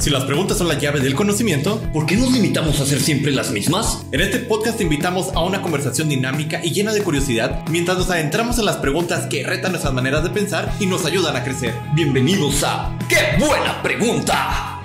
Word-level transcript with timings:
Si 0.00 0.08
las 0.08 0.24
preguntas 0.24 0.56
son 0.56 0.66
la 0.66 0.78
llave 0.78 1.00
del 1.00 1.14
conocimiento, 1.14 1.78
¿por 1.92 2.06
qué 2.06 2.16
nos 2.16 2.32
limitamos 2.32 2.80
a 2.80 2.84
hacer 2.84 3.00
siempre 3.00 3.32
las 3.32 3.50
mismas? 3.50 4.06
En 4.12 4.22
este 4.22 4.38
podcast 4.38 4.78
te 4.78 4.84
invitamos 4.84 5.30
a 5.34 5.44
una 5.44 5.60
conversación 5.60 6.08
dinámica 6.08 6.58
y 6.64 6.72
llena 6.72 6.94
de 6.94 7.04
curiosidad 7.04 7.66
mientras 7.68 7.98
nos 7.98 8.08
adentramos 8.08 8.58
en 8.58 8.64
las 8.64 8.78
preguntas 8.78 9.26
que 9.26 9.44
retan 9.44 9.72
nuestras 9.72 9.92
maneras 9.92 10.24
de 10.24 10.30
pensar 10.30 10.72
y 10.80 10.86
nos 10.86 11.04
ayudan 11.04 11.36
a 11.36 11.44
crecer. 11.44 11.74
Bienvenidos 11.92 12.64
a 12.64 12.96
¡Qué 13.10 13.36
buena 13.38 13.82
pregunta! 13.82 14.80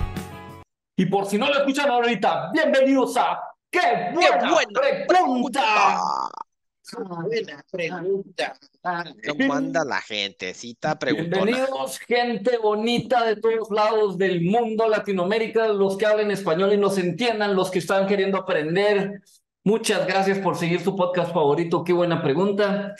Y 0.94 1.06
por 1.06 1.24
si 1.24 1.38
no 1.38 1.48
lo 1.48 1.60
escuchan 1.60 1.88
ahorita, 1.88 2.50
bienvenidos 2.52 3.16
a 3.16 3.40
¡Qué 3.70 4.10
buena, 4.12 5.06
pregunta! 5.08 5.62
Buena 6.94 7.64
pregunta. 7.70 8.54
¿Cómo 9.28 9.54
anda 9.54 9.84
la 9.84 10.00
gentecita 10.00 10.96
preguntona? 10.96 11.44
Bienvenidos, 11.44 11.98
gente 11.98 12.56
bonita 12.58 13.24
de 13.24 13.36
todos 13.36 13.70
lados 13.70 14.16
del 14.16 14.42
mundo, 14.42 14.88
Latinoamérica, 14.88 15.68
los 15.68 15.96
que 15.96 16.06
hablen 16.06 16.30
español 16.30 16.72
y 16.72 16.76
nos 16.76 16.96
entiendan, 16.98 17.56
los 17.56 17.70
que 17.70 17.80
están 17.80 18.06
queriendo 18.06 18.38
aprender. 18.38 19.22
Muchas 19.64 20.06
gracias 20.06 20.38
por 20.38 20.56
seguir 20.56 20.80
su 20.80 20.94
podcast 20.94 21.32
favorito. 21.32 21.82
Qué 21.82 21.92
buena 21.92 22.22
pregunta. 22.22 22.94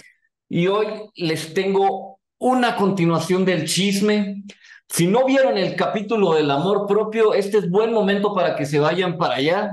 Y 0.49 0.67
hoy 0.67 0.87
les 1.15 1.55
tengo 1.55 2.19
una 2.39 2.75
continuación 2.75 3.45
del 3.45 3.67
chisme. 3.67 4.43
Si 4.89 5.07
no 5.07 5.25
vieron 5.25 5.57
el 5.57 5.77
capítulo 5.77 6.35
del 6.35 6.51
amor 6.51 6.87
propio, 6.89 7.33
este 7.33 7.59
es 7.59 7.71
buen 7.71 7.93
momento 7.93 8.35
para 8.35 8.57
que 8.57 8.67
se 8.67 8.81
vayan 8.81 9.17
para 9.17 9.37
allá 9.37 9.73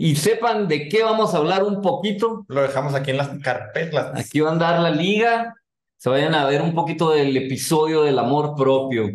y 0.00 0.14
sepan 0.14 0.68
de 0.68 0.88
qué 0.88 1.02
vamos 1.02 1.34
a 1.34 1.38
hablar 1.38 1.64
un 1.64 1.82
poquito. 1.82 2.46
Lo 2.46 2.62
dejamos 2.62 2.94
aquí 2.94 3.10
en 3.10 3.16
las 3.16 3.30
carpetas. 3.40 4.12
Aquí 4.14 4.38
va 4.38 4.50
a 4.50 4.52
andar 4.52 4.78
la 4.78 4.92
liga. 4.92 5.56
Se 5.96 6.08
vayan 6.08 6.36
a 6.36 6.46
ver 6.46 6.62
un 6.62 6.72
poquito 6.72 7.10
del 7.10 7.36
episodio 7.36 8.02
del 8.02 8.16
amor 8.20 8.54
propio. 8.56 9.10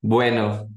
Bueno, 0.00 0.68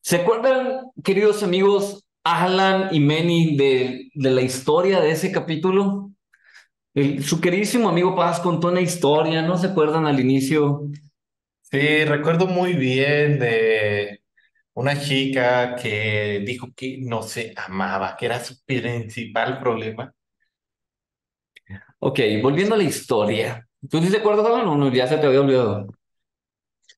¿se 0.00 0.16
acuerdan, 0.16 0.80
queridos 1.04 1.44
amigos, 1.44 2.04
Alan 2.24 2.88
y 2.90 2.98
Manny, 2.98 3.56
de, 3.56 4.10
de 4.12 4.30
la 4.32 4.42
historia 4.42 5.00
de 5.00 5.12
ese 5.12 5.30
capítulo? 5.30 6.10
El, 6.94 7.22
su 7.22 7.40
queridísimo 7.40 7.88
amigo 7.88 8.16
Paz 8.16 8.40
contó 8.40 8.68
una 8.68 8.80
historia, 8.80 9.42
¿no 9.42 9.56
se 9.56 9.68
acuerdan 9.68 10.04
al 10.04 10.18
inicio? 10.18 10.88
Sí, 11.62 12.04
recuerdo 12.04 12.48
muy 12.48 12.72
bien 12.72 13.38
de 13.38 14.23
una 14.74 15.00
chica 15.00 15.76
que 15.76 16.42
dijo 16.46 16.68
que 16.74 16.98
no 17.00 17.22
se 17.22 17.54
amaba, 17.56 18.16
que 18.16 18.26
era 18.26 18.42
su 18.42 18.62
principal 18.64 19.58
problema. 19.60 20.12
Ok, 21.98 22.20
volviendo 22.42 22.74
a 22.74 22.78
la 22.78 22.84
historia. 22.84 23.66
¿Tú 23.88 24.00
sí 24.02 24.10
te 24.10 24.18
acuerdas, 24.18 24.46
Alan, 24.46 24.66
o 24.66 24.76
no? 24.76 24.92
Ya 24.92 25.06
se 25.06 25.16
te 25.16 25.26
había 25.26 25.40
olvidado. 25.40 25.86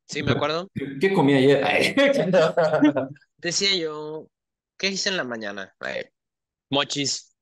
Sí, 0.06 0.22
me 0.22 0.32
acuerdo. 0.32 0.68
¿Qué, 0.74 0.98
qué 1.00 1.12
comí 1.12 1.34
ayer? 1.34 1.64
Decía 3.38 3.76
yo, 3.76 4.28
¿qué 4.76 4.88
hice 4.88 5.08
en 5.10 5.16
la 5.16 5.24
mañana? 5.24 5.74
Ay, 5.80 6.04
mochis. 6.70 7.36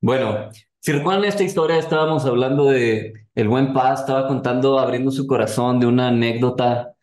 Bueno, 0.00 0.50
si 0.80 0.92
recuerdan 0.92 1.24
esta 1.24 1.42
historia, 1.42 1.78
estábamos 1.78 2.26
hablando 2.26 2.66
de 2.66 3.26
el 3.34 3.48
buen 3.48 3.72
Paz, 3.72 4.00
estaba 4.00 4.28
contando, 4.28 4.78
abriendo 4.78 5.10
su 5.10 5.26
corazón 5.26 5.80
de 5.80 5.86
una 5.86 6.08
anécdota 6.08 6.93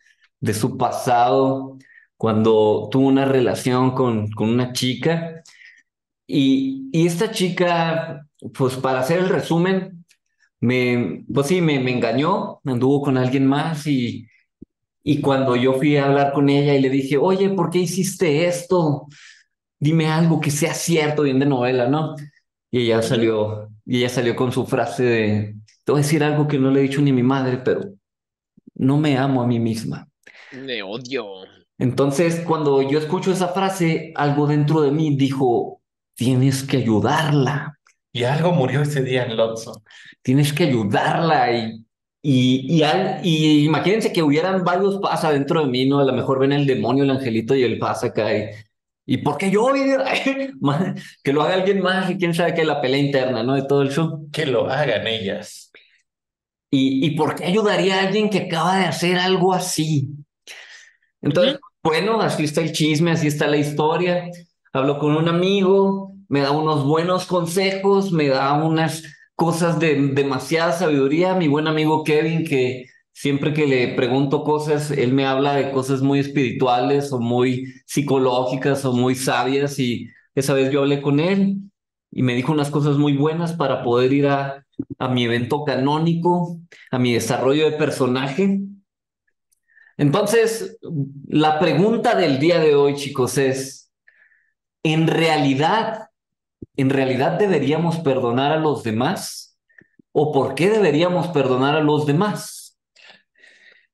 de 0.42 0.54
su 0.54 0.76
pasado 0.76 1.78
cuando 2.18 2.88
tuvo 2.90 3.08
una 3.08 3.24
relación 3.24 3.92
con, 3.92 4.30
con 4.32 4.50
una 4.50 4.72
chica. 4.72 5.42
Y, 6.26 6.90
y 6.92 7.06
esta 7.06 7.30
chica, 7.30 8.26
pues 8.54 8.76
para 8.76 9.00
hacer 9.00 9.20
el 9.20 9.28
resumen, 9.28 10.04
me, 10.60 11.24
pues 11.32 11.48
sí, 11.48 11.60
me, 11.60 11.80
me 11.80 11.92
engañó, 11.92 12.60
anduvo 12.64 13.02
con 13.02 13.18
alguien 13.18 13.46
más 13.46 13.86
y, 13.86 14.26
y 15.04 15.20
cuando 15.20 15.56
yo 15.56 15.74
fui 15.74 15.96
a 15.96 16.06
hablar 16.06 16.32
con 16.32 16.48
ella 16.48 16.74
y 16.74 16.80
le 16.82 16.90
dije, 16.90 17.16
oye, 17.18 17.50
¿por 17.50 17.70
qué 17.70 17.80
hiciste 17.80 18.46
esto? 18.46 19.06
Dime 19.80 20.08
algo 20.08 20.40
que 20.40 20.50
sea 20.50 20.74
cierto, 20.74 21.22
bien 21.24 21.40
de 21.40 21.46
novela, 21.46 21.88
¿no? 21.88 22.16
Y 22.70 22.82
ella 22.82 23.02
salió, 23.02 23.70
y 23.86 23.98
ella 23.98 24.08
salió 24.08 24.36
con 24.36 24.52
su 24.52 24.66
frase 24.66 25.04
de, 25.04 25.56
te 25.84 25.92
voy 25.92 26.00
a 26.00 26.04
decir 26.04 26.24
algo 26.24 26.48
que 26.48 26.58
no 26.58 26.70
le 26.70 26.80
he 26.80 26.84
dicho 26.84 27.02
ni 27.02 27.10
a 27.10 27.14
mi 27.14 27.22
madre, 27.24 27.58
pero 27.58 27.82
no 28.74 28.98
me 28.98 29.16
amo 29.18 29.42
a 29.42 29.46
mí 29.46 29.58
misma. 29.60 30.08
Me 30.52 30.82
odio. 30.82 31.44
Entonces, 31.78 32.40
cuando 32.46 32.82
yo 32.82 32.98
escucho 32.98 33.32
esa 33.32 33.48
frase, 33.48 34.12
algo 34.14 34.46
dentro 34.46 34.82
de 34.82 34.92
mí 34.92 35.16
dijo, 35.16 35.82
tienes 36.14 36.62
que 36.62 36.78
ayudarla. 36.78 37.78
Y 38.12 38.24
algo 38.24 38.52
murió 38.52 38.82
ese 38.82 39.02
día 39.02 39.24
en 39.24 39.36
Lotso. 39.36 39.82
Tienes 40.20 40.52
que 40.52 40.64
ayudarla 40.64 41.50
y, 41.52 41.84
y, 42.20 42.76
y, 42.78 42.82
al, 42.82 43.20
y 43.24 43.64
imagínense 43.64 44.12
que 44.12 44.22
hubieran 44.22 44.62
varios 44.64 44.98
paz 45.00 45.24
adentro 45.24 45.60
de 45.62 45.66
mí, 45.70 45.86
¿no? 45.88 45.98
A 46.00 46.04
lo 46.04 46.12
mejor 46.12 46.38
ven 46.38 46.52
el 46.52 46.66
demonio, 46.66 47.04
el 47.04 47.10
angelito 47.10 47.54
y 47.54 47.62
el 47.64 47.78
paz 47.78 48.04
acá. 48.04 48.36
Y, 48.36 48.50
¿Y 49.06 49.18
por 49.18 49.38
qué 49.38 49.50
yo? 49.50 49.68
que 51.24 51.32
lo 51.32 51.42
haga 51.42 51.54
alguien 51.54 51.80
más 51.82 52.10
y 52.10 52.18
quién 52.18 52.34
sabe 52.34 52.54
que 52.54 52.64
la 52.64 52.80
pelea 52.80 53.00
interna, 53.00 53.42
¿no? 53.42 53.54
De 53.54 53.62
todo 53.62 53.82
el 53.82 53.90
show. 53.90 54.28
Que 54.30 54.46
lo 54.46 54.68
hagan 54.70 55.06
ellas. 55.06 55.72
¿Y, 56.70 57.06
y 57.06 57.10
por 57.16 57.34
qué 57.36 57.44
ayudaría 57.44 57.96
a 58.00 58.06
alguien 58.06 58.30
que 58.30 58.40
acaba 58.40 58.78
de 58.78 58.86
hacer 58.86 59.18
algo 59.18 59.52
así? 59.54 60.21
Entonces, 61.22 61.58
bueno, 61.82 62.20
así 62.20 62.44
está 62.44 62.60
el 62.62 62.72
chisme, 62.72 63.12
así 63.12 63.28
está 63.28 63.46
la 63.46 63.56
historia. 63.56 64.28
Hablo 64.72 64.98
con 64.98 65.16
un 65.16 65.28
amigo, 65.28 66.14
me 66.28 66.40
da 66.40 66.50
unos 66.52 66.84
buenos 66.84 67.26
consejos, 67.26 68.12
me 68.12 68.28
da 68.28 68.52
unas 68.54 69.02
cosas 69.34 69.78
de 69.80 69.94
demasiada 70.14 70.72
sabiduría. 70.72 71.34
Mi 71.34 71.48
buen 71.48 71.66
amigo 71.68 72.04
Kevin, 72.04 72.44
que 72.44 72.86
siempre 73.12 73.52
que 73.54 73.66
le 73.66 73.94
pregunto 73.94 74.44
cosas, 74.44 74.90
él 74.90 75.12
me 75.12 75.26
habla 75.26 75.54
de 75.54 75.70
cosas 75.72 76.02
muy 76.02 76.18
espirituales 76.20 77.12
o 77.12 77.20
muy 77.20 77.66
psicológicas 77.86 78.84
o 78.84 78.92
muy 78.92 79.14
sabias 79.14 79.78
y 79.78 80.08
esa 80.34 80.54
vez 80.54 80.70
yo 80.72 80.80
hablé 80.80 81.02
con 81.02 81.20
él 81.20 81.58
y 82.10 82.22
me 82.22 82.34
dijo 82.34 82.52
unas 82.52 82.70
cosas 82.70 82.96
muy 82.98 83.16
buenas 83.16 83.52
para 83.54 83.82
poder 83.82 84.12
ir 84.12 84.26
a, 84.28 84.64
a 84.98 85.08
mi 85.08 85.24
evento 85.24 85.64
canónico, 85.64 86.58
a 86.90 86.98
mi 86.98 87.14
desarrollo 87.14 87.70
de 87.70 87.76
personaje. 87.76 88.60
Entonces, 89.96 90.78
la 91.28 91.58
pregunta 91.58 92.14
del 92.14 92.38
día 92.38 92.58
de 92.58 92.74
hoy, 92.74 92.94
chicos, 92.96 93.38
es, 93.38 93.92
¿en 94.82 95.06
realidad, 95.06 96.08
en 96.76 96.90
realidad 96.90 97.38
deberíamos 97.38 97.98
perdonar 97.98 98.52
a 98.52 98.58
los 98.58 98.82
demás? 98.82 99.58
¿O 100.12 100.32
por 100.32 100.54
qué 100.54 100.70
deberíamos 100.70 101.28
perdonar 101.28 101.76
a 101.76 101.80
los 101.80 102.06
demás? 102.06 102.78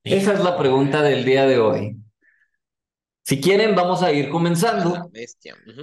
Esa 0.05 0.33
es 0.33 0.41
la 0.41 0.57
pregunta 0.57 1.03
del 1.03 1.25
día 1.25 1.47
de 1.47 1.59
hoy. 1.59 1.97
Si 3.25 3.41
quieren, 3.41 3.75
vamos 3.75 4.03
a 4.03 4.11
ir 4.11 4.31
comenzando. 4.31 5.11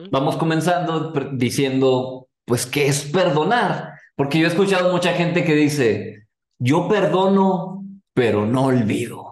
Vamos 0.09 0.35
comenzando 0.37 1.13
diciendo, 1.33 2.27
pues, 2.43 2.65
¿qué 2.65 2.87
es 2.87 3.03
perdonar? 3.03 3.93
Porque 4.15 4.39
yo 4.39 4.45
he 4.45 4.49
escuchado 4.49 4.91
mucha 4.91 5.13
gente 5.13 5.43
que 5.43 5.53
dice, 5.53 6.27
yo 6.57 6.87
perdono, 6.87 7.85
pero 8.13 8.45
no 8.45 8.65
olvido. 8.65 9.24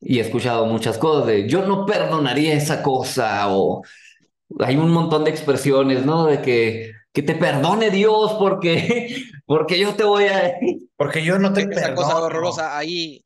Y 0.00 0.18
he 0.18 0.22
escuchado 0.22 0.66
muchas 0.66 0.96
cosas 0.98 1.26
de, 1.26 1.48
yo 1.48 1.66
no 1.66 1.84
perdonaría 1.84 2.54
esa 2.54 2.82
cosa, 2.82 3.48
o 3.50 3.82
hay 4.60 4.76
un 4.76 4.90
montón 4.90 5.24
de 5.24 5.30
expresiones, 5.30 6.04
¿no? 6.06 6.26
De 6.26 6.40
que, 6.42 6.92
que 7.12 7.22
te 7.22 7.34
perdone 7.34 7.90
Dios 7.90 8.34
porque, 8.38 9.24
porque 9.46 9.78
yo 9.78 9.94
te 9.94 10.04
voy 10.04 10.24
a... 10.26 10.54
Porque 10.96 11.24
yo 11.24 11.38
no 11.38 11.52
te 11.52 11.60
Esa 11.60 11.70
perdono. 11.70 11.94
cosa 11.94 12.16
horrorosa 12.18 12.76
ahí. 12.76 13.24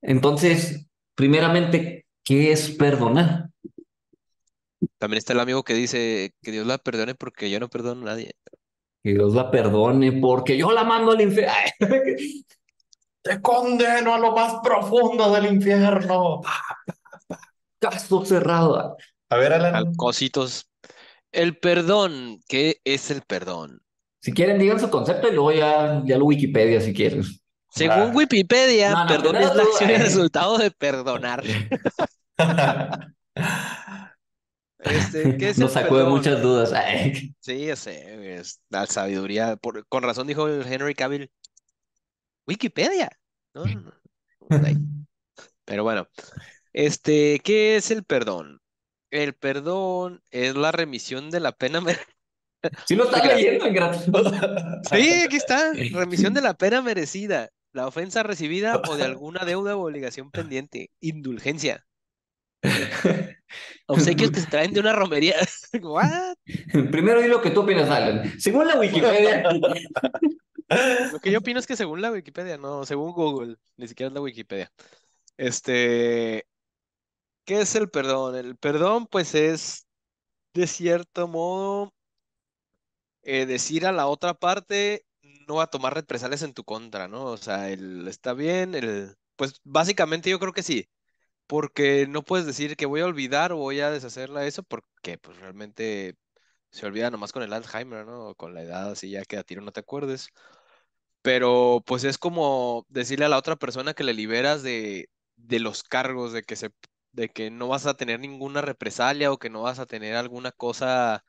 Entonces, 0.00 0.86
primeramente, 1.14 2.06
¿qué 2.22 2.52
es 2.52 2.70
perdonar? 2.70 3.50
También 4.98 5.18
está 5.18 5.32
el 5.32 5.40
amigo 5.40 5.62
que 5.62 5.74
dice 5.74 6.32
que 6.42 6.50
Dios 6.52 6.66
la 6.66 6.78
perdone 6.78 7.14
porque 7.14 7.50
yo 7.50 7.60
no 7.60 7.68
perdono 7.68 8.02
a 8.02 8.04
nadie. 8.12 8.32
Que 9.02 9.12
Dios 9.12 9.34
la 9.34 9.50
perdone 9.50 10.12
porque 10.12 10.56
yo 10.56 10.72
la 10.72 10.84
mando 10.84 11.12
al 11.12 11.20
infierno. 11.20 11.52
Te 13.24 13.40
condeno 13.40 14.14
a 14.14 14.18
lo 14.18 14.32
más 14.32 14.56
profundo 14.62 15.32
del 15.32 15.46
infierno. 15.46 16.42
Caso 17.78 18.24
cerrado. 18.24 18.98
A 19.30 19.36
ver, 19.36 19.54
Alan. 19.54 19.74
Al 19.74 19.96
cositos. 19.96 20.68
El 21.32 21.56
perdón, 21.58 22.40
¿qué 22.46 22.80
es 22.84 23.10
el 23.10 23.22
perdón? 23.22 23.80
Si 24.20 24.32
quieren, 24.32 24.58
digan 24.58 24.78
su 24.78 24.90
concepto 24.90 25.28
y 25.28 25.32
luego 25.32 25.52
ya, 25.52 26.02
ya 26.04 26.18
lo 26.18 26.26
Wikipedia 26.26 26.80
si 26.82 26.92
quieren. 26.92 27.22
Según 27.70 27.96
Ah. 27.98 28.12
Wikipedia, 28.14 28.90
No, 28.92 29.04
no, 29.04 29.08
perdón 29.08 29.36
es 29.36 29.54
la 29.54 29.62
acción 29.62 29.90
y 29.90 29.94
eh. 29.94 29.98
resultado 29.98 30.58
de 30.58 30.70
perdonar. 30.70 31.42
Este, 34.78 35.38
¿qué 35.38 35.48
es 35.48 35.58
Nos 35.58 35.72
sacó 35.72 35.96
de 35.96 36.04
muchas 36.04 36.42
dudas. 36.42 36.72
Ay, 36.74 37.34
Sí, 37.40 37.66
ya 37.66 37.74
sé, 37.74 38.36
es 38.38 38.60
la 38.68 38.86
sabiduría. 38.86 39.56
Por, 39.56 39.86
con 39.88 40.02
razón 40.02 40.26
dijo 40.26 40.46
el 40.46 40.70
Henry 40.70 40.94
Cavill, 40.94 41.30
Wikipedia. 42.46 43.10
No. 43.54 43.64
Pero 45.64 45.82
bueno, 45.82 46.08
este, 46.72 47.40
¿qué 47.42 47.76
es 47.76 47.90
el 47.90 48.04
perdón? 48.04 48.60
El 49.10 49.34
perdón 49.34 50.22
es 50.30 50.56
la 50.56 50.72
remisión 50.72 51.30
de 51.30 51.40
la 51.40 51.52
pena. 51.52 51.80
Sí 52.86 52.96
lo 52.96 53.04
está 53.04 53.24
leyendo, 53.34 53.66
ingrato. 53.66 53.98
Sí, 54.90 55.22
aquí 55.24 55.36
está. 55.36 55.72
Remisión 55.72 56.34
de 56.34 56.42
la 56.42 56.54
pena 56.54 56.82
merecida, 56.82 57.48
la 57.72 57.86
ofensa 57.86 58.22
recibida 58.22 58.80
o 58.88 58.96
de 58.96 59.04
alguna 59.04 59.44
deuda 59.44 59.76
o 59.76 59.86
obligación 59.86 60.30
pendiente. 60.30 60.90
Indulgencia. 61.00 61.86
Obsequios 63.86 64.30
que 64.30 64.40
se 64.40 64.46
traen 64.46 64.72
de 64.72 64.80
una 64.80 64.92
romería. 64.92 65.36
What? 65.80 66.34
Primero 66.90 67.20
di 67.20 67.28
lo 67.28 67.40
que 67.40 67.50
tú 67.50 67.60
opinas, 67.60 67.88
Alan. 67.90 68.38
Según 68.40 68.66
la 68.66 68.78
Wikipedia. 68.78 69.44
Lo 71.10 71.20
que 71.20 71.30
yo 71.30 71.38
opino 71.38 71.58
es 71.58 71.66
que 71.66 71.76
según 71.76 72.02
la 72.02 72.10
Wikipedia, 72.12 72.56
no, 72.58 72.84
según 72.86 73.12
Google, 73.12 73.56
ni 73.76 73.88
siquiera 73.88 74.08
es 74.08 74.14
la 74.14 74.20
Wikipedia. 74.20 74.72
Este, 75.36 76.46
¿qué 77.44 77.60
es 77.60 77.74
el 77.74 77.90
perdón? 77.90 78.36
El 78.36 78.56
perdón, 78.56 79.06
pues, 79.06 79.34
es 79.34 79.86
de 80.54 80.66
cierto 80.66 81.28
modo 81.28 81.94
eh, 83.22 83.46
decir 83.46 83.86
a 83.86 83.92
la 83.92 84.06
otra 84.06 84.34
parte 84.34 85.06
no 85.48 85.60
a 85.60 85.66
tomar 85.68 85.94
represalias 85.94 86.42
en 86.42 86.54
tu 86.54 86.64
contra, 86.64 87.08
¿no? 87.08 87.24
O 87.26 87.36
sea, 87.36 87.70
el 87.70 88.06
está 88.08 88.32
bien, 88.34 88.74
el, 88.74 89.14
pues 89.36 89.60
básicamente 89.64 90.30
yo 90.30 90.38
creo 90.38 90.52
que 90.52 90.62
sí, 90.62 90.88
porque 91.46 92.06
no 92.08 92.24
puedes 92.24 92.46
decir 92.46 92.76
que 92.76 92.86
voy 92.86 93.02
a 93.02 93.06
olvidar 93.06 93.52
o 93.52 93.58
voy 93.58 93.80
a 93.80 93.90
deshacerla 93.90 94.46
eso, 94.46 94.62
porque 94.64 95.18
pues 95.18 95.38
realmente 95.38 96.16
se 96.70 96.86
olvida 96.86 97.10
nomás 97.10 97.32
con 97.32 97.42
el 97.42 97.52
Alzheimer, 97.52 98.06
¿no? 98.06 98.34
Con 98.36 98.54
la 98.54 98.62
edad 98.62 98.90
así 98.92 99.10
ya 99.10 99.24
que 99.24 99.38
a 99.38 99.44
tiro 99.44 99.62
no 99.62 99.72
te 99.72 99.80
acuerdes. 99.80 100.28
Pero 101.24 101.82
pues 101.86 102.04
es 102.04 102.18
como 102.18 102.86
decirle 102.90 103.26
a 103.26 103.30
la 103.30 103.38
otra 103.38 103.56
persona 103.56 103.94
que 103.94 104.04
le 104.04 104.14
liberas 104.14 104.62
de, 104.64 105.10
de 105.36 105.60
los 105.60 105.84
cargos, 105.84 106.32
de 106.34 106.44
que 106.44 106.56
se, 106.56 106.70
de 107.12 107.30
que 107.30 107.50
no 107.50 107.68
vas 107.68 107.86
a 107.86 107.96
tener 107.96 108.20
ninguna 108.20 108.62
represalia 108.62 109.32
o 109.32 109.38
que 109.38 109.50
no 109.50 109.62
vas 109.62 109.80
a 109.80 109.86
tener 109.86 110.16
alguna 110.16 110.52
cosa, 110.52 111.24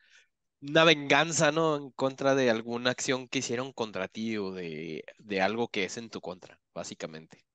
una 0.62 0.84
venganza, 0.86 1.52
¿no? 1.54 1.78
En 1.78 1.92
contra 1.92 2.36
de 2.36 2.50
alguna 2.52 2.92
acción 2.92 3.28
que 3.30 3.40
hicieron 3.40 3.74
contra 3.74 4.08
ti 4.10 4.38
o 4.38 4.52
de, 4.54 5.06
de 5.20 5.42
algo 5.42 5.70
que 5.70 5.86
es 5.86 5.98
en 5.98 6.10
tu 6.12 6.22
contra, 6.22 6.60
básicamente. 6.76 7.46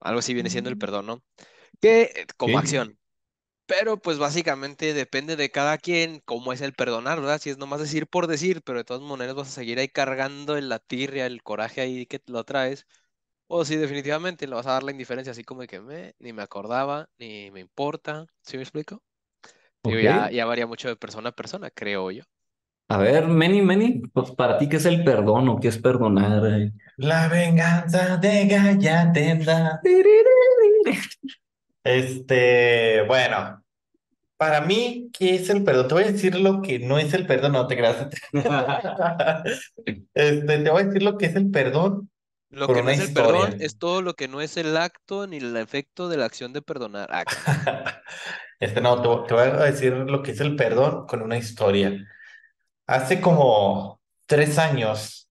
Algo 0.00 0.18
así 0.20 0.34
viene 0.34 0.50
siendo 0.50 0.70
el 0.70 0.76
perdón, 0.76 1.06
¿no? 1.06 1.24
Que 1.80 2.02
eh, 2.04 2.26
como 2.38 2.58
Ok. 2.58 2.60
acción. 2.60 2.98
Pero 3.66 3.96
pues 3.98 4.18
básicamente 4.18 4.92
depende 4.92 5.36
de 5.36 5.50
cada 5.50 5.78
quien 5.78 6.20
cómo 6.20 6.52
es 6.52 6.60
el 6.60 6.74
perdonar, 6.74 7.20
¿verdad? 7.20 7.40
Si 7.40 7.48
es 7.50 7.56
nomás 7.58 7.80
decir 7.80 8.06
por 8.06 8.26
decir, 8.26 8.62
pero 8.62 8.78
de 8.78 8.84
todas 8.84 9.02
maneras 9.02 9.34
vas 9.34 9.48
a 9.48 9.50
seguir 9.52 9.78
ahí 9.78 9.88
cargando 9.88 10.56
en 10.58 10.68
la 10.68 10.78
tirria, 10.80 11.24
el 11.26 11.42
coraje 11.42 11.80
ahí 11.80 12.04
que 12.06 12.20
lo 12.26 12.44
traes. 12.44 12.86
O 13.48 13.64
si 13.64 13.76
definitivamente 13.76 14.46
le 14.48 14.54
vas 14.56 14.66
a 14.66 14.72
dar 14.72 14.82
la 14.84 14.92
indiferencia 14.92 15.32
así 15.32 15.44
como 15.44 15.62
de 15.62 15.68
que 15.68 15.80
me, 15.80 16.14
ni 16.20 16.32
me 16.34 16.42
acordaba, 16.42 17.08
ni 17.18 17.50
me 17.52 17.60
importa. 17.60 18.26
¿Sí 18.42 18.56
me 18.58 18.62
explico? 18.64 19.02
Digo, 19.84 20.00
ya, 20.00 20.30
ya 20.30 20.46
varía 20.46 20.66
mucho 20.66 20.88
de 20.88 20.96
persona 20.96 21.30
a 21.30 21.32
persona, 21.32 21.70
creo 21.70 22.10
yo. 22.10 22.24
A 22.88 22.96
ver, 22.98 23.26
Many, 23.28 23.60
Many, 23.62 24.02
pues 24.12 24.30
para 24.32 24.56
ti, 24.58 24.68
¿qué 24.68 24.76
es 24.76 24.86
el 24.86 25.04
perdón 25.04 25.48
o 25.50 25.60
qué 25.60 25.68
es 25.68 25.78
perdonar? 25.78 26.46
eh? 26.46 26.72
La 26.96 27.28
venganza 27.28 28.16
de 28.16 28.46
Gaia 28.46 29.12
tendrá. 29.12 29.80
Este, 31.84 33.02
bueno, 33.06 33.62
para 34.36 34.62
mí, 34.62 35.10
¿qué 35.12 35.36
es 35.36 35.48
el 35.50 35.62
perdón? 35.62 35.88
Te 35.88 35.94
voy 35.94 36.04
a 36.04 36.12
decir 36.12 36.34
lo 36.34 36.62
que 36.62 36.78
no 36.78 36.98
es 36.98 37.12
el 37.14 37.26
perdón, 37.26 37.52
no 37.52 37.66
te 37.66 37.76
creas. 37.76 38.08
Este, 40.14 40.58
te 40.58 40.70
voy 40.70 40.82
a 40.82 40.86
decir 40.86 41.02
lo 41.02 41.18
que 41.18 41.26
es 41.26 41.36
el 41.36 41.50
perdón 41.50 42.10
Lo 42.50 42.68
que 42.68 42.82
no 42.82 42.90
es 42.90 43.00
el 43.00 43.12
perdón 43.12 43.56
es 43.60 43.78
todo 43.78 44.00
lo 44.00 44.14
que 44.14 44.28
no 44.28 44.40
es 44.40 44.56
el 44.56 44.76
acto 44.76 45.26
ni 45.26 45.36
el 45.38 45.56
efecto 45.56 46.08
de 46.08 46.16
la 46.16 46.24
acción 46.24 46.52
de 46.52 46.62
perdonar. 46.62 47.08
Ah. 47.12 47.24
Este, 48.60 48.80
no, 48.80 49.02
te, 49.02 49.08
voy 49.08 49.26
te 49.26 49.34
voy 49.34 49.42
a 49.42 49.64
decir 49.64 49.92
lo 49.92 50.22
que 50.22 50.30
es 50.30 50.40
el 50.40 50.56
perdón 50.56 51.06
con 51.06 51.20
una 51.20 51.36
historia. 51.36 51.92
Hace 52.86 53.20
como 53.20 54.00
tres 54.26 54.58
años, 54.58 55.28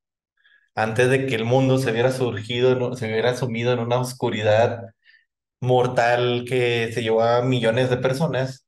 antes 0.75 1.09
de 1.09 1.25
que 1.25 1.35
el 1.35 1.45
mundo 1.45 1.79
se 1.79 1.91
hubiera 1.91 2.11
surgido, 2.11 2.95
se 2.95 3.07
hubiera 3.07 3.35
sumido 3.35 3.73
en 3.73 3.79
una 3.79 3.97
oscuridad 3.97 4.93
mortal 5.63 6.45
que 6.47 6.91
se 6.93 7.01
llevó 7.03 7.23
a 7.23 7.41
millones 7.41 7.89
de 7.89 7.97
personas, 7.97 8.67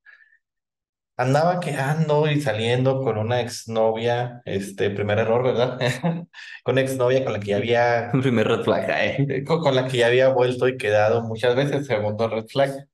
andaba 1.18 1.60
quedando 1.60 2.30
y 2.30 2.42
saliendo 2.42 3.02
con 3.02 3.18
una 3.18 3.42
exnovia, 3.42 4.42
este, 4.46 4.90
primer 4.90 5.20
error, 5.20 5.44
¿verdad? 5.44 5.78
Con 6.64 6.74
una 6.74 6.82
exnovia 6.82 7.24
con 7.24 7.34
la 7.34 7.40
que 7.40 7.48
ya 7.48 7.58
había, 7.58 8.12
Primer 8.22 8.48
red 8.48 8.64
flag, 8.64 8.90
eh. 8.90 9.44
con, 9.46 9.60
con 9.62 9.76
la 9.76 9.88
que 9.88 9.98
ya 9.98 10.08
había 10.08 10.30
vuelto 10.30 10.68
y 10.68 10.78
quedado 10.78 11.22
muchas 11.24 11.56
veces, 11.56 11.88
segundo 11.88 12.28
red 12.28 12.46
flag. 12.48 12.88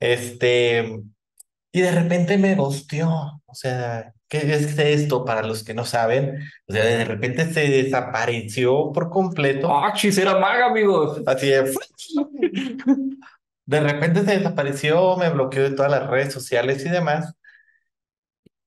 Este, 0.00 1.00
y 1.72 1.80
de 1.80 1.92
repente 1.92 2.38
me 2.38 2.54
ghosteó. 2.54 3.42
O 3.46 3.54
sea, 3.54 4.12
¿qué 4.40 4.54
es 4.54 4.78
esto 4.78 5.24
para 5.26 5.42
los 5.42 5.62
que 5.62 5.74
no 5.74 5.84
saben? 5.84 6.38
O 6.66 6.72
sea, 6.72 6.84
de 6.84 7.04
repente 7.04 7.52
se 7.52 7.68
desapareció 7.68 8.90
por 8.92 9.10
completo. 9.10 9.68
¡Ah, 9.76 9.92
chis, 9.94 10.16
era 10.16 10.38
maga, 10.38 10.66
amigo! 10.66 11.16
Así 11.26 11.48
de... 11.48 11.70
De 13.66 13.80
repente 13.80 14.24
se 14.24 14.38
desapareció, 14.38 15.16
me 15.16 15.30
bloqueó 15.30 15.62
de 15.64 15.74
todas 15.76 15.90
las 15.90 16.08
redes 16.08 16.32
sociales 16.32 16.84
y 16.86 16.90
demás. 16.90 17.34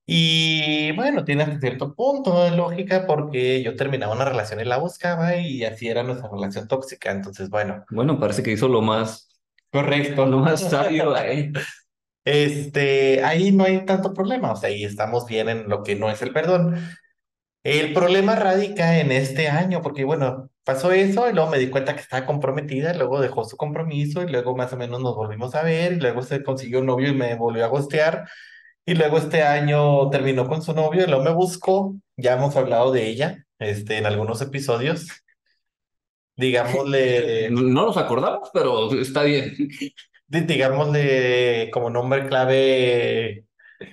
Y 0.07 0.91
bueno, 0.95 1.25
tiene 1.25 1.43
hasta 1.43 1.59
cierto 1.59 1.95
punto 1.95 2.43
de 2.43 2.51
lógica 2.51 3.07
porque 3.07 3.63
yo 3.63 3.75
terminaba 3.75 4.13
una 4.13 4.25
relación 4.25 4.59
y 4.59 4.65
la 4.65 4.77
buscaba 4.77 5.35
y 5.37 5.63
así 5.63 5.87
era 5.87 6.03
nuestra 6.03 6.29
relación 6.29 6.67
tóxica. 6.67 7.11
Entonces, 7.11 7.49
bueno, 7.49 7.83
Bueno, 7.89 8.19
parece 8.19 8.43
que 8.43 8.51
hizo 8.51 8.67
lo 8.67 8.81
más, 8.81 9.29
correcto. 9.71 10.25
lo 10.25 10.39
más 10.39 10.61
sabio, 10.69 11.15
eh. 11.17 11.51
Este, 12.25 13.23
ahí 13.23 13.51
no 13.51 13.65
hay 13.65 13.85
tanto 13.85 14.13
problema, 14.13 14.51
o 14.53 14.55
sea, 14.55 14.69
ahí 14.69 14.83
estamos 14.83 15.27
bien 15.27 15.49
en 15.49 15.69
lo 15.69 15.83
que 15.83 15.95
no 15.95 16.09
es 16.09 16.21
el 16.21 16.33
perdón. 16.33 16.75
El 17.63 17.93
problema 17.93 18.35
radica 18.35 18.99
en 18.99 19.11
este 19.11 19.49
año, 19.49 19.81
porque 19.81 20.03
bueno, 20.05 20.49
pasó 20.63 20.91
eso 20.91 21.29
y 21.29 21.33
luego 21.33 21.49
me 21.51 21.59
di 21.59 21.69
cuenta 21.69 21.95
que 21.95 22.01
estaba 22.01 22.25
comprometida, 22.25 22.93
luego 22.93 23.21
dejó 23.21 23.43
su 23.45 23.57
compromiso 23.57 24.23
y 24.23 24.29
luego 24.31 24.55
más 24.55 24.73
o 24.73 24.77
menos 24.77 25.01
nos 25.01 25.15
volvimos 25.15 25.55
a 25.55 25.63
ver 25.63 25.93
y 25.93 25.95
luego 25.99 26.21
se 26.23 26.43
consiguió 26.43 26.79
un 26.79 26.87
novio 26.87 27.09
y 27.09 27.15
me 27.15 27.35
volvió 27.35 27.65
a 27.65 27.67
gostear 27.69 28.27
y 28.85 28.95
luego 28.95 29.17
este 29.17 29.43
año 29.43 30.09
terminó 30.11 30.47
con 30.47 30.61
su 30.61 30.73
novio 30.73 31.03
y 31.05 31.07
luego 31.07 31.23
me 31.23 31.33
buscó, 31.33 31.95
ya 32.17 32.33
hemos 32.35 32.55
hablado 32.55 32.91
de 32.91 33.07
ella, 33.07 33.45
este, 33.59 33.97
en 33.97 34.05
algunos 34.07 34.41
episodios, 34.41 35.07
digámosle, 36.35 37.49
No 37.51 37.85
nos 37.85 37.97
acordamos, 37.97 38.49
pero 38.53 38.91
está 38.99 39.23
bien. 39.23 39.55
Di- 40.27 40.41
digámosle 40.41 41.69
como 41.71 41.89
nombre 41.89 42.27
clave, 42.27 43.45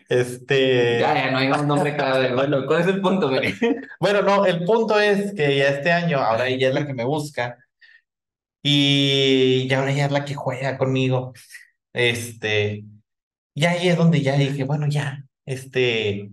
este... 0.09 1.01
Ya, 1.01 1.15
ya, 1.15 1.31
no 1.31 1.39
hay 1.39 1.51
un 1.51 1.67
nombre 1.69 1.97
clave. 1.97 2.35
Bueno, 2.35 2.67
¿cuál 2.67 2.81
es 2.83 2.87
el 2.89 3.01
punto? 3.01 3.31
Bueno, 4.01 4.23
no, 4.23 4.47
el 4.47 4.65
punto 4.65 4.99
es 5.01 5.35
que 5.35 5.57
ya 5.57 5.69
este 5.69 5.93
año, 5.93 6.19
ahora 6.19 6.49
ella 6.49 6.69
es 6.69 6.75
la 6.75 6.87
que 6.87 6.95
me 6.95 7.05
busca 7.05 7.59
y 8.63 9.67
ya 9.69 9.81
ahora 9.81 9.93
ella 9.93 10.07
es 10.07 10.13
la 10.13 10.25
que 10.25 10.35
juega 10.35 10.79
conmigo. 10.79 11.33
Este, 11.93 12.85
y 13.55 13.65
ahí 13.67 13.89
es 13.89 13.97
donde 13.97 14.23
ya 14.23 14.37
dije, 14.37 14.65
bueno, 14.65 14.87
ya, 14.89 15.25
este, 15.47 16.31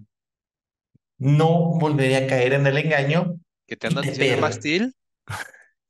no 1.17 1.77
volveré 1.79 2.17
a 2.17 2.27
caer 2.27 2.53
en 2.53 2.65
el 2.67 2.77
engaño. 2.77 3.35
Que 3.67 3.75
te 3.77 3.88
andan 3.88 4.03
diciendo 4.05 4.33
per- 4.33 4.41
Max 4.41 4.55
Steel 4.55 4.93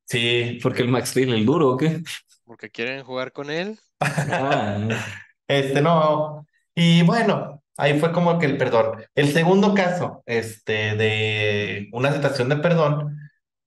Sí, 0.06 0.60
Porque 0.64 0.82
el 0.82 0.88
Max 0.90 1.10
Steel, 1.10 1.34
el 1.34 1.46
duro, 1.46 1.70
¿o 1.70 1.78
qué? 1.78 2.02
porque 2.44 2.70
quieren 2.70 3.04
jugar 3.04 3.32
con 3.32 3.50
él. 3.50 3.80
Ah, 4.00 4.78
este, 5.48 5.82
no. 5.82 6.46
Y 6.76 7.04
bueno, 7.04 7.64
ahí 7.78 8.00
fue 8.00 8.12
como 8.12 8.40
que 8.40 8.46
el 8.46 8.58
perdón. 8.58 9.04
El 9.16 9.32
segundo 9.34 9.74
caso, 9.74 10.24
este, 10.26 10.96
de 10.96 11.90
una 11.92 12.14
situación 12.14 12.50
de 12.50 12.58
perdón. 12.58 13.18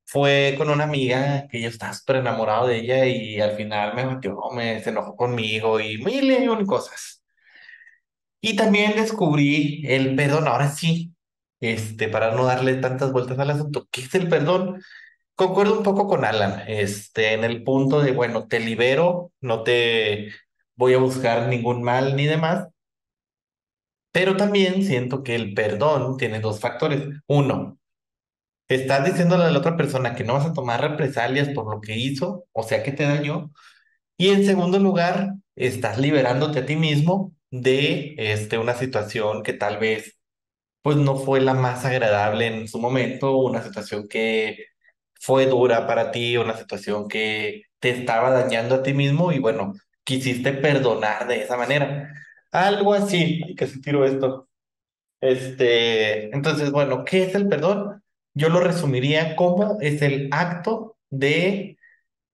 Fue 0.07 0.55
con 0.59 0.71
una 0.71 0.85
amiga 0.85 1.49
que 1.49 1.61
yo 1.63 1.69
estaba 1.69 1.95
súper 1.95 2.17
enamorado 2.17 2.67
de 2.67 2.79
ella 2.81 3.07
y 3.07 3.41
al 3.41 3.53
final 3.57 3.95
me 3.95 4.07
metió, 4.07 4.39
me 4.55 4.81
se 4.83 4.91
enojó 4.91 5.17
conmigo 5.17 5.81
y 5.81 5.99
mil 5.99 6.31
y 6.31 6.49
un 6.49 6.67
cosas. 6.67 7.23
Y 8.41 8.57
también 8.57 8.95
descubrí 8.97 9.85
el 9.87 10.17
perdón, 10.17 10.49
ahora 10.49 10.69
sí, 10.71 11.15
este, 11.61 12.09
para 12.09 12.33
no 12.35 12.45
darle 12.45 12.75
tantas 12.77 13.13
vueltas 13.13 13.39
al 13.39 13.51
asunto, 13.51 13.89
¿qué 13.91 14.03
es 14.03 14.15
el 14.15 14.29
perdón? 14.29 14.83
Concuerdo 15.43 15.79
un 15.79 15.83
poco 15.83 16.07
con 16.07 16.25
Alan, 16.25 16.63
este, 16.69 17.33
en 17.33 17.43
el 17.43 17.65
punto 17.65 18.01
de, 18.01 18.13
bueno, 18.13 18.47
te 18.47 18.61
libero, 18.61 19.33
no 19.41 19.65
te 19.65 20.31
voy 20.77 20.95
a 20.95 20.99
buscar 20.99 21.49
ningún 21.49 21.83
mal 21.83 22.15
ni 22.15 22.27
demás, 22.27 22.69
pero 24.13 24.37
también 24.37 24.85
siento 24.85 25.23
que 25.23 25.35
el 25.35 25.55
perdón 25.55 26.17
tiene 26.17 26.41
dos 26.41 26.61
factores. 26.61 27.03
Uno, 27.27 27.79
Estás 28.69 29.05
diciéndole 29.05 29.45
a 29.45 29.51
la 29.51 29.59
otra 29.59 29.77
persona 29.77 30.15
que 30.15 30.25
no 30.25 30.35
vas 30.35 30.47
a 30.47 30.55
tomar 30.55 30.81
represalias 30.81 31.49
por 31.51 31.71
lo 31.73 31.81
que 31.81 31.97
hizo, 31.99 32.47
o 32.53 32.63
sea 32.63 32.83
que 32.83 32.93
te 32.93 33.05
dañó. 33.05 33.53
Y 34.19 34.31
en 34.31 34.47
segundo 34.47 34.79
lugar, 34.79 35.35
estás 35.57 35.99
liberándote 35.99 36.61
a 36.61 36.67
ti 36.67 36.77
mismo 36.77 37.35
de 37.51 38.15
este, 38.19 38.59
una 38.59 38.75
situación 38.75 39.43
que 39.43 39.55
tal 39.55 39.79
vez 39.79 40.19
pues 40.83 40.97
no 40.99 41.17
fue 41.17 41.41
la 41.41 41.55
más 41.55 41.85
agradable 41.85 42.47
en 42.49 42.69
su 42.69 42.79
momento, 42.81 43.37
una 43.39 43.63
situación 43.63 44.09
que 44.09 44.67
fue 45.23 45.47
dura 45.47 45.87
para 45.87 46.11
ti, 46.11 46.37
una 46.37 46.57
situación 46.57 47.09
que 47.09 47.63
te 47.79 47.91
estaba 47.91 48.31
dañando 48.31 48.75
a 48.77 48.83
ti 48.83 48.93
mismo 48.93 49.31
y 49.33 49.39
bueno, 49.39 49.75
quisiste 50.05 50.53
perdonar 50.53 51.29
de 51.29 51.43
esa 51.43 51.57
manera. 51.57 52.13
Algo 52.51 52.93
así, 52.93 53.41
Ay, 53.47 53.55
que 53.55 53.69
se 53.69 53.81
tiró 53.81 54.05
esto. 54.05 54.49
Este, 55.21 56.35
entonces, 56.35 56.73
bueno, 56.73 57.05
¿qué 57.05 57.25
es 57.25 57.37
el 57.37 57.49
perdón? 57.49 58.03
Yo 58.35 58.49
lo 58.49 58.61
resumiría 58.61 59.37
como 59.37 59.79
es 59.81 60.03
el 60.03 60.29
acto 60.33 60.97
de 61.09 61.79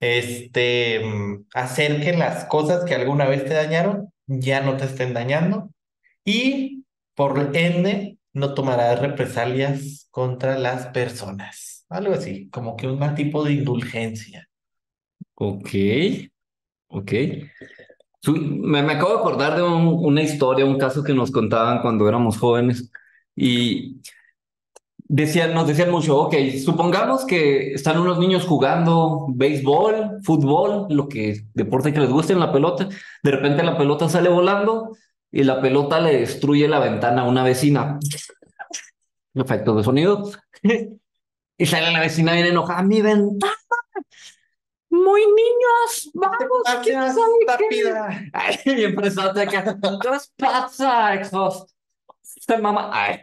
este, 0.00 1.02
hacer 1.54 2.00
que 2.00 2.14
las 2.14 2.46
cosas 2.46 2.84
que 2.84 2.94
alguna 2.94 3.26
vez 3.26 3.44
te 3.44 3.52
dañaron 3.54 4.12
ya 4.26 4.62
no 4.62 4.78
te 4.78 4.86
estén 4.86 5.12
dañando 5.12 5.70
y 6.24 6.86
por 7.14 7.54
ende 7.54 8.18
no 8.32 8.54
tomarás 8.54 9.00
represalias 9.00 10.08
contra 10.10 10.58
las 10.58 10.86
personas. 10.86 11.67
Algo 11.90 12.14
así, 12.14 12.48
como 12.50 12.76
que 12.76 12.86
un 12.86 13.14
tipo 13.14 13.44
de 13.44 13.52
indulgencia. 13.52 14.48
Ok, 15.36 15.70
ok. 16.88 17.12
Me, 18.26 18.82
me 18.82 18.92
acabo 18.94 19.12
de 19.14 19.18
acordar 19.20 19.56
de 19.56 19.62
un- 19.62 20.04
una 20.04 20.22
historia, 20.22 20.64
un 20.64 20.78
caso 20.78 21.02
que 21.04 21.14
nos 21.14 21.30
contaban 21.30 21.80
cuando 21.82 22.08
éramos 22.08 22.36
jóvenes 22.38 22.90
y 23.36 24.00
decían, 25.08 25.54
nos 25.54 25.66
decían 25.66 25.90
mucho, 25.90 26.18
ok, 26.18 26.34
supongamos 26.64 27.24
que 27.24 27.72
están 27.72 27.98
unos 27.98 28.18
niños 28.18 28.44
jugando 28.44 29.26
béisbol, 29.30 30.20
fútbol, 30.22 30.86
lo 30.90 31.08
que 31.08 31.42
deporte 31.54 31.92
que 31.92 32.00
les 32.00 32.10
guste 32.10 32.32
en 32.34 32.40
la 32.40 32.52
pelota, 32.52 32.88
de 33.22 33.30
repente 33.30 33.62
la 33.62 33.78
pelota 33.78 34.08
sale 34.08 34.28
volando 34.28 34.96
y 35.30 35.44
la 35.44 35.60
pelota 35.60 36.00
le 36.00 36.18
destruye 36.20 36.68
la 36.68 36.78
ventana 36.80 37.22
a 37.22 37.28
una 37.28 37.44
vecina. 37.44 37.98
Efectos 39.34 39.76
de 39.76 39.84
sonido. 39.84 40.30
Y 41.58 41.66
sale 41.66 41.90
la 41.90 42.00
vecina 42.00 42.32
bien 42.34 42.46
enojada, 42.46 42.82
mi 42.82 43.02
ventana. 43.02 43.52
Muy 44.90 45.20
niños, 45.20 46.10
vamos, 46.14 46.62
¿quién 46.82 47.12
sabe 47.12 47.68
qué? 47.68 47.92
Ay, 48.32 48.84
acá. 49.42 49.76
¿Qué 50.00 50.10
les 50.10 50.32
pasa? 50.36 51.20
Se 52.22 52.58
mama. 52.58 52.90
Ay. 52.92 53.20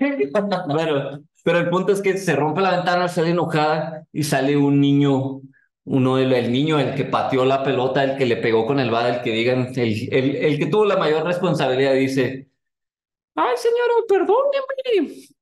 Pero, 0.77 1.20
pero 1.44 1.60
el 1.60 1.70
punto 1.70 1.92
es 1.92 2.01
que 2.01 2.18
se 2.18 2.36
rompe 2.36 2.62
la 2.62 2.72
ventana, 2.77 3.08
sale 3.08 3.32
enojada 3.32 4.06
y 4.12 4.24
sale 4.24 4.56
un 4.58 4.80
niño, 4.80 5.42
uno 5.86 6.18
del 6.18 6.34
el 6.34 6.51
niño, 6.51 6.80
el 6.80 6.94
que 6.94 7.06
pateó 7.06 7.46
la 7.46 7.63
pelota, 7.63 8.04
el 8.04 8.18
que 8.18 8.25
le 8.25 8.38
pegó 8.38 8.65
con 8.68 8.80
el 8.80 8.92
bat, 8.92 9.08
el 9.15 9.22
que 9.22 9.32
digan, 9.32 9.72
el, 9.75 10.13
el, 10.13 10.36
el 10.36 10.60
que 10.60 10.68
tuvo 10.68 10.86
la 10.86 10.98
mayor 10.98 11.24
responsabilidad, 11.25 11.94
dice, 11.94 12.50
ay, 13.36 13.56
señora, 13.58 13.94
perdóneme. 14.08 15.35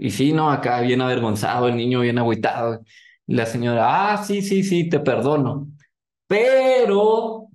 Y 0.00 0.10
sí, 0.10 0.32
no, 0.32 0.50
acá 0.50 0.80
bien 0.80 1.00
avergonzado, 1.00 1.68
el 1.68 1.76
niño 1.76 2.00
bien 2.00 2.18
agüitado. 2.18 2.82
Y 3.26 3.34
la 3.34 3.46
señora, 3.46 4.12
ah, 4.12 4.24
sí, 4.24 4.42
sí, 4.42 4.62
sí, 4.62 4.88
te 4.88 5.00
perdono. 5.00 5.68
Pero, 6.26 7.48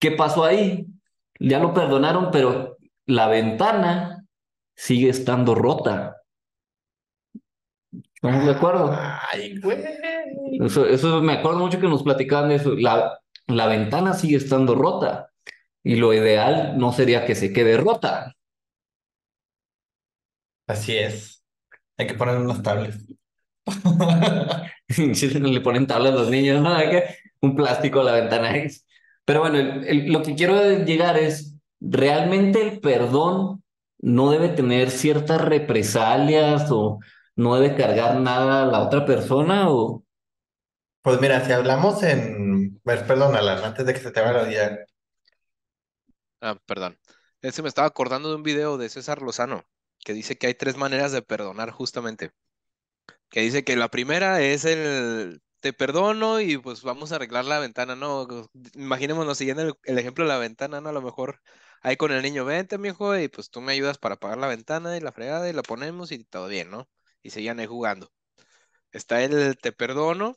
¿qué 0.00 0.12
pasó 0.12 0.44
ahí? 0.44 0.86
Ya 1.38 1.60
lo 1.60 1.72
perdonaron, 1.72 2.30
pero 2.32 2.76
la 3.06 3.28
ventana 3.28 4.24
sigue 4.74 5.10
estando 5.10 5.54
rota. 5.54 6.16
¿Estamos 8.14 8.44
de 8.44 8.52
acuerdo? 8.52 8.96
Ay, 9.32 9.60
güey. 9.60 9.78
Eso, 10.60 10.86
eso 10.86 11.22
me 11.22 11.34
acuerdo 11.34 11.60
mucho 11.60 11.80
que 11.80 11.86
nos 11.86 12.02
platicaban 12.02 12.48
de 12.48 12.56
eso. 12.56 12.74
La, 12.74 13.20
la 13.46 13.66
ventana 13.66 14.12
sigue 14.14 14.36
estando 14.36 14.74
rota. 14.74 15.30
Y 15.84 15.96
lo 15.96 16.12
ideal 16.12 16.76
no 16.78 16.92
sería 16.92 17.24
que 17.24 17.36
se 17.36 17.52
quede 17.52 17.76
rota. 17.76 18.34
Así 20.68 20.96
es. 20.96 21.44
Hay 21.98 22.06
que 22.08 22.14
poner 22.14 22.36
unos 22.38 22.62
tablets. 22.62 22.98
Le 24.88 25.60
ponen 25.60 25.86
tablas 25.86 26.12
a 26.12 26.16
los 26.16 26.30
niños, 26.30 26.62
¿no? 26.62 26.76
Un 27.40 27.56
plástico 27.56 28.00
a 28.00 28.04
la 28.04 28.12
ventana. 28.12 28.52
Pero 29.24 29.40
bueno, 29.40 29.58
el- 29.58 29.84
el- 29.86 30.12
lo 30.12 30.22
que 30.22 30.34
quiero 30.34 30.84
llegar 30.84 31.18
es, 31.18 31.56
¿realmente 31.80 32.62
el 32.62 32.80
perdón 32.80 33.62
no 34.00 34.30
debe 34.30 34.48
tener 34.50 34.90
ciertas 34.90 35.40
represalias 35.40 36.68
o 36.70 37.00
no 37.36 37.56
debe 37.56 37.76
cargar 37.76 38.20
nada 38.20 38.64
a 38.64 38.66
la 38.66 38.80
otra 38.82 39.06
persona? 39.06 39.70
O... 39.70 40.04
Pues 41.02 41.20
mira, 41.20 41.44
si 41.44 41.52
hablamos 41.52 42.02
en... 42.04 42.80
Ver, 42.84 43.06
perdón, 43.06 43.36
Alan, 43.36 43.64
antes 43.64 43.86
de 43.86 43.94
que 43.94 44.00
se 44.00 44.10
te 44.12 44.20
vaya 44.20 44.40
a 44.40 44.42
olvidar. 44.44 44.86
Ah, 46.40 46.56
perdón. 46.66 46.98
Ese 47.42 47.62
me 47.62 47.68
estaba 47.68 47.86
acordando 47.88 48.28
de 48.30 48.34
un 48.36 48.42
video 48.42 48.78
de 48.78 48.88
César 48.88 49.22
Lozano 49.22 49.64
que 50.04 50.12
dice 50.14 50.38
que 50.38 50.48
hay 50.48 50.54
tres 50.54 50.76
maneras 50.76 51.12
de 51.12 51.22
perdonar 51.22 51.70
justamente. 51.70 52.32
Que 53.30 53.40
dice 53.40 53.64
que 53.64 53.76
la 53.76 53.88
primera 53.90 54.40
es 54.42 54.64
el 54.64 55.40
te 55.60 55.72
perdono 55.72 56.40
y 56.40 56.56
pues 56.58 56.82
vamos 56.82 57.12
a 57.12 57.16
arreglar 57.16 57.44
la 57.44 57.58
ventana, 57.58 57.96
¿no? 57.96 58.26
Imaginémonos 58.74 59.38
siguiendo 59.38 59.62
el, 59.64 59.74
el 59.84 59.98
ejemplo 59.98 60.24
de 60.24 60.28
la 60.28 60.38
ventana, 60.38 60.80
¿no? 60.80 60.88
A 60.90 60.92
lo 60.92 61.02
mejor 61.02 61.40
ahí 61.82 61.96
con 61.96 62.12
el 62.12 62.22
niño, 62.22 62.44
vente, 62.44 62.78
mijo, 62.78 63.16
y 63.18 63.28
pues 63.28 63.50
tú 63.50 63.60
me 63.60 63.72
ayudas 63.72 63.98
para 63.98 64.14
apagar 64.16 64.38
la 64.38 64.46
ventana 64.48 64.96
y 64.96 65.00
la 65.00 65.12
fregada 65.12 65.48
y 65.48 65.52
la 65.52 65.62
ponemos 65.62 66.12
y 66.12 66.24
todo 66.24 66.48
bien, 66.48 66.70
¿no? 66.70 66.88
Y 67.22 67.30
seguían 67.30 67.58
ahí 67.60 67.66
jugando. 67.66 68.12
Está 68.92 69.22
el 69.24 69.58
te 69.58 69.72
perdono 69.72 70.36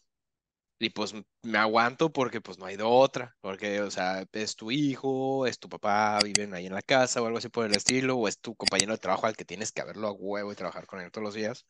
y 0.81 0.89
pues 0.89 1.13
me 1.43 1.57
aguanto 1.59 2.11
porque 2.11 2.41
pues 2.41 2.57
no 2.57 2.65
hay 2.65 2.75
de 2.75 2.83
otra, 2.83 3.35
porque 3.39 3.81
o 3.81 3.91
sea, 3.91 4.25
es 4.31 4.55
tu 4.55 4.71
hijo, 4.71 5.45
es 5.45 5.59
tu 5.59 5.69
papá, 5.69 6.17
viven 6.23 6.55
ahí 6.55 6.65
en 6.65 6.73
la 6.73 6.81
casa 6.81 7.21
o 7.21 7.25
algo 7.27 7.37
así 7.37 7.49
por 7.49 7.67
el 7.67 7.75
estilo, 7.75 8.17
o 8.17 8.27
es 8.27 8.39
tu 8.39 8.55
compañero 8.55 8.91
de 8.91 8.97
trabajo 8.97 9.27
al 9.27 9.35
que 9.35 9.45
tienes 9.45 9.71
que 9.71 9.83
verlo 9.83 10.07
a 10.07 10.11
huevo 10.11 10.51
y 10.51 10.55
trabajar 10.55 10.87
con 10.87 10.99
él 10.99 11.11
todos 11.11 11.23
los 11.23 11.35
días. 11.35 11.67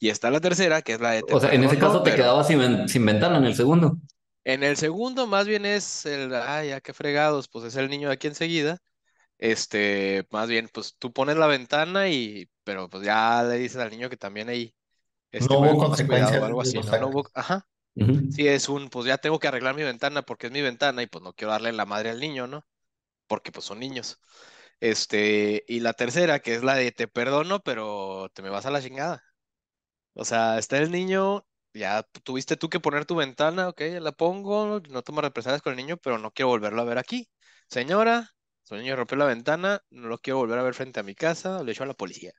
Y 0.00 0.08
está 0.08 0.30
la 0.32 0.40
tercera, 0.40 0.82
que 0.82 0.94
es 0.94 1.00
la 1.00 1.12
de 1.12 1.22
O 1.30 1.38
sea, 1.38 1.54
en 1.54 1.62
ese 1.62 1.78
caso 1.78 2.02
te 2.02 2.10
pero 2.10 2.24
quedabas 2.24 2.48
sin, 2.48 2.88
sin 2.88 3.06
ventana 3.06 3.38
en 3.38 3.44
el 3.44 3.54
segundo. 3.54 3.98
en 4.44 4.64
el 4.64 4.76
segundo 4.76 5.26
más 5.26 5.46
bien 5.46 5.64
es 5.64 6.04
el, 6.04 6.34
ay, 6.34 6.70
ya 6.70 6.80
qué 6.80 6.92
fregados, 6.92 7.48
pues 7.48 7.64
es 7.66 7.76
el 7.76 7.88
niño 7.88 8.08
de 8.08 8.14
aquí 8.14 8.26
enseguida. 8.26 8.78
Este, 9.38 10.26
más 10.30 10.48
bien, 10.48 10.68
pues 10.72 10.96
tú 10.98 11.12
pones 11.12 11.36
la 11.36 11.46
ventana 11.46 12.08
y, 12.08 12.48
pero 12.64 12.88
pues 12.88 13.04
ya 13.04 13.42
le 13.44 13.58
dices 13.58 13.78
al 13.78 13.90
niño 13.90 14.10
que 14.10 14.16
también 14.16 14.48
ahí, 14.48 14.74
este, 15.30 15.52
No 15.52 15.60
hubo 15.60 15.78
consecuencias 15.78 16.42
algo 16.42 16.60
así, 16.60 16.78
¿no? 16.78 16.98
No 16.98 17.08
hubo, 17.08 17.28
ajá. 17.34 17.66
Sí, 18.28 18.48
es 18.48 18.68
un, 18.68 18.88
pues 18.90 19.06
ya 19.06 19.18
tengo 19.18 19.38
que 19.38 19.48
arreglar 19.48 19.74
mi 19.76 19.82
ventana 19.84 20.22
porque 20.22 20.46
es 20.48 20.52
mi 20.52 20.60
ventana 20.62 21.02
y 21.02 21.06
pues 21.06 21.22
no 21.22 21.32
quiero 21.34 21.52
darle 21.52 21.72
la 21.72 21.86
madre 21.86 22.10
al 22.10 22.20
niño, 22.20 22.46
¿no? 22.48 22.66
Porque 23.28 23.52
pues 23.52 23.66
son 23.66 23.80
niños. 23.80 24.20
Este, 24.80 25.64
y 25.68 25.80
la 25.80 25.94
tercera, 25.94 26.40
que 26.40 26.54
es 26.54 26.64
la 26.64 26.76
de 26.76 26.92
te 26.92 27.08
perdono, 27.08 27.60
pero 27.62 28.30
te 28.34 28.42
me 28.42 28.50
vas 28.50 28.66
a 28.66 28.70
la 28.72 28.82
chingada. 28.82 29.22
O 30.14 30.24
sea, 30.24 30.58
está 30.58 30.78
el 30.78 30.90
niño, 30.92 31.46
ya 31.74 32.02
tu- 32.04 32.20
tuviste 32.20 32.56
tú 32.56 32.68
que 32.70 32.80
poner 32.80 33.06
tu 33.06 33.16
ventana, 33.16 33.68
ok, 33.68 33.80
la 34.00 34.12
pongo, 34.12 34.80
no 34.90 35.02
tomo 35.02 35.20
represalias 35.22 35.62
con 35.62 35.72
el 35.72 35.76
niño, 35.78 35.96
pero 35.98 36.18
no 36.18 36.32
quiero 36.32 36.48
volverlo 36.50 36.82
a 36.82 36.84
ver 36.84 36.98
aquí. 36.98 37.28
Señora, 37.68 38.30
su 38.64 38.76
niño 38.76 38.96
rompió 38.96 39.16
la 39.18 39.26
ventana, 39.26 39.82
no 39.90 40.08
lo 40.08 40.18
quiero 40.18 40.38
volver 40.38 40.58
a 40.58 40.62
ver 40.64 40.74
frente 40.74 41.00
a 41.00 41.02
mi 41.04 41.14
casa, 41.14 41.62
le 41.64 41.72
echo 41.72 41.84
a 41.84 41.86
la 41.86 41.94
policía. 41.94 42.32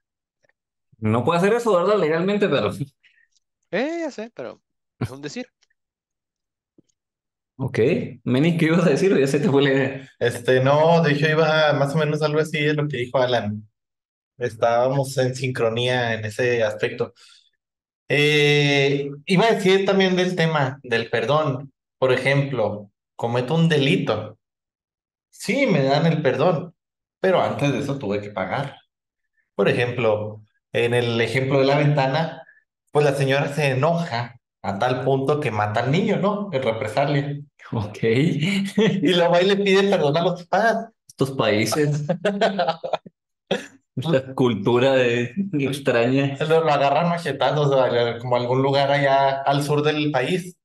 No 1.00 1.24
puede 1.24 1.38
hacer 1.39 1.53
eso, 1.53 1.74
¿verdad? 1.75 1.97
Legalmente, 2.00 2.47
pero... 2.50 2.71
Eh, 3.71 4.00
ya 4.01 4.12
sé, 4.12 4.31
pero 4.35 4.62
es 5.00 5.10
un 5.10 5.22
decir. 5.22 5.48
Ok. 7.58 7.80
Meni, 8.24 8.58
¿qué 8.58 8.66
ibas 8.66 8.86
a 8.86 8.90
decir? 8.90 9.18
Ya 9.18 9.28
se 9.28 9.40
te 9.40 9.50
fue 9.50 9.64
la 9.64 9.72
idea. 9.72 10.10
Este, 10.20 10.62
no, 10.62 11.02
de 11.02 11.14
hecho 11.14 11.28
iba 11.30 11.72
más 11.74 11.96
o 11.96 11.98
menos 11.98 12.22
algo 12.22 12.40
así 12.40 12.60
de 12.60 12.74
lo 12.74 12.88
que 12.88 12.98
dijo 12.98 13.18
Alan. 13.18 13.68
Estábamos 14.38 15.18
en 15.18 15.36
sincronía 15.36 16.14
en 16.16 16.25
ese 16.25 16.64
aspecto. 16.64 17.14
Eh, 18.10 19.10
iba 19.25 19.46
a 19.46 19.54
decir 19.54 19.86
también 19.86 20.16
del 20.16 20.36
tema 20.36 20.80
del 20.84 21.10
perdón. 21.10 21.74
Por 21.98 22.12
ejemplo, 22.14 22.92
cometo 23.16 23.56
un 23.56 23.70
delito. 23.70 24.38
Sí, 25.30 25.68
me 25.68 25.84
dan 25.84 26.06
el 26.08 26.22
perdón, 26.22 26.75
pero 27.20 27.42
antes 27.42 27.72
de 27.74 27.80
eso 27.80 28.00
tuve 28.00 28.22
que 28.22 28.32
pagar. 28.32 28.78
Por 29.56 29.70
ejemplo, 29.70 30.44
en 30.74 30.94
el 30.94 31.20
ejemplo 31.22 31.60
de 31.60 31.66
la 31.66 31.78
ventana, 31.78 32.44
pues 32.92 33.06
la 33.06 33.16
señora 33.16 33.54
se 33.54 33.70
enoja 33.72 34.40
a 34.65 34.79
tal 34.79 35.03
punto 35.03 35.39
que 35.39 35.51
mata 35.51 35.81
al 35.81 35.91
niño, 35.91 36.17
¿no? 36.17 36.50
En 36.51 36.63
represalia. 36.63 37.39
Ok. 37.72 37.98
Y 38.03 39.13
luego 39.13 39.36
ahí 39.36 39.45
le 39.48 39.57
pide 39.57 39.84
perdón 39.89 40.17
a 40.17 40.24
los 40.24 40.45
padres. 40.48 40.89
Estos 41.07 41.31
países, 41.31 42.03
la 43.95 44.34
cultura 44.36 44.93
de... 44.93 45.34
extraña. 45.53 46.38
Lo, 46.48 46.63
lo 46.63 46.72
agarran 46.72 47.10
machetazos 47.10 47.72
a- 47.74 48.19
como 48.19 48.36
a 48.36 48.39
algún 48.39 48.62
lugar 48.62 48.91
allá 48.91 49.41
al 49.41 49.63
sur 49.63 49.81
del 49.84 50.12
país. 50.12 50.57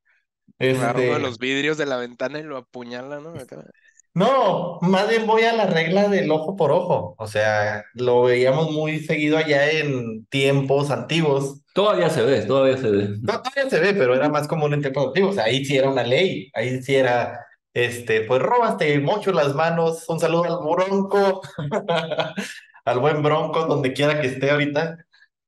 Agarra 0.73 1.03
uno 1.03 1.15
de 1.15 1.21
Este, 1.21 1.21
los 1.21 1.39
vidrios 1.39 1.79
de 1.79 1.87
la 1.87 1.97
ventana 1.99 2.39
y 2.41 2.43
lo 2.45 2.57
apuñala, 2.59 3.21
¿no? 3.21 3.39
Acá. 3.39 3.65
No, 4.13 4.79
más 4.83 5.09
bien 5.09 5.27
voy 5.27 5.43
a 5.43 5.53
la 5.53 5.67
regla 5.67 6.09
del 6.09 6.31
ojo 6.33 6.57
por 6.57 6.73
ojo. 6.73 7.15
O 7.19 7.27
sea, 7.29 7.85
lo 7.95 8.23
veíamos 8.23 8.73
muy 8.73 8.99
seguido 9.01 9.39
allá 9.39 9.71
en 9.71 10.27
tiempos 10.27 10.91
antiguos. 10.91 11.63
Todavía 11.75 12.11
se 12.11 12.23
ve, 12.23 12.43
todavía 12.43 12.77
se 12.77 12.91
ve. 12.91 13.09
No, 13.23 13.41
todavía 13.43 13.71
se 13.71 13.81
ve, 13.81 13.95
pero 13.95 14.15
era 14.15 14.29
más 14.29 14.49
común 14.49 14.75
en 14.75 14.81
tiempos 14.83 15.07
antiguos. 15.09 15.39
Ahí 15.39 15.65
sí 15.65 15.77
era 15.77 15.91
una 15.91 16.03
ley. 16.03 16.51
Ahí 16.55 16.83
sí 16.83 16.97
era, 16.97 17.47
este, 17.75 18.23
pues 18.23 18.43
róbaste 18.43 18.99
mocho 19.01 19.33
las 19.33 19.55
manos. 19.55 20.09
Un 20.09 20.21
saludo 20.21 20.45
al 20.45 20.59
bronco, 20.59 21.43
al 22.85 22.99
buen 22.99 23.23
bronco, 23.23 23.67
donde 23.67 23.93
quiera 23.93 24.21
que 24.21 24.27
esté 24.29 24.51
ahorita. 24.51 24.97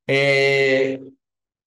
Eh, 0.06 1.00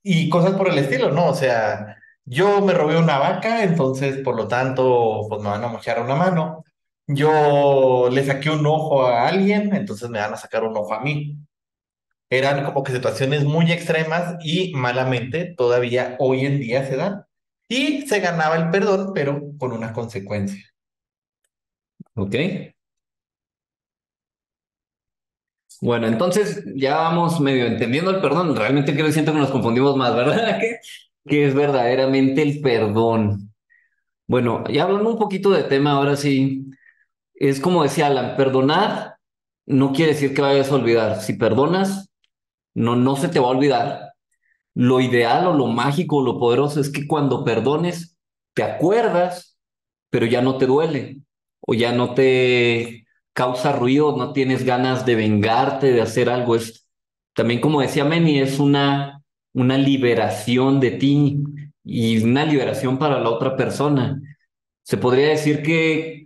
y 0.03 0.29
cosas 0.29 0.53
por 0.55 0.69
el 0.69 0.77
estilo, 0.77 1.11
¿no? 1.11 1.27
O 1.29 1.35
sea, 1.35 1.97
yo 2.25 2.61
me 2.61 2.73
robé 2.73 2.97
una 2.97 3.17
vaca, 3.19 3.63
entonces 3.63 4.19
por 4.19 4.35
lo 4.35 4.47
tanto, 4.47 5.25
pues 5.29 5.41
me 5.41 5.49
van 5.49 5.63
a 5.63 5.67
mojar 5.67 6.01
una 6.01 6.15
mano. 6.15 6.64
Yo 7.07 8.09
le 8.11 8.23
saqué 8.25 8.49
un 8.49 8.65
ojo 8.65 9.05
a 9.05 9.27
alguien, 9.27 9.73
entonces 9.75 10.09
me 10.09 10.19
van 10.19 10.33
a 10.33 10.37
sacar 10.37 10.63
un 10.63 10.75
ojo 10.77 10.93
a 10.93 11.01
mí. 11.01 11.37
Eran 12.29 12.65
como 12.65 12.83
que 12.83 12.93
situaciones 12.93 13.43
muy 13.45 13.71
extremas 13.71 14.37
y 14.43 14.73
malamente 14.75 15.55
todavía 15.57 16.15
hoy 16.19 16.45
en 16.45 16.59
día 16.59 16.85
se 16.87 16.97
dan. 16.97 17.25
y 17.69 18.07
se 18.07 18.19
ganaba 18.21 18.57
el 18.57 18.69
perdón, 18.71 19.11
pero 19.15 19.41
con 19.59 19.71
una 19.73 19.93
consecuencia. 19.93 20.63
¿Ok? 22.15 22.35
Bueno, 25.81 26.07
entonces 26.07 26.63
ya 26.75 26.95
vamos 26.97 27.39
medio 27.39 27.65
entendiendo 27.67 28.11
el 28.11 28.21
perdón. 28.21 28.55
Realmente 28.55 28.93
creo 28.93 29.05
que 29.05 29.11
siento 29.11 29.33
que 29.33 29.39
nos 29.39 29.51
confundimos 29.51 29.95
más, 29.97 30.15
¿verdad? 30.15 30.57
¿Qué, 30.59 30.77
qué 31.25 31.45
es 31.47 31.53
verdaderamente 31.53 32.41
el 32.41 32.61
perdón? 32.61 33.53
Bueno, 34.27 34.63
ya 34.69 34.83
hablando 34.83 35.11
un 35.11 35.19
poquito 35.19 35.51
de 35.51 35.63
tema, 35.63 35.93
ahora 35.93 36.15
sí, 36.17 36.65
es 37.35 37.59
como 37.59 37.83
decía 37.83 38.07
Alan, 38.07 38.35
perdonar 38.35 39.15
no 39.65 39.93
quiere 39.93 40.13
decir 40.13 40.33
que 40.33 40.41
vayas 40.41 40.71
a 40.71 40.75
olvidar. 40.75 41.21
Si 41.21 41.33
perdonas, 41.33 42.09
no, 42.73 42.95
no 42.95 43.15
se 43.15 43.29
te 43.29 43.39
va 43.39 43.47
a 43.47 43.51
olvidar. 43.51 44.13
Lo 44.75 44.99
ideal 44.99 45.47
o 45.47 45.53
lo 45.53 45.67
mágico 45.67 46.17
o 46.17 46.23
lo 46.23 46.39
poderoso 46.39 46.79
es 46.79 46.91
que 46.91 47.07
cuando 47.07 47.43
perdones, 47.43 48.17
te 48.53 48.63
acuerdas, 48.63 49.57
pero 50.09 50.25
ya 50.25 50.41
no 50.41 50.57
te 50.57 50.65
duele 50.67 51.21
o 51.61 51.73
ya 51.73 51.91
no 51.91 52.13
te 52.13 53.07
causa 53.33 53.73
ruido, 53.73 54.15
no 54.15 54.33
tienes 54.33 54.63
ganas 54.63 55.05
de 55.05 55.15
vengarte, 55.15 55.91
de 55.91 56.01
hacer 56.01 56.29
algo. 56.29 56.55
Es 56.55 56.87
también, 57.33 57.59
como 57.59 57.81
decía 57.81 58.05
Meni, 58.05 58.39
es 58.39 58.59
una, 58.59 59.23
una 59.53 59.77
liberación 59.77 60.79
de 60.79 60.91
ti 60.91 61.43
y 61.83 62.23
una 62.23 62.45
liberación 62.45 62.97
para 62.97 63.19
la 63.19 63.29
otra 63.29 63.55
persona. 63.57 64.21
Se 64.83 64.97
podría 64.97 65.29
decir 65.29 65.63
que, 65.63 66.24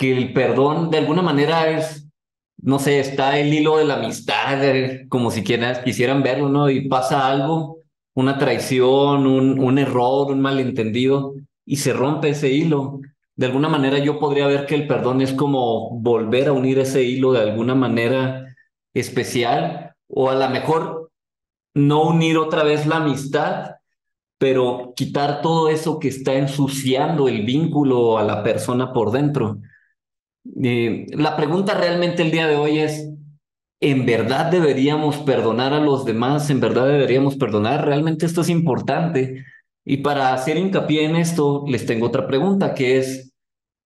que 0.00 0.16
el 0.16 0.32
perdón 0.32 0.90
de 0.90 0.96
alguna 0.96 1.20
manera 1.20 1.68
es, 1.68 2.08
no 2.56 2.78
sé, 2.78 3.00
está 3.00 3.38
el 3.38 3.52
hilo 3.52 3.76
de 3.76 3.84
la 3.84 3.96
amistad, 3.96 4.64
eh, 4.64 5.04
como 5.10 5.30
si 5.30 5.44
quieras, 5.44 5.80
quisieran 5.80 6.22
verlo, 6.22 6.48
¿no? 6.48 6.70
Y 6.70 6.88
pasa 6.88 7.28
algo, 7.28 7.80
una 8.14 8.38
traición, 8.38 9.26
un, 9.26 9.60
un 9.60 9.78
error, 9.78 10.32
un 10.32 10.40
malentendido, 10.40 11.34
y 11.66 11.76
se 11.76 11.92
rompe 11.92 12.30
ese 12.30 12.48
hilo. 12.48 13.00
De 13.36 13.44
alguna 13.44 13.68
manera 13.68 13.98
yo 13.98 14.18
podría 14.18 14.46
ver 14.46 14.64
que 14.64 14.74
el 14.74 14.86
perdón 14.86 15.20
es 15.20 15.34
como 15.34 15.90
volver 16.00 16.48
a 16.48 16.52
unir 16.52 16.78
ese 16.78 17.02
hilo 17.02 17.32
de 17.32 17.40
alguna 17.40 17.74
manera 17.74 18.46
especial, 18.94 19.94
o 20.08 20.30
a 20.30 20.34
lo 20.34 20.48
mejor 20.48 21.10
no 21.74 22.04
unir 22.04 22.38
otra 22.38 22.62
vez 22.62 22.86
la 22.86 22.96
amistad, 22.96 23.72
pero 24.38 24.94
quitar 24.96 25.42
todo 25.42 25.68
eso 25.68 25.98
que 25.98 26.08
está 26.08 26.32
ensuciando 26.36 27.28
el 27.28 27.44
vínculo 27.44 28.16
a 28.16 28.22
la 28.22 28.42
persona 28.42 28.94
por 28.94 29.10
dentro. 29.10 29.58
Eh, 30.62 31.06
la 31.10 31.36
pregunta 31.36 31.74
realmente 31.74 32.22
el 32.22 32.30
día 32.30 32.46
de 32.46 32.56
hoy 32.56 32.78
es, 32.78 33.10
¿en 33.80 34.06
verdad 34.06 34.50
deberíamos 34.50 35.18
perdonar 35.18 35.72
a 35.72 35.80
los 35.80 36.04
demás? 36.04 36.50
¿En 36.50 36.60
verdad 36.60 36.86
deberíamos 36.86 37.36
perdonar? 37.36 37.84
Realmente 37.84 38.26
esto 38.26 38.40
es 38.40 38.48
importante. 38.48 39.44
Y 39.84 39.98
para 39.98 40.34
hacer 40.34 40.56
hincapié 40.56 41.04
en 41.04 41.16
esto, 41.16 41.64
les 41.66 41.86
tengo 41.86 42.06
otra 42.06 42.26
pregunta, 42.26 42.74
que 42.74 42.98
es, 42.98 43.32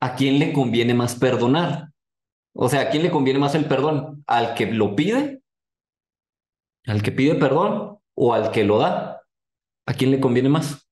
¿a 0.01 0.15
quién 0.15 0.39
le 0.39 0.53
conviene 0.53 0.95
más 0.95 1.15
perdonar? 1.15 1.91
O 2.55 2.69
sea, 2.69 2.83
¿a 2.83 2.91
quién 2.91 3.03
le 3.03 3.11
conviene 3.11 3.39
más 3.39 3.55
el 3.55 3.67
perdón? 3.67 4.23
¿Al 4.27 4.55
que 4.55 4.67
lo 4.67 4.95
pide? 4.95 5.43
¿Al 6.87 7.03
que 7.03 7.13
pide 7.13 7.35
perdón? 7.35 7.99
¿O 8.15 8.35
al 8.35 8.51
que 8.51 8.65
lo 8.65 8.79
da? 8.79 9.23
¿A 9.87 9.95
quién 9.95 10.11
le 10.11 10.21
conviene 10.21 10.49
más? 10.49 10.89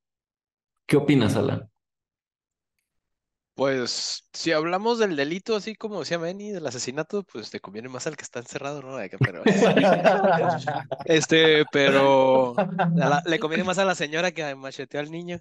¿Qué 0.86 0.96
opinas, 0.96 1.36
Alan? 1.36 1.71
Pues 3.54 4.26
si 4.32 4.52
hablamos 4.52 4.98
del 4.98 5.14
delito, 5.14 5.54
así 5.56 5.74
como 5.76 6.00
decía 6.00 6.18
Manny, 6.18 6.52
del 6.52 6.66
asesinato, 6.66 7.22
pues 7.24 7.50
te 7.50 7.60
conviene 7.60 7.88
más 7.90 8.06
al 8.06 8.16
que 8.16 8.22
está 8.24 8.38
encerrado, 8.40 8.80
¿no? 8.82 8.96
Pero, 9.22 9.44
este, 11.04 11.66
pero 11.66 12.62
la- 12.94 13.22
le 13.26 13.38
conviene 13.38 13.64
más 13.64 13.78
a 13.78 13.84
la 13.84 13.94
señora 13.94 14.32
que 14.32 14.54
macheteó 14.54 15.00
al 15.00 15.10
niño. 15.10 15.38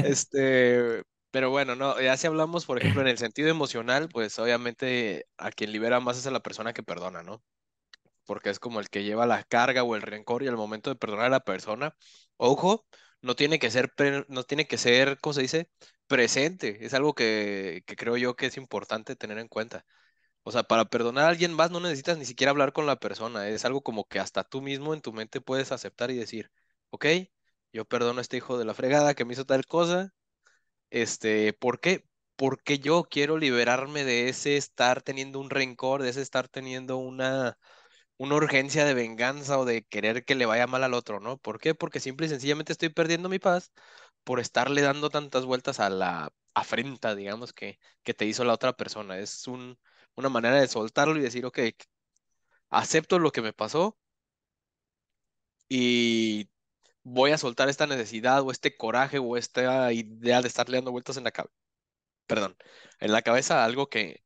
Este, 0.00 1.02
pero 1.30 1.50
bueno, 1.50 1.76
no, 1.76 2.00
ya 2.00 2.16
si 2.16 2.26
hablamos, 2.26 2.66
por 2.66 2.78
ejemplo, 2.78 3.00
en 3.02 3.08
el 3.08 3.18
sentido 3.18 3.48
emocional, 3.50 4.08
pues 4.10 4.38
obviamente 4.38 5.26
a 5.38 5.50
quien 5.50 5.72
libera 5.72 6.00
más 6.00 6.18
es 6.18 6.26
a 6.26 6.30
la 6.30 6.40
persona 6.40 6.72
que 6.74 6.82
perdona, 6.82 7.22
¿no? 7.22 7.42
Porque 8.24 8.50
es 8.50 8.58
como 8.58 8.80
el 8.80 8.88
que 8.90 9.04
lleva 9.04 9.26
la 9.26 9.44
carga 9.44 9.82
o 9.84 9.94
el 9.96 10.02
rencor 10.02 10.42
y 10.42 10.48
al 10.48 10.56
momento 10.56 10.90
de 10.90 10.96
perdonar 10.96 11.26
a 11.26 11.28
la 11.30 11.40
persona, 11.40 11.94
ojo, 12.36 12.86
no 13.22 13.36
tiene 13.36 13.58
que 13.58 13.70
ser, 13.70 13.92
no 14.28 14.44
tiene 14.44 14.66
que 14.66 14.78
ser, 14.78 15.18
¿cómo 15.20 15.34
se 15.34 15.42
dice? 15.42 15.70
Presente. 16.06 16.84
Es 16.84 16.94
algo 16.94 17.14
que, 17.14 17.82
que 17.86 17.96
creo 17.96 18.16
yo 18.16 18.36
que 18.36 18.46
es 18.46 18.56
importante 18.56 19.16
tener 19.16 19.38
en 19.38 19.48
cuenta. 19.48 19.84
O 20.44 20.52
sea, 20.52 20.62
para 20.64 20.86
perdonar 20.86 21.24
a 21.26 21.28
alguien 21.28 21.52
más 21.54 21.70
no 21.70 21.80
necesitas 21.80 22.18
ni 22.18 22.24
siquiera 22.24 22.50
hablar 22.52 22.72
con 22.72 22.86
la 22.86 22.96
persona. 23.00 23.48
Es 23.48 23.64
algo 23.64 23.82
como 23.82 24.04
que 24.06 24.20
hasta 24.20 24.44
tú 24.44 24.62
mismo 24.62 24.94
en 24.94 25.02
tu 25.02 25.12
mente 25.12 25.40
puedes 25.40 25.72
aceptar 25.72 26.10
y 26.10 26.16
decir, 26.16 26.50
ok, 26.90 27.06
yo 27.72 27.84
perdono 27.84 28.18
a 28.20 28.22
este 28.22 28.38
hijo 28.38 28.58
de 28.58 28.64
la 28.64 28.74
fregada 28.74 29.14
que 29.14 29.24
me 29.24 29.34
hizo 29.34 29.44
tal 29.44 29.66
cosa. 29.66 30.12
Este, 30.90 31.52
¿por 31.52 31.80
qué? 31.80 32.04
Porque 32.36 32.78
yo 32.78 33.04
quiero 33.04 33.38
liberarme 33.38 34.04
de 34.04 34.28
ese 34.28 34.56
estar 34.56 35.02
teniendo 35.02 35.40
un 35.40 35.50
rencor, 35.50 36.02
de 36.02 36.10
ese 36.10 36.22
estar 36.22 36.48
teniendo 36.48 36.96
una, 36.98 37.58
una 38.18 38.36
urgencia 38.36 38.84
de 38.84 38.94
venganza 38.94 39.58
o 39.58 39.64
de 39.64 39.84
querer 39.84 40.24
que 40.24 40.34
le 40.34 40.46
vaya 40.46 40.66
mal 40.66 40.84
al 40.84 40.94
otro, 40.94 41.20
¿no? 41.20 41.38
¿Por 41.38 41.58
qué? 41.60 41.74
Porque 41.74 42.00
simple 42.00 42.26
y 42.26 42.28
sencillamente 42.30 42.72
estoy 42.72 42.88
perdiendo 42.90 43.28
mi 43.28 43.38
paz 43.38 43.72
por 44.24 44.40
estarle 44.40 44.82
dando 44.82 45.10
tantas 45.10 45.44
vueltas 45.44 45.80
a 45.80 45.90
la 45.90 46.32
afrenta, 46.54 47.14
digamos, 47.14 47.52
que, 47.52 47.78
que 48.02 48.14
te 48.14 48.26
hizo 48.26 48.44
la 48.44 48.54
otra 48.54 48.72
persona. 48.74 49.18
Es 49.18 49.46
un, 49.48 49.78
una 50.16 50.28
manera 50.30 50.56
de 50.60 50.68
soltarlo 50.68 51.16
y 51.18 51.22
decir, 51.22 51.46
ok, 51.46 51.58
acepto 52.70 53.18
lo 53.18 53.32
que 53.32 53.42
me 53.42 53.52
pasó 53.52 53.98
y 55.68 56.50
voy 57.04 57.32
a 57.32 57.38
soltar 57.38 57.70
esta 57.70 57.86
necesidad 57.88 58.42
o 58.42 58.52
este 58.52 58.76
coraje 58.78 59.20
o 59.20 59.36
esta 59.36 59.92
idea 59.94 60.42
de 60.42 60.48
estarle 60.48 60.78
dando 60.78 60.92
vueltas 60.92 61.18
en 61.18 61.24
la 61.24 61.32
cabeza, 61.32 61.54
perdón, 62.26 62.58
en 63.00 63.12
la 63.12 63.22
cabeza 63.22 63.64
algo 63.66 63.88
que 63.90 64.24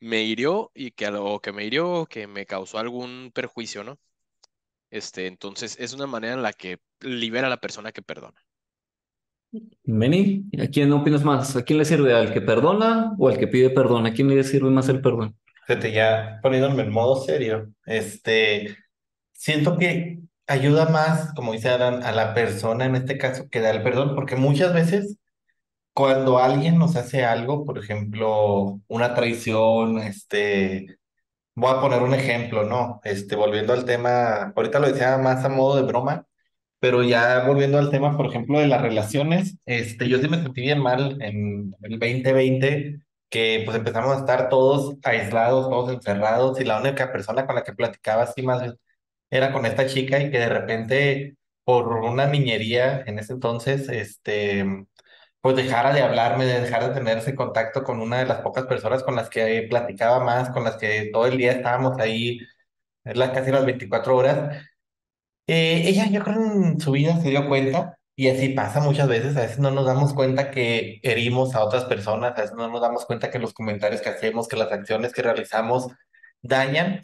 me 0.00 0.22
hirió 0.22 0.70
y 0.74 0.90
que 0.92 1.06
algo 1.06 1.40
que 1.40 1.52
me 1.52 1.64
hirió, 1.64 2.06
que 2.06 2.26
me 2.26 2.46
causó 2.46 2.78
algún 2.78 3.30
perjuicio, 3.34 3.84
¿no? 3.84 3.98
Este, 4.90 5.26
entonces 5.26 5.76
es 5.78 5.92
una 5.92 6.06
manera 6.06 6.34
en 6.34 6.42
la 6.42 6.52
que 6.52 6.78
libera 7.00 7.46
a 7.46 7.50
la 7.50 7.60
persona 7.60 7.92
que 7.92 8.02
perdona. 8.02 8.40
Meni, 9.84 10.44
¿a 10.62 10.68
quién 10.68 10.92
opinas 10.92 11.24
más? 11.24 11.56
¿A 11.56 11.64
quién 11.64 11.78
le 11.78 11.84
sirve? 11.84 12.12
¿Al 12.12 12.32
que 12.32 12.40
perdona 12.40 13.14
o 13.18 13.28
al 13.28 13.38
que 13.38 13.48
pide 13.48 13.70
perdón? 13.70 14.06
¿A 14.06 14.12
quién 14.12 14.28
le 14.28 14.42
sirve 14.44 14.70
más 14.70 14.88
el 14.88 15.00
perdón? 15.00 15.36
Fíjate, 15.66 15.92
ya 15.92 16.38
poniéndome 16.42 16.82
en 16.82 16.92
modo 16.92 17.16
serio, 17.22 17.72
este, 17.84 18.76
siento 19.32 19.76
que 19.76 20.20
ayuda 20.46 20.88
más, 20.88 21.32
como 21.34 21.52
dice 21.52 21.68
Adán, 21.68 22.02
a 22.02 22.12
la 22.12 22.34
persona 22.34 22.84
en 22.86 22.96
este 22.96 23.18
caso 23.18 23.48
que 23.48 23.60
da 23.60 23.70
el 23.70 23.82
perdón, 23.82 24.14
porque 24.14 24.36
muchas 24.36 24.74
veces 24.74 25.16
cuando 25.92 26.38
alguien 26.38 26.78
nos 26.78 26.96
hace 26.96 27.24
algo, 27.24 27.64
por 27.64 27.78
ejemplo, 27.78 28.80
una 28.88 29.14
traición, 29.14 29.98
este, 29.98 30.98
voy 31.54 31.72
a 31.72 31.80
poner 31.80 32.02
un 32.02 32.14
ejemplo, 32.14 32.64
¿no? 32.64 33.00
Este, 33.04 33.36
volviendo 33.36 33.72
al 33.72 33.84
tema, 33.84 34.52
ahorita 34.56 34.78
lo 34.80 34.88
decía 34.92 35.18
más 35.18 35.44
a 35.44 35.48
modo 35.48 35.76
de 35.76 35.82
broma, 35.82 36.26
pero 36.80 37.02
ya 37.04 37.44
volviendo 37.46 37.78
al 37.78 37.90
tema, 37.90 38.16
por 38.16 38.26
ejemplo, 38.26 38.60
de 38.60 38.68
las 38.68 38.82
relaciones, 38.82 39.58
este, 39.66 40.08
yo 40.08 40.18
sí 40.18 40.28
me 40.28 40.42
sentí 40.42 40.62
bien 40.62 40.80
mal 40.80 41.20
en 41.22 41.74
el 41.82 41.98
2020, 41.98 43.00
que 43.28 43.62
pues 43.64 43.76
empezamos 43.76 44.16
a 44.16 44.20
estar 44.20 44.48
todos 44.48 44.96
aislados, 45.04 45.68
todos 45.70 45.92
encerrados, 45.92 46.60
y 46.60 46.64
la 46.64 46.80
única 46.80 47.12
persona 47.12 47.46
con 47.46 47.56
la 47.56 47.64
que 47.64 47.74
platicaba 47.74 48.22
así 48.24 48.42
más 48.42 48.74
era 49.30 49.52
con 49.52 49.66
esta 49.66 49.86
chica 49.86 50.20
y 50.20 50.30
que 50.30 50.38
de 50.38 50.48
repente, 50.48 51.36
por 51.64 51.88
una 51.88 52.26
niñería 52.26 53.02
en 53.06 53.18
ese 53.18 53.32
entonces, 53.34 53.88
este, 53.88 54.86
pues 55.40 55.56
dejara 55.56 55.92
de 55.92 56.02
hablarme, 56.02 56.44
de 56.46 56.60
dejar 56.60 56.86
de 56.88 56.94
tener 56.94 57.18
ese 57.18 57.34
contacto 57.34 57.82
con 57.82 58.00
una 58.00 58.18
de 58.18 58.26
las 58.26 58.40
pocas 58.40 58.66
personas 58.66 59.02
con 59.02 59.16
las 59.16 59.30
que 59.30 59.66
platicaba 59.70 60.22
más, 60.22 60.50
con 60.50 60.64
las 60.64 60.76
que 60.76 61.10
todo 61.12 61.26
el 61.26 61.38
día 61.38 61.52
estábamos 61.52 61.98
ahí, 61.98 62.40
casi 63.04 63.50
las 63.50 63.64
24 63.64 64.16
horas. 64.16 64.56
Eh, 65.46 65.82
ella, 65.86 66.06
yo 66.10 66.22
creo 66.22 66.36
en 66.36 66.80
su 66.80 66.92
vida 66.92 67.20
se 67.20 67.30
dio 67.30 67.48
cuenta, 67.48 67.98
y 68.14 68.28
así 68.28 68.50
pasa 68.50 68.80
muchas 68.80 69.08
veces, 69.08 69.36
a 69.36 69.42
veces 69.42 69.58
no 69.58 69.70
nos 69.70 69.86
damos 69.86 70.14
cuenta 70.14 70.50
que 70.50 71.00
herimos 71.02 71.54
a 71.54 71.64
otras 71.64 71.84
personas, 71.84 72.32
a 72.36 72.42
veces 72.42 72.56
no 72.56 72.68
nos 72.68 72.80
damos 72.80 73.06
cuenta 73.06 73.30
que 73.30 73.38
los 73.38 73.54
comentarios 73.54 74.02
que 74.02 74.10
hacemos, 74.10 74.46
que 74.48 74.56
las 74.56 74.70
acciones 74.72 75.12
que 75.12 75.22
realizamos 75.22 75.88
dañan, 76.42 77.02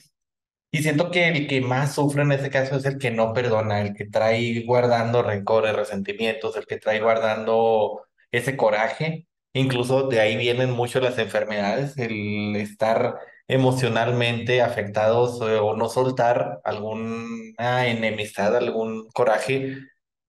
y 0.70 0.83
siento 0.83 1.11
que 1.11 1.29
el 1.29 1.46
que 1.49 1.61
más 1.62 1.94
sufre 1.94 2.22
en 2.22 2.33
ese 2.33 2.51
caso 2.51 2.77
es 2.77 2.85
el 2.85 2.99
que 2.99 3.11
no 3.11 3.33
perdona, 3.33 3.81
el 3.83 3.94
que 3.94 4.07
trae 4.07 4.64
guardando 4.66 5.22
rencores, 5.22 5.75
resentimientos, 5.75 6.57
el 6.57 6.66
que 6.66 6.79
trae 6.79 7.01
guardando 7.01 8.06
ese 8.32 8.56
coraje. 8.56 9.26
Incluso 9.52 10.08
de 10.08 10.20
ahí 10.20 10.36
vienen 10.36 10.70
mucho 10.70 11.00
las 11.00 11.18
enfermedades, 11.18 11.96
el 11.98 12.56
estar 12.56 13.16
emocionalmente 13.48 14.62
afectados 14.62 15.40
eh, 15.42 15.56
o 15.58 15.76
no 15.76 15.88
soltar 15.88 16.60
alguna 16.64 17.86
enemistad, 17.86 18.56
algún 18.56 19.08
coraje, 19.10 19.78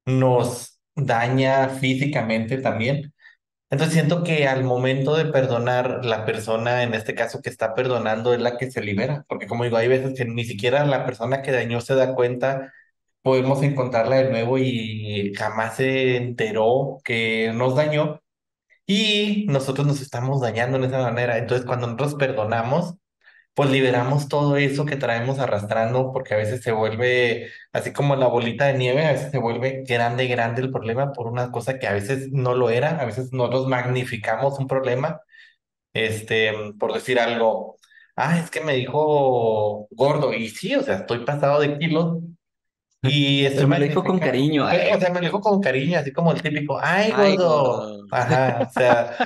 nos 0.06 0.80
daña 0.96 1.70
físicamente 1.70 2.58
también. 2.60 3.14
Entonces 3.70 3.96
siento 3.96 4.24
que 4.24 4.48
al 4.48 4.64
momento 4.64 5.16
de 5.18 5.26
perdonar, 5.26 6.06
la 6.06 6.26
persona, 6.26 6.84
en 6.84 6.94
este 6.94 7.16
caso 7.16 7.42
que 7.42 7.50
está 7.50 7.74
perdonando, 7.76 8.34
es 8.34 8.40
la 8.40 8.58
que 8.58 8.72
se 8.72 8.82
libera, 8.82 9.26
porque 9.28 9.48
como 9.48 9.66
digo, 9.66 9.78
hay 9.78 9.90
veces 9.90 10.18
que 10.18 10.26
ni 10.26 10.46
siquiera 10.46 10.86
la 10.86 11.06
persona 11.06 11.42
que 11.42 11.52
dañó 11.52 11.82
se 11.82 11.96
da 11.96 12.16
cuenta 12.16 12.74
podemos 13.28 13.62
encontrarla 13.62 14.18
de 14.18 14.30
nuevo 14.32 14.58
y 14.58 15.34
jamás 15.36 15.76
se 15.78 16.16
enteró 16.16 17.00
que 17.04 17.52
nos 17.54 17.76
dañó 17.76 18.22
y 18.86 19.46
nosotros 19.50 19.88
nos 19.88 20.02
estamos 20.02 20.42
dañando 20.42 20.80
de 20.80 20.88
esa 20.88 21.00
manera. 21.04 21.38
Entonces, 21.38 21.66
cuando 21.68 21.88
nosotros 21.88 22.16
perdonamos, 22.16 22.96
pues 23.54 23.70
liberamos 23.72 24.30
todo 24.30 24.58
eso 24.58 24.86
que 24.86 24.98
traemos 24.98 25.40
arrastrando, 25.40 26.14
porque 26.14 26.36
a 26.36 26.38
veces 26.38 26.62
se 26.64 26.72
vuelve, 26.72 27.52
así 27.74 27.94
como 27.94 28.16
la 28.16 28.28
bolita 28.28 28.68
de 28.68 28.76
nieve, 28.76 29.06
a 29.06 29.12
veces 29.14 29.32
se 29.32 29.40
vuelve 29.40 29.84
grande, 29.88 30.28
grande 30.28 30.62
el 30.62 30.72
problema 30.72 31.14
por 31.14 31.28
una 31.28 31.52
cosa 31.52 31.80
que 31.80 31.88
a 31.88 31.94
veces 31.94 32.30
no 32.32 32.56
lo 32.56 32.70
era, 32.70 33.00
a 33.02 33.06
veces 33.06 33.34
nosotros 33.34 33.68
magnificamos 33.68 34.60
un 34.60 34.68
problema, 34.68 35.22
este, 35.94 36.54
por 36.80 36.94
decir 36.94 37.20
algo, 37.20 37.78
ah, 38.16 38.40
es 38.40 38.52
que 38.52 38.62
me 38.62 38.76
dijo 38.76 39.88
gordo, 39.92 40.34
y 40.34 40.50
sí, 40.50 40.76
o 40.76 40.84
sea, 40.84 40.98
estoy 40.98 41.26
pasado 41.26 41.60
de 41.62 41.78
kilos. 41.80 42.20
Y 43.10 43.48
Pero 43.56 43.68
me 43.68 43.80
lo 43.80 43.86
dijo 43.86 44.04
con 44.04 44.20
cariño. 44.20 44.66
Pero, 44.70 44.84
ay. 44.84 44.92
O 44.96 45.00
sea, 45.00 45.10
me 45.10 45.20
lo 45.20 45.26
dijo 45.28 45.42
con 45.42 45.62
cariño, 45.62 46.00
así 46.00 46.12
como 46.12 46.32
el 46.32 46.42
típico, 46.42 46.80
ay, 46.82 47.12
Ay, 47.16 47.36
gordo. 47.38 47.38
gordo. 47.38 48.08
Ajá, 48.12 48.68
o 48.68 48.72
sea, 48.72 49.18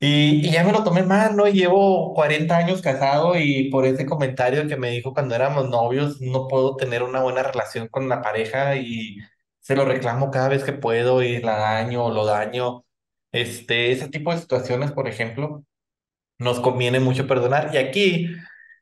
y, 0.00 0.46
y 0.48 0.50
ya 0.52 0.64
me 0.64 0.72
lo 0.72 0.84
tomé 0.84 1.02
mal, 1.04 1.36
¿no? 1.36 1.46
Llevo 1.48 2.14
40 2.14 2.56
años 2.58 2.82
casado 2.82 3.38
y 3.38 3.70
por 3.70 3.86
ese 3.86 4.06
comentario 4.06 4.68
que 4.68 4.76
me 4.76 4.90
dijo 4.90 5.14
cuando 5.14 5.34
éramos 5.34 5.68
novios, 5.70 6.20
no 6.20 6.48
puedo 6.48 6.76
tener 6.76 7.02
una 7.02 7.22
buena 7.22 7.42
relación 7.42 7.88
con 7.88 8.08
la 8.08 8.22
pareja 8.22 8.76
y 8.76 9.18
se 9.60 9.76
lo 9.76 9.84
reclamo 9.84 10.30
cada 10.30 10.48
vez 10.48 10.64
que 10.64 10.72
puedo 10.72 11.22
y 11.22 11.40
la 11.40 11.56
daño 11.58 12.06
o 12.06 12.10
lo 12.12 12.26
daño. 12.26 12.84
Este, 13.32 13.92
ese 13.92 14.08
tipo 14.08 14.32
de 14.32 14.38
situaciones, 14.40 14.92
por 14.92 15.08
ejemplo, 15.08 15.64
nos 16.38 16.60
conviene 16.60 17.00
mucho 17.00 17.26
perdonar. 17.26 17.70
Y 17.74 17.78
aquí 17.78 18.28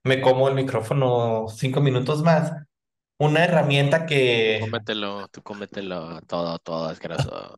me 0.04 0.20
como 0.20 0.48
el 0.48 0.54
micrófono 0.54 1.46
cinco 1.48 1.80
minutos 1.80 2.22
más. 2.22 2.52
Una 3.18 3.44
herramienta 3.44 4.06
que 4.06 4.58
Cómetelo, 4.60 5.28
tú 5.28 5.40
cómetelo 5.42 6.20
todo, 6.22 6.58
todo 6.58 6.86
asqueroso. 6.86 7.56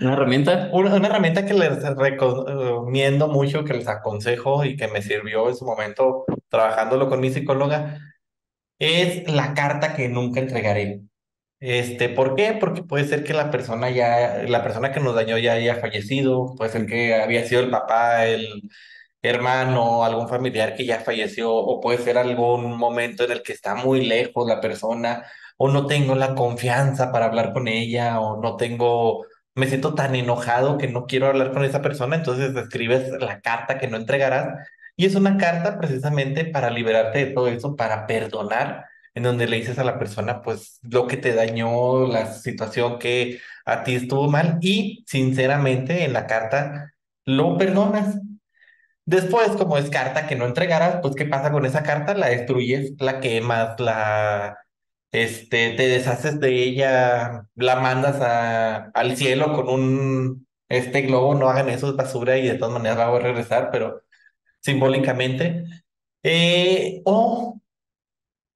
Una 0.00 0.12
herramienta. 0.12 0.70
Una, 0.72 0.94
una 0.94 1.08
herramienta 1.08 1.44
que 1.44 1.54
les 1.54 1.82
recomiendo 1.96 3.26
mucho, 3.28 3.64
que 3.64 3.74
les 3.74 3.88
aconsejo 3.88 4.64
y 4.64 4.76
que 4.76 4.88
me 4.88 5.02
sirvió 5.02 5.48
en 5.48 5.56
su 5.56 5.64
momento 5.64 6.24
trabajándolo 6.48 7.08
con 7.08 7.20
mi 7.20 7.30
psicóloga, 7.30 7.98
es 8.78 9.28
la 9.30 9.54
carta 9.54 9.94
que 9.96 10.08
nunca 10.08 10.40
entregaré. 10.40 11.02
Este, 11.58 12.08
¿por 12.08 12.34
qué? 12.34 12.56
Porque 12.58 12.82
puede 12.82 13.04
ser 13.04 13.22
que 13.24 13.34
la 13.34 13.50
persona 13.50 13.90
ya, 13.90 14.42
la 14.48 14.62
persona 14.64 14.92
que 14.92 15.00
nos 15.00 15.14
dañó 15.14 15.38
ya 15.38 15.52
haya 15.54 15.76
fallecido, 15.76 16.54
puede 16.56 16.72
ser 16.72 16.86
que 16.86 17.14
había 17.14 17.44
sido 17.46 17.60
el 17.62 17.70
papá, 17.70 18.26
el 18.26 18.68
hermano, 19.22 20.04
algún 20.04 20.28
familiar 20.28 20.74
que 20.74 20.84
ya 20.84 21.00
falleció, 21.00 21.54
o 21.54 21.80
puede 21.80 21.98
ser 21.98 22.18
algún 22.18 22.76
momento 22.76 23.24
en 23.24 23.32
el 23.32 23.42
que 23.42 23.52
está 23.52 23.74
muy 23.74 24.04
lejos 24.04 24.48
la 24.48 24.60
persona, 24.60 25.24
o 25.56 25.68
no 25.68 25.86
tengo 25.86 26.14
la 26.14 26.34
confianza 26.34 27.12
para 27.12 27.26
hablar 27.26 27.52
con 27.52 27.68
ella, 27.68 28.20
o 28.20 28.40
no 28.42 28.56
tengo, 28.56 29.24
me 29.54 29.68
siento 29.68 29.94
tan 29.94 30.14
enojado 30.14 30.78
que 30.78 30.88
no 30.88 31.06
quiero 31.06 31.28
hablar 31.28 31.52
con 31.52 31.64
esa 31.64 31.82
persona, 31.82 32.16
entonces 32.16 32.54
escribes 32.56 33.10
la 33.20 33.40
carta 33.40 33.78
que 33.78 33.88
no 33.88 33.96
entregarás, 33.96 34.68
y 34.96 35.06
es 35.06 35.14
una 35.14 35.36
carta 35.38 35.78
precisamente 35.78 36.44
para 36.44 36.70
liberarte 36.70 37.26
de 37.26 37.32
todo 37.32 37.48
eso, 37.48 37.76
para 37.76 38.06
perdonar 38.06 38.86
en 39.14 39.22
donde 39.24 39.46
le 39.46 39.58
dices 39.58 39.78
a 39.78 39.84
la 39.84 39.98
persona, 39.98 40.42
pues, 40.42 40.78
lo 40.82 41.06
que 41.06 41.16
te 41.16 41.34
dañó, 41.34 42.06
la 42.06 42.32
situación 42.32 42.98
que 42.98 43.40
a 43.64 43.84
ti 43.84 43.94
estuvo 43.94 44.28
mal 44.30 44.58
y 44.60 45.04
sinceramente 45.06 46.04
en 46.04 46.12
la 46.12 46.26
carta 46.26 46.92
lo 47.24 47.58
perdonas. 47.58 48.18
Después, 49.04 49.50
como 49.56 49.76
es 49.78 49.90
carta 49.90 50.26
que 50.28 50.36
no 50.36 50.46
entregarás, 50.46 51.00
pues, 51.02 51.14
¿qué 51.16 51.26
pasa 51.26 51.50
con 51.52 51.66
esa 51.66 51.82
carta? 51.82 52.14
La 52.14 52.28
destruyes, 52.28 52.92
la 53.00 53.20
quemas, 53.20 53.78
la, 53.80 54.58
este, 55.12 55.72
te 55.74 55.88
deshaces 55.88 56.40
de 56.40 56.50
ella, 56.62 57.46
la 57.56 57.76
mandas 57.80 58.20
a, 58.20 58.90
al 58.90 59.16
cielo 59.16 59.52
con 59.54 59.68
un, 59.68 60.46
este 60.68 61.02
globo, 61.02 61.34
no 61.34 61.48
hagan 61.50 61.68
eso, 61.68 61.90
es 61.90 61.96
basura 61.96 62.38
y 62.38 62.48
de 62.48 62.54
todas 62.56 62.74
maneras 62.74 63.08
voy 63.08 63.18
a 63.20 63.22
regresar, 63.22 63.70
pero 63.72 64.02
simbólicamente. 64.60 65.64
Eh, 66.24 67.02
o 67.06 67.60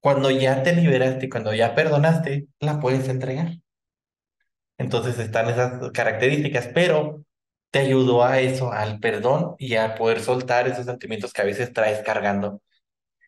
cuando 0.00 0.30
ya 0.30 0.62
te 0.62 0.74
liberaste, 0.74 1.28
cuando 1.28 1.52
ya 1.54 1.74
perdonaste, 1.74 2.48
la 2.60 2.80
puedes 2.80 3.08
entregar. 3.08 3.58
Entonces 4.78 5.18
están 5.18 5.48
esas 5.48 5.90
características, 5.92 6.68
pero 6.74 7.24
ayudó 7.78 8.24
a 8.24 8.40
eso, 8.40 8.72
al 8.72 9.00
perdón 9.00 9.54
y 9.58 9.74
a 9.76 9.94
poder 9.94 10.20
soltar 10.20 10.68
esos 10.68 10.86
sentimientos 10.86 11.32
que 11.32 11.42
a 11.42 11.44
veces 11.44 11.72
traes 11.72 12.02
cargando. 12.04 12.60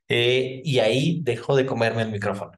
Eh, 0.09 0.63
y 0.65 0.79
ahí 0.81 1.21
dejo 1.23 1.57
de 1.57 1.67
comerme 1.67 2.03
el 2.03 2.11
micrófono. 2.11 2.53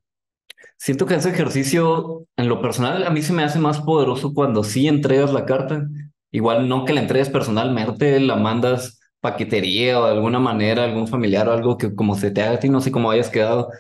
Siento 0.77 1.07
que 1.07 1.15
ese 1.15 1.31
ejercicio, 1.31 2.27
en 2.37 2.49
lo 2.49 2.61
personal, 2.63 3.07
a 3.07 3.11
mí 3.11 3.23
se 3.23 3.33
me 3.33 3.43
hace 3.45 3.59
más 3.59 3.81
poderoso 3.81 4.33
cuando 4.35 4.65
sí 4.65 4.89
entregas 4.89 5.33
la 5.33 5.45
carta. 5.45 5.87
Igual 6.31 6.69
no 6.69 6.85
que 6.85 6.93
la 6.95 7.01
entregues 7.03 7.29
personalmente, 7.29 8.19
la 8.21 8.37
mandas 8.37 9.01
paquetería 9.21 10.01
o 10.01 10.07
de 10.07 10.13
alguna 10.13 10.39
manera, 10.39 10.85
algún 10.85 11.07
familiar 11.09 11.49
o 11.49 11.53
algo 11.53 11.77
que 11.77 11.95
como 11.95 12.15
se 12.17 12.31
te 12.31 12.43
haga 12.43 12.55
a 12.57 12.61
ti, 12.61 12.69
no 12.71 12.81
sé 12.81 12.91
cómo 12.93 13.11
hayas 13.11 13.29
quedado. 13.31 13.71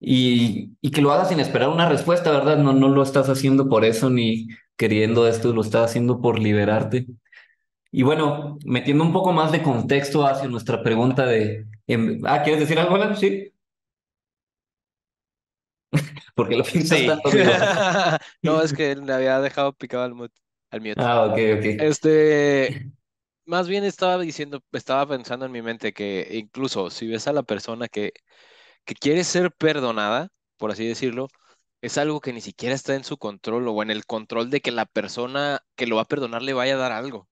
Y, 0.00 0.72
y 0.80 0.90
que 0.90 1.02
lo 1.02 1.12
hagas 1.12 1.28
sin 1.28 1.40
esperar 1.40 1.68
una 1.68 1.88
respuesta, 1.88 2.30
¿verdad? 2.32 2.58
No, 2.58 2.72
no 2.72 2.88
lo 2.88 3.02
estás 3.02 3.28
haciendo 3.28 3.68
por 3.68 3.84
eso 3.84 4.10
ni 4.10 4.48
queriendo 4.76 5.28
esto, 5.28 5.52
lo 5.52 5.62
estás 5.62 5.90
haciendo 5.90 6.20
por 6.20 6.38
liberarte. 6.40 7.06
Y 7.92 8.02
bueno, 8.02 8.58
metiendo 8.64 9.04
un 9.04 9.12
poco 9.12 9.32
más 9.32 9.52
de 9.52 9.62
contexto 9.62 10.26
hacia 10.26 10.48
nuestra 10.48 10.82
pregunta 10.82 11.26
de... 11.26 11.66
em, 11.86 12.20
ah, 12.26 12.42
¿quieres 12.42 12.60
decir 12.60 12.78
algo, 12.78 12.94
Alan? 12.96 13.16
Sí. 13.16 13.52
Porque 16.34 16.56
lo 16.56 16.64
piensas 16.64 16.98
Sí. 16.98 17.06
tanto? 17.06 17.30
No, 18.42 18.62
es 18.62 18.72
que 18.72 18.96
le 18.96 19.12
había 19.12 19.40
dejado 19.40 19.72
picado 19.74 20.04
al 20.04 20.14
mute. 20.14 20.34
Al 20.70 20.80
mute. 20.80 20.94
Ah, 21.02 21.26
ok, 21.26 21.32
ok. 21.58 21.64
Este, 21.80 22.90
más 23.46 23.68
bien 23.68 23.84
estaba 23.84 24.18
diciendo, 24.18 24.62
estaba 24.72 25.06
pensando 25.06 25.46
en 25.46 25.52
mi 25.52 25.62
mente 25.62 25.92
que 25.92 26.28
incluso 26.32 26.90
si 26.90 27.06
ves 27.08 27.28
a 27.28 27.32
la 27.32 27.42
persona 27.42 27.88
que, 27.88 28.12
que 28.84 28.94
quiere 28.94 29.24
ser 29.24 29.52
perdonada, 29.52 30.28
por 30.58 30.70
así 30.72 30.86
decirlo, 30.86 31.28
es 31.82 31.98
algo 31.98 32.20
que 32.20 32.32
ni 32.32 32.40
siquiera 32.42 32.74
está 32.74 32.94
en 32.96 33.04
su 33.04 33.18
control 33.18 33.68
o 33.68 33.82
en 33.82 33.90
el 33.90 34.06
control 34.06 34.50
de 34.50 34.60
que 34.62 34.72
la 34.72 34.86
persona 34.86 35.60
que 35.76 35.86
lo 35.86 35.96
va 35.96 36.02
a 36.02 36.06
perdonar 36.06 36.42
le 36.42 36.54
vaya 36.54 36.74
a 36.74 36.78
dar 36.78 36.92
algo. 36.92 37.28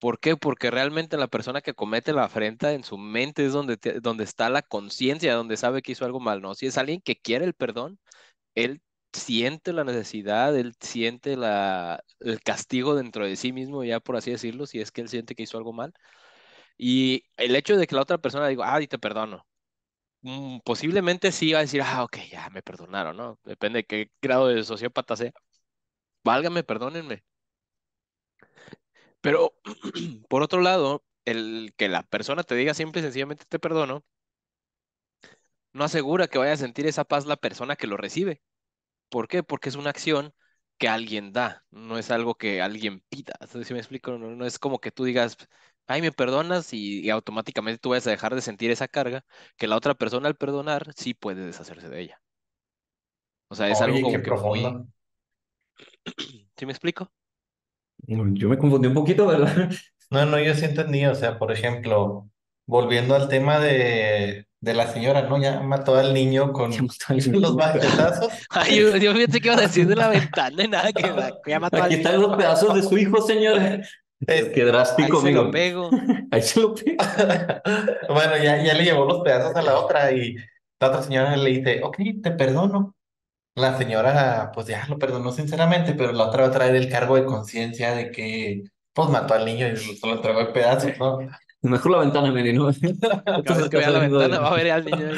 ¿Por 0.00 0.20
qué? 0.20 0.36
Porque 0.36 0.70
realmente 0.70 1.18
la 1.18 1.28
persona 1.28 1.62
que 1.62 1.74
comete 1.74 2.12
la 2.14 2.24
afrenta 2.24 2.72
en 2.72 2.84
su 2.84 2.98
mente 2.98 3.46
es 3.46 3.52
donde, 3.52 3.78
donde 4.02 4.24
está 4.24 4.50
la 4.50 4.62
conciencia, 4.62 5.34
donde 5.34 5.58
sabe 5.58 5.82
que 5.82 5.92
hizo 5.92 6.06
algo 6.06 6.20
mal, 6.20 6.42
¿no? 6.42 6.54
Si 6.54 6.66
es 6.66 6.78
alguien 6.78 7.02
que 7.02 7.16
quiere 7.20 7.44
el 7.46 7.54
perdón, 7.54 8.00
él 8.54 8.82
siente 9.12 9.72
la 9.74 9.84
necesidad, 9.84 10.56
él 10.56 10.74
siente 10.80 11.36
la, 11.36 12.04
el 12.20 12.42
castigo 12.42 12.94
dentro 12.96 13.26
de 13.26 13.36
sí 13.36 13.52
mismo, 13.52 13.84
ya 13.84 14.00
por 14.00 14.16
así 14.16 14.30
decirlo, 14.32 14.66
si 14.66 14.80
es 14.80 14.92
que 14.92 15.02
él 15.02 15.08
siente 15.10 15.34
que 15.34 15.44
hizo 15.44 15.58
algo 15.58 15.72
mal. 15.74 15.94
Y 16.78 17.24
el 17.36 17.56
hecho 17.56 17.76
de 17.76 17.86
que 17.86 17.94
la 17.96 18.02
otra 18.02 18.18
persona 18.18 18.48
diga, 18.48 18.74
ah, 18.74 18.82
y 18.82 18.88
te 18.88 18.98
perdono, 18.98 19.46
mm, 20.22 20.60
posiblemente 20.64 21.32
sí 21.32 21.52
va 21.52 21.60
a 21.60 21.62
decir, 21.62 21.82
ah, 21.84 22.04
ok, 22.04 22.18
ya 22.30 22.50
me 22.50 22.62
perdonaron, 22.62 23.16
¿no? 23.16 23.40
Depende 23.44 23.80
de 23.80 23.84
qué 23.86 24.10
grado 24.22 24.48
de 24.48 24.64
sociópata 24.64 25.16
sea. 25.16 25.32
Válgame, 26.24 26.64
perdónenme. 26.64 27.24
Pero, 29.20 29.54
por 30.28 30.42
otro 30.42 30.60
lado, 30.60 31.04
el 31.24 31.74
que 31.76 31.88
la 31.88 32.02
persona 32.04 32.42
te 32.44 32.54
diga 32.54 32.74
simple 32.74 33.00
y 33.00 33.04
sencillamente 33.04 33.44
te 33.48 33.58
perdono, 33.58 34.04
no 35.72 35.84
asegura 35.84 36.28
que 36.28 36.38
vaya 36.38 36.52
a 36.52 36.56
sentir 36.56 36.86
esa 36.86 37.04
paz 37.04 37.26
la 37.26 37.36
persona 37.36 37.76
que 37.76 37.86
lo 37.86 37.96
recibe. 37.96 38.42
¿Por 39.10 39.28
qué? 39.28 39.42
Porque 39.42 39.68
es 39.70 39.76
una 39.76 39.90
acción 39.90 40.34
que 40.78 40.88
alguien 40.88 41.32
da, 41.32 41.64
no 41.70 41.98
es 41.98 42.10
algo 42.12 42.36
que 42.36 42.62
alguien 42.62 43.02
pida. 43.10 43.34
Si 43.64 43.74
me 43.74 43.80
explico, 43.80 44.12
no, 44.18 44.30
no 44.36 44.46
es 44.46 44.58
como 44.58 44.80
que 44.80 44.92
tú 44.92 45.04
digas, 45.04 45.36
ay, 45.86 46.02
me 46.02 46.12
perdonas 46.12 46.72
y, 46.74 47.00
y 47.02 47.10
automáticamente 47.10 47.78
tú 47.80 47.90
vas 47.90 48.06
a 48.06 48.10
dejar 48.10 48.34
de 48.34 48.42
sentir 48.42 48.70
esa 48.72 48.88
carga, 48.88 49.24
que 49.58 49.68
la 49.68 49.76
otra 49.76 49.94
persona 49.96 50.28
al 50.28 50.36
perdonar 50.36 50.92
sí 50.96 51.14
puede 51.14 51.46
deshacerse 51.46 51.88
de 51.88 52.00
ella. 52.02 52.22
O 53.48 53.54
sea, 53.54 53.68
es 53.68 53.80
algo 53.82 54.00
como 54.00 54.18
que 54.18 54.18
muy... 54.18 54.24
profundo. 54.30 54.86
¿Sí 56.56 56.66
me 56.66 56.72
explico? 56.72 57.12
Yo 58.06 58.48
me 58.48 58.58
confundí 58.58 58.88
un 58.88 58.94
poquito, 58.94 59.26
¿verdad? 59.26 59.70
No, 60.12 60.26
no, 60.26 60.40
yo 60.40 60.54
sí 60.54 60.64
entendí, 60.64 61.06
o 61.06 61.14
sea, 61.14 61.38
por 61.38 61.52
ejemplo, 61.52 62.28
volviendo 62.66 63.14
al 63.14 63.28
tema 63.28 63.60
de, 63.60 64.44
de 64.60 64.74
la 64.74 64.88
señora, 64.88 65.22
¿no? 65.22 65.40
Ya 65.40 65.60
mató 65.60 65.94
al 65.96 66.12
niño 66.12 66.52
con 66.52 66.72
los 67.32 67.54
machetazos. 67.54 68.32
Ay, 68.50 68.80
yo, 68.80 68.96
yo 68.96 69.12
pensé 69.14 69.40
que 69.40 69.46
iba 69.46 69.56
a 69.56 69.60
decir 69.60 69.86
de 69.86 69.94
la 69.94 70.08
ventana 70.08 70.64
y 70.64 70.66
nada, 70.66 70.92
que, 70.92 71.02
que 71.44 71.50
ya 71.52 71.60
mató 71.60 71.76
al 71.76 71.84
Aquí 71.84 71.94
están 71.94 72.16
niño. 72.16 72.26
los 72.26 72.36
pedazos 72.36 72.74
de 72.74 72.82
su 72.82 72.98
hijo, 72.98 73.22
señora. 73.22 73.76
Es- 74.26 74.48
Qué 74.48 74.62
Ahí 74.62 74.66
drástico, 74.66 75.20
se 75.22 75.30
lo 75.30 75.50
pego. 75.52 75.90
Ahí 76.32 76.42
se 76.42 76.60
lo 76.60 76.74
pego. 76.74 76.96
Bueno, 78.08 78.36
ya, 78.42 78.62
ya 78.64 78.74
le 78.74 78.82
llevó 78.84 79.04
los 79.04 79.22
pedazos 79.22 79.54
a 79.54 79.62
la 79.62 79.78
otra 79.78 80.10
y 80.12 80.34
la 80.80 80.88
otra 80.88 81.02
señora 81.04 81.36
le 81.36 81.50
dice, 81.50 81.80
ok, 81.84 81.96
te 82.22 82.32
perdono. 82.32 82.96
La 83.60 83.76
señora, 83.76 84.50
pues 84.54 84.66
ya 84.66 84.86
lo 84.88 84.98
perdonó 84.98 85.32
sinceramente, 85.32 85.94
pero 85.94 86.12
la 86.12 86.24
otra 86.24 86.42
va 86.42 86.48
a 86.48 86.52
traer 86.52 86.74
el 86.76 86.88
cargo 86.88 87.16
de 87.16 87.24
conciencia 87.24 87.92
de 87.92 88.10
que, 88.10 88.64
pues 88.92 89.08
mató 89.10 89.34
al 89.34 89.44
niño 89.44 89.68
y 89.68 89.76
se 89.76 90.06
lo 90.06 90.14
entregó 90.14 90.40
en 90.40 90.52
pedazos, 90.52 90.92
¿no? 90.98 91.18
Mejor 91.62 91.92
la 91.92 91.98
ventana, 91.98 92.32
Mary, 92.32 92.54
¿no? 92.54 92.66
Vez 92.66 92.78
que 92.80 93.76
vea 93.76 93.90
la 93.90 93.98
ventana 93.98 94.40
va 94.40 94.50
a 94.50 94.54
ver 94.54 94.70
al 94.70 94.84
niño. 94.84 95.10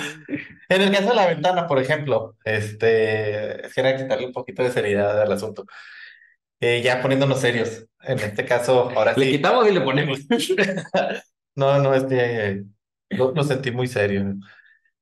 En 0.69 0.83
el 0.83 0.91
caso 0.91 1.11
de 1.11 1.15
la 1.15 1.27
ventana, 1.29 1.67
por 1.69 1.79
ejemplo, 1.79 2.37
este, 2.45 3.61
quisiera 3.65 3.97
quitarle 3.97 4.27
un 4.27 4.33
poquito 4.33 4.63
de 4.65 4.73
seriedad 4.73 5.23
al 5.23 5.31
asunto. 5.31 5.65
Eh, 6.61 6.81
ya 6.83 7.01
poniéndonos 7.01 7.41
serios. 7.41 7.87
En 8.03 8.19
este 8.19 8.45
caso, 8.45 8.91
ahora 8.91 9.15
Le 9.17 9.27
sí. 9.27 9.33
quitamos 9.33 9.69
y 9.69 9.73
le 9.73 9.81
ponemos. 9.81 10.19
No, 11.55 11.79
no, 11.81 11.95
es 11.95 12.05
que 12.05 12.65
lo, 13.11 13.33
lo 13.33 13.45
sentí 13.45 13.71
muy 13.73 13.87
serio. 13.87 14.37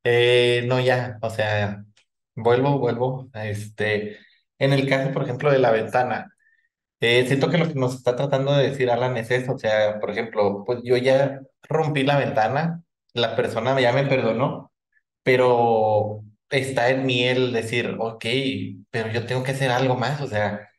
Eh, 0.03 0.65
no, 0.67 0.81
ya, 0.81 1.17
o 1.21 1.29
sea, 1.29 1.85
vuelvo, 2.35 2.79
vuelvo. 2.79 3.29
Este, 3.33 4.17
en 4.59 4.73
el 4.73 4.87
caso, 4.89 5.11
por 5.13 5.23
ejemplo, 5.23 5.51
de 5.51 5.59
la 5.59 5.71
ventana, 5.71 6.33
eh, 7.01 7.25
siento 7.27 7.49
que 7.49 7.57
lo 7.57 7.67
que 7.67 7.75
nos 7.75 7.95
está 7.95 8.15
tratando 8.15 8.53
de 8.53 8.69
decir 8.69 8.91
Alan 8.91 9.17
es 9.17 9.31
eso. 9.31 9.53
O 9.53 9.59
sea, 9.59 9.99
por 9.99 10.11
ejemplo, 10.11 10.63
pues 10.65 10.81
yo 10.83 10.97
ya 10.97 11.41
rompí 11.63 12.03
la 12.03 12.17
ventana, 12.17 12.83
la 13.13 13.35
persona 13.35 13.79
ya 13.81 13.93
me 13.93 14.05
perdonó, 14.05 14.71
pero 15.23 16.23
está 16.49 16.89
en 16.89 17.05
mí 17.05 17.23
el 17.23 17.53
decir, 17.53 17.97
ok, 17.99 18.25
pero 18.89 19.11
yo 19.11 19.25
tengo 19.25 19.43
que 19.43 19.51
hacer 19.51 19.71
algo 19.71 19.95
más. 19.95 20.21
O 20.21 20.27
sea, 20.27 20.69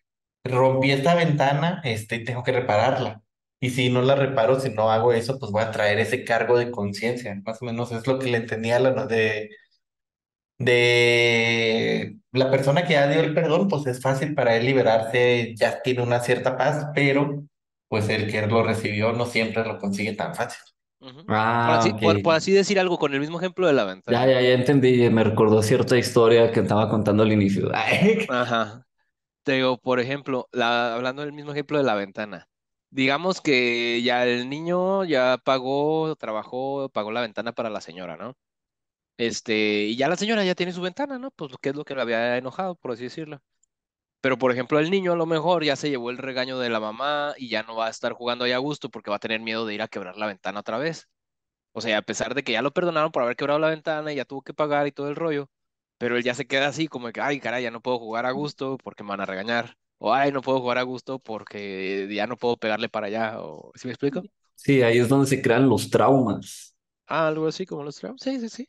rompí 0.45 0.93
esta 0.93 1.15
ventana, 1.15 1.81
este, 1.85 2.21
tengo 2.21 2.43
que 2.43 2.53
repararla. 2.53 3.23
Y 3.61 3.71
si 3.71 3.91
no 3.91 4.03
la 4.03 4.17
reparo, 4.17 4.61
si 4.61 4.71
no 4.71 4.91
hago 4.91 5.13
eso, 5.13 5.39
pues 5.39 5.53
voy 5.53 5.63
a 5.63 5.71
traer 5.71 5.99
ese 6.01 6.25
cargo 6.25 6.59
de 6.59 6.71
conciencia. 6.71 7.35
Más 7.45 7.63
o 7.63 7.65
menos 7.67 7.93
es 7.93 8.07
lo 8.07 8.19
que 8.19 8.29
le 8.31 8.39
entendía 8.39 8.77
a 8.77 8.81
la 8.81 9.07
de, 9.07 9.51
de 10.59 12.17
la 12.33 12.51
persona 12.51 12.85
que 12.85 12.95
ya 12.95 13.09
dio 13.09 13.21
el 13.21 13.35
perdón, 13.35 13.69
pues 13.69 13.87
es 13.87 14.01
fácil 14.01 14.35
para 14.35 14.57
él 14.57 14.67
liberarse, 14.67 15.55
ya 15.57 15.83
tiene 15.83 16.03
una 16.03 16.21
cierta 16.21 16.57
paz, 16.57 16.87
pero 16.95 17.45
pues 17.89 18.09
el 18.09 18.31
que 18.31 18.47
lo 18.47 18.63
recibió 18.63 19.13
no 19.13 19.27
siempre 19.27 19.65
lo 19.65 19.79
consigue 19.79 20.15
tan 20.15 20.35
fácil. 20.35 20.63
Ah, 21.29 21.79
así, 21.79 21.93
por, 21.95 22.35
así 22.35 22.53
decir 22.53 22.79
algo, 22.79 22.97
con 22.99 23.13
el 23.13 23.21
mismo 23.21 23.39
ejemplo 23.39 23.67
de 23.67 23.73
la 23.73 23.85
ventana. 23.85 24.25
Ya, 24.25 24.33
ya, 24.33 24.41
ya 24.41 24.55
entendí. 24.55 25.11
Me 25.11 25.25
recordó 25.25 25.63
cierta 25.63 25.99
historia 25.99 26.53
que 26.53 26.61
estaba 26.61 26.89
contando 26.89 27.25
al 27.25 27.33
inicio. 27.33 27.71
Ajá. 28.29 28.87
Te 29.43 29.53
digo, 29.53 29.79
por 29.79 29.99
ejemplo, 29.99 30.49
la, 30.53 30.95
hablando 30.95 31.23
del 31.23 31.33
mismo 31.33 31.53
ejemplo 31.53 31.79
de 31.79 31.85
la 31.85 31.95
ventana. 31.95 32.49
Digamos 32.91 33.41
que 33.41 34.01
ya 34.03 34.25
el 34.25 34.49
niño 34.49 35.05
ya 35.05 35.39
pagó, 35.43 36.15
trabajó, 36.17 36.89
pagó 36.91 37.11
la 37.11 37.23
ventana 37.23 37.53
para 37.53 37.71
la 37.71 37.81
señora, 37.81 38.17
¿no? 38.17 38.37
Este, 39.27 39.85
y 39.85 39.97
ya 39.97 40.09
la 40.09 40.17
señora 40.17 40.45
ya 40.45 40.55
tiene 40.55 40.73
su 40.73 40.81
ventana, 40.83 41.19
¿no? 41.19 41.31
Pues 41.31 41.53
qué 41.61 41.71
es 41.71 41.77
lo 41.77 41.85
que 41.85 41.95
le 41.95 42.03
había 42.03 42.37
enojado, 42.39 42.75
por 42.77 42.93
así 42.93 43.05
decirlo. 43.05 43.43
Pero, 44.21 44.39
por 44.39 44.53
ejemplo, 44.53 44.79
el 44.79 44.91
niño 44.91 45.13
a 45.13 45.17
lo 45.17 45.27
mejor 45.27 45.65
ya 45.65 45.77
se 45.77 45.91
llevó 45.91 46.11
el 46.11 46.19
regaño 46.19 46.59
de 46.59 46.71
la 46.71 46.81
mamá 46.81 47.35
y 47.39 47.49
ya 47.49 47.63
no 47.65 47.77
va 47.77 47.87
a 47.89 47.91
estar 47.91 48.13
jugando 48.13 48.45
ahí 48.45 48.53
a 48.53 48.59
gusto 48.59 48.91
porque 48.91 49.11
va 49.11 49.17
a 49.17 49.21
tener 49.21 49.41
miedo 49.41 49.67
de 49.67 49.75
ir 49.75 49.83
a 49.83 49.89
quebrar 49.89 50.17
la 50.17 50.27
ventana 50.27 50.61
otra 50.61 50.79
vez. 50.79 51.09
O 51.73 51.81
sea, 51.81 51.99
a 51.99 52.03
pesar 52.03 52.35
de 52.35 52.43
que 52.45 52.53
ya 52.53 52.63
lo 52.63 52.73
perdonaron 52.73 53.13
por 53.13 53.23
haber 53.23 53.37
quebrado 53.37 53.59
la 53.61 53.71
ventana 53.71 54.13
y 54.13 54.17
ya 54.17 54.25
tuvo 54.25 54.43
que 54.43 54.55
pagar 54.55 54.87
y 54.87 54.93
todo 54.93 55.09
el 55.09 55.17
rollo, 55.17 55.51
pero 55.99 56.17
él 56.17 56.25
ya 56.25 56.35
se 56.35 56.47
queda 56.47 56.69
así 56.69 56.89
como 56.89 57.11
que, 57.13 57.21
ay, 57.21 57.41
caray, 57.41 57.63
ya 57.65 57.71
no 57.71 57.81
puedo 57.83 57.99
jugar 57.99 58.27
a 58.27 58.33
gusto 58.33 58.79
porque 58.79 59.05
me 59.05 59.11
van 59.11 59.21
a 59.23 59.27
regañar. 59.27 59.77
O, 59.99 60.13
ay, 60.15 60.33
no 60.33 60.43
puedo 60.43 60.61
jugar 60.61 60.79
a 60.79 60.83
gusto 60.83 61.19
porque 61.21 62.09
ya 62.13 62.27
no 62.27 62.37
puedo 62.37 62.57
pegarle 62.57 62.89
para 62.89 63.07
allá. 63.09 63.41
O, 63.43 63.73
¿sí 63.77 63.87
me 63.89 63.93
explico? 63.93 64.27
Sí, 64.55 64.83
ahí 64.83 64.99
es 64.99 65.09
donde 65.09 65.27
se 65.27 65.43
crean 65.43 65.69
los 65.69 65.91
traumas. 65.91 66.75
Ah, 67.07 67.29
algo 67.29 67.47
así 67.47 67.65
como 67.67 67.85
los 67.85 67.97
traumas. 67.97 68.21
Sí, 68.23 68.41
sí, 68.41 68.49
sí. 68.49 68.67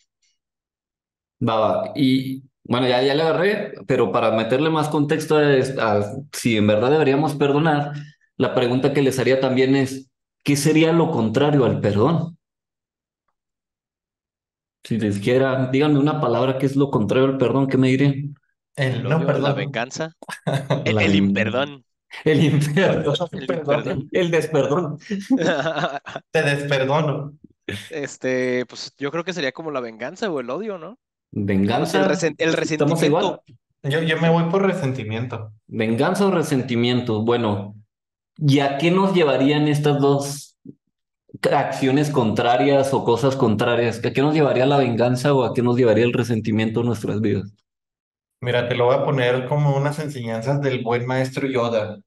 Va, 1.48 1.56
va. 1.60 1.92
Y 1.96 2.44
bueno, 2.64 2.88
ya, 2.88 3.02
ya 3.02 3.14
le 3.16 3.24
agarré, 3.24 3.74
pero 3.88 4.12
para 4.12 4.32
meterle 4.32 4.70
más 4.70 4.90
contexto 4.90 5.38
a, 5.38 6.04
si 6.32 6.58
en 6.58 6.68
verdad 6.68 6.92
deberíamos 6.92 7.36
perdonar, 7.36 7.94
la 8.38 8.56
pregunta 8.56 8.94
que 8.94 9.02
les 9.02 9.20
haría 9.20 9.40
también 9.40 9.76
es, 9.76 10.10
¿qué 10.44 10.56
sería 10.56 10.94
lo 10.94 11.12
contrario 11.12 11.66
al 11.66 11.82
perdón? 11.82 12.38
Si 14.84 14.98
les 15.00 15.20
quiera, 15.20 15.70
díganme 15.72 16.00
una 16.00 16.20
palabra 16.22 16.58
que 16.58 16.66
es 16.66 16.76
lo 16.76 16.90
contrario 16.92 17.26
al 17.28 17.38
perdón, 17.38 17.68
¿qué 17.68 17.78
me 17.78 17.88
dirían? 17.90 18.36
El 18.76 19.08
no 19.08 19.20
odio, 19.20 19.38
la 19.38 19.56
perdón. 19.56 19.56
venganza, 19.56 20.14
el, 20.86 21.00
el 21.00 21.16
imperdón. 21.16 21.86
El 22.24 22.44
imperdón. 22.44 23.20
El 23.32 23.46
Perdón. 23.46 23.84
imperdón. 23.84 24.10
El 24.12 24.32
desperdón. 24.32 25.00
Te 26.32 26.42
desperdono. 26.44 27.34
Este, 27.90 28.66
pues 28.66 28.94
yo 28.98 29.12
creo 29.12 29.24
que 29.24 29.34
sería 29.34 29.52
como 29.52 29.72
la 29.72 29.80
venganza 29.80 30.30
o 30.32 30.40
el 30.40 30.50
odio, 30.50 30.78
¿no? 30.78 31.00
El, 31.36 31.44
Venganza. 31.46 32.08
resen- 32.08 32.36
el 32.38 32.50
¿Estamos 32.54 33.02
igual? 33.04 33.24
resentimiento. 33.24 33.44
Yo, 33.84 34.02
yo 34.02 34.22
me 34.22 34.30
voy 34.30 34.46
por 34.50 34.62
resentimiento. 34.66 35.52
Venganza 35.68 36.26
o 36.28 36.32
resentimiento. 36.32 37.24
Bueno, 37.24 37.76
¿y 38.38 38.60
a 38.60 38.78
qué 38.78 38.92
nos 38.92 39.14
llevarían 39.14 39.68
estas 39.68 40.00
dos 40.00 40.58
acciones 41.52 42.10
contrarias 42.10 42.94
o 42.94 43.04
cosas 43.04 43.36
contrarias? 43.36 44.04
¿A 44.06 44.14
qué 44.14 44.22
nos 44.22 44.34
llevaría 44.34 44.66
la 44.66 44.78
venganza 44.78 45.34
o 45.34 45.44
a 45.44 45.54
qué 45.54 45.62
nos 45.62 45.76
llevaría 45.78 46.06
el 46.06 46.14
resentimiento 46.14 46.80
en 46.82 46.86
nuestras 46.88 47.20
vidas? 47.20 47.54
Mira, 48.42 48.68
te 48.68 48.76
lo 48.76 48.86
voy 48.86 48.96
a 48.96 49.04
poner 49.06 49.46
como 49.48 49.76
unas 49.76 50.00
enseñanzas 50.00 50.62
del 50.62 50.84
buen 50.84 51.06
maestro 51.06 51.48
Yoda. 51.48 52.00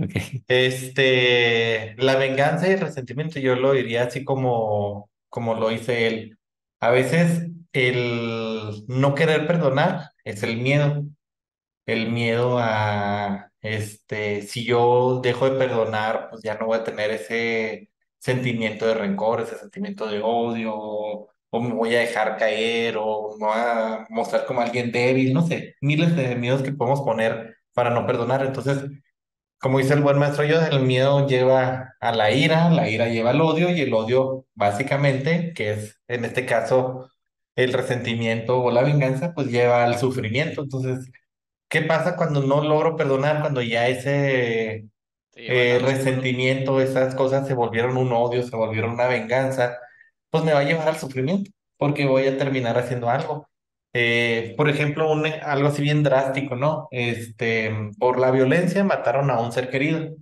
Ok. 0.00 0.14
Este, 0.48 1.94
la 1.98 2.16
venganza 2.16 2.68
y 2.68 2.72
el 2.72 2.80
resentimiento, 2.80 3.38
yo 3.40 3.54
lo 3.56 3.72
diría 3.72 4.04
así 4.04 4.24
como, 4.24 5.10
como 5.28 5.54
lo 5.54 5.70
hice 5.72 6.06
él. 6.06 6.38
A 6.80 6.90
veces 6.90 7.48
el 7.72 8.84
no 8.88 9.14
querer 9.14 9.46
perdonar 9.46 10.12
es 10.24 10.42
el 10.42 10.58
miedo. 10.58 11.04
El 11.86 12.10
miedo 12.12 12.58
a, 12.60 13.50
este, 13.62 14.42
si 14.42 14.64
yo 14.64 15.20
dejo 15.22 15.50
de 15.50 15.58
perdonar, 15.58 16.28
pues 16.30 16.42
ya 16.42 16.54
no 16.56 16.66
voy 16.66 16.78
a 16.78 16.84
tener 16.84 17.10
ese 17.10 17.90
sentimiento 18.18 18.86
de 18.86 18.94
rencor, 18.94 19.40
ese 19.40 19.56
sentimiento 19.58 20.06
de 20.08 20.20
odio, 20.22 20.74
o 21.50 21.60
me 21.60 21.74
voy 21.74 21.94
a 21.94 22.00
dejar 22.00 22.36
caer, 22.36 22.96
o 22.98 23.36
me 23.38 23.46
voy 23.46 23.56
a 23.56 24.06
mostrar 24.10 24.44
como 24.46 24.60
alguien 24.60 24.92
débil, 24.92 25.32
no 25.32 25.46
sé, 25.46 25.76
miles 25.80 26.14
de 26.16 26.36
miedos 26.36 26.62
que 26.62 26.72
podemos 26.72 27.00
poner 27.02 27.56
para 27.72 27.90
no 27.90 28.06
perdonar. 28.06 28.44
Entonces, 28.44 28.84
como 29.58 29.78
dice 29.78 29.94
el 29.94 30.02
buen 30.02 30.18
maestro 30.18 30.44
Yoda, 30.44 30.68
el 30.68 30.80
miedo 30.82 31.26
lleva 31.26 31.94
a 32.00 32.12
la 32.12 32.30
ira, 32.32 32.70
la 32.70 32.88
ira 32.88 33.08
lleva 33.08 33.30
al 33.30 33.40
odio 33.40 33.70
y 33.70 33.80
el 33.80 33.92
odio 33.94 34.46
básicamente, 34.54 35.52
que 35.54 35.72
es 35.72 36.00
en 36.08 36.24
este 36.24 36.46
caso 36.46 37.10
el 37.58 37.72
resentimiento 37.72 38.62
o 38.62 38.70
la 38.70 38.82
venganza, 38.82 39.34
pues 39.34 39.48
lleva 39.48 39.84
al 39.84 39.98
sufrimiento. 39.98 40.62
Entonces, 40.62 41.10
¿qué 41.68 41.82
pasa 41.82 42.16
cuando 42.16 42.40
no 42.42 42.62
logro 42.62 42.96
perdonar, 42.96 43.40
cuando 43.40 43.62
ya 43.62 43.88
ese 43.88 44.86
eh, 45.34 45.78
resentimiento, 45.82 46.80
esas 46.80 47.16
cosas 47.16 47.48
se 47.48 47.54
volvieron 47.54 47.96
un 47.96 48.12
odio, 48.12 48.44
se 48.44 48.54
volvieron 48.56 48.92
una 48.92 49.08
venganza? 49.08 49.76
Pues 50.30 50.44
me 50.44 50.52
va 50.52 50.60
a 50.60 50.64
llevar 50.64 50.88
al 50.88 50.98
sufrimiento, 50.98 51.50
porque 51.76 52.06
voy 52.06 52.26
a 52.28 52.38
terminar 52.38 52.78
haciendo 52.78 53.10
algo. 53.10 53.48
Eh, 53.92 54.54
por 54.56 54.68
ejemplo, 54.68 55.10
un, 55.10 55.26
algo 55.26 55.68
así 55.68 55.82
bien 55.82 56.04
drástico, 56.04 56.54
¿no? 56.54 56.88
Este, 56.92 57.72
por 57.98 58.20
la 58.20 58.30
violencia 58.30 58.84
mataron 58.84 59.30
a 59.30 59.40
un 59.40 59.52
ser 59.52 59.70
querido. 59.70 60.14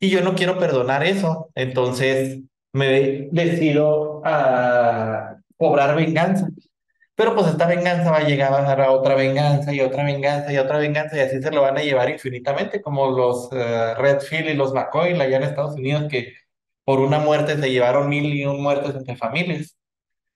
Y 0.00 0.10
yo 0.10 0.20
no 0.22 0.34
quiero 0.34 0.58
perdonar 0.58 1.04
eso. 1.04 1.50
Entonces 1.54 2.40
me 2.72 3.28
decido 3.30 4.22
a 4.24 5.36
cobrar 5.56 5.96
venganza. 5.96 6.48
Pero 7.14 7.34
pues 7.34 7.46
esta 7.48 7.66
venganza 7.66 8.10
va 8.10 8.18
a 8.18 8.28
llegar 8.28 8.52
a 8.52 8.60
dar 8.62 8.80
a 8.82 8.90
otra 8.90 9.14
venganza 9.14 9.72
y 9.72 9.80
otra 9.80 10.04
venganza 10.04 10.52
y 10.52 10.58
otra 10.58 10.78
venganza 10.78 11.16
y 11.16 11.20
así 11.20 11.40
se 11.40 11.50
lo 11.50 11.62
van 11.62 11.78
a 11.78 11.82
llevar 11.82 12.10
infinitamente, 12.10 12.82
como 12.82 13.10
los 13.10 13.48
eh, 13.52 13.94
Redfield 13.94 14.50
y 14.50 14.54
los 14.54 14.74
McCoy 14.74 15.12
allá 15.18 15.38
en 15.38 15.42
Estados 15.44 15.76
Unidos 15.76 16.04
que 16.10 16.34
por 16.84 17.00
una 17.00 17.18
muerte 17.18 17.56
se 17.56 17.70
llevaron 17.70 18.08
mil 18.08 18.26
y 18.34 18.44
un 18.44 18.62
muertes 18.62 18.94
entre 18.94 19.16
familias. 19.16 19.76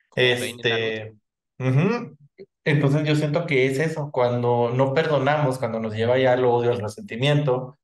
Como. 0.09 0.27
Este, 0.27 1.15
ujú. 1.59 2.17
Entonces 2.65 3.05
yo 3.07 3.15
siento 3.15 3.47
que 3.47 3.67
es 3.67 3.79
eso, 3.79 4.11
cuando 4.11 4.71
no 4.75 4.95
perdonamos, 4.95 5.59
cuando 5.59 5.81
nos 5.81 5.95
lleva 5.95 6.19
ya 6.19 6.33
al 6.33 6.45
odio, 6.45 6.73
al 6.73 6.81
resentimiento, 6.81 7.79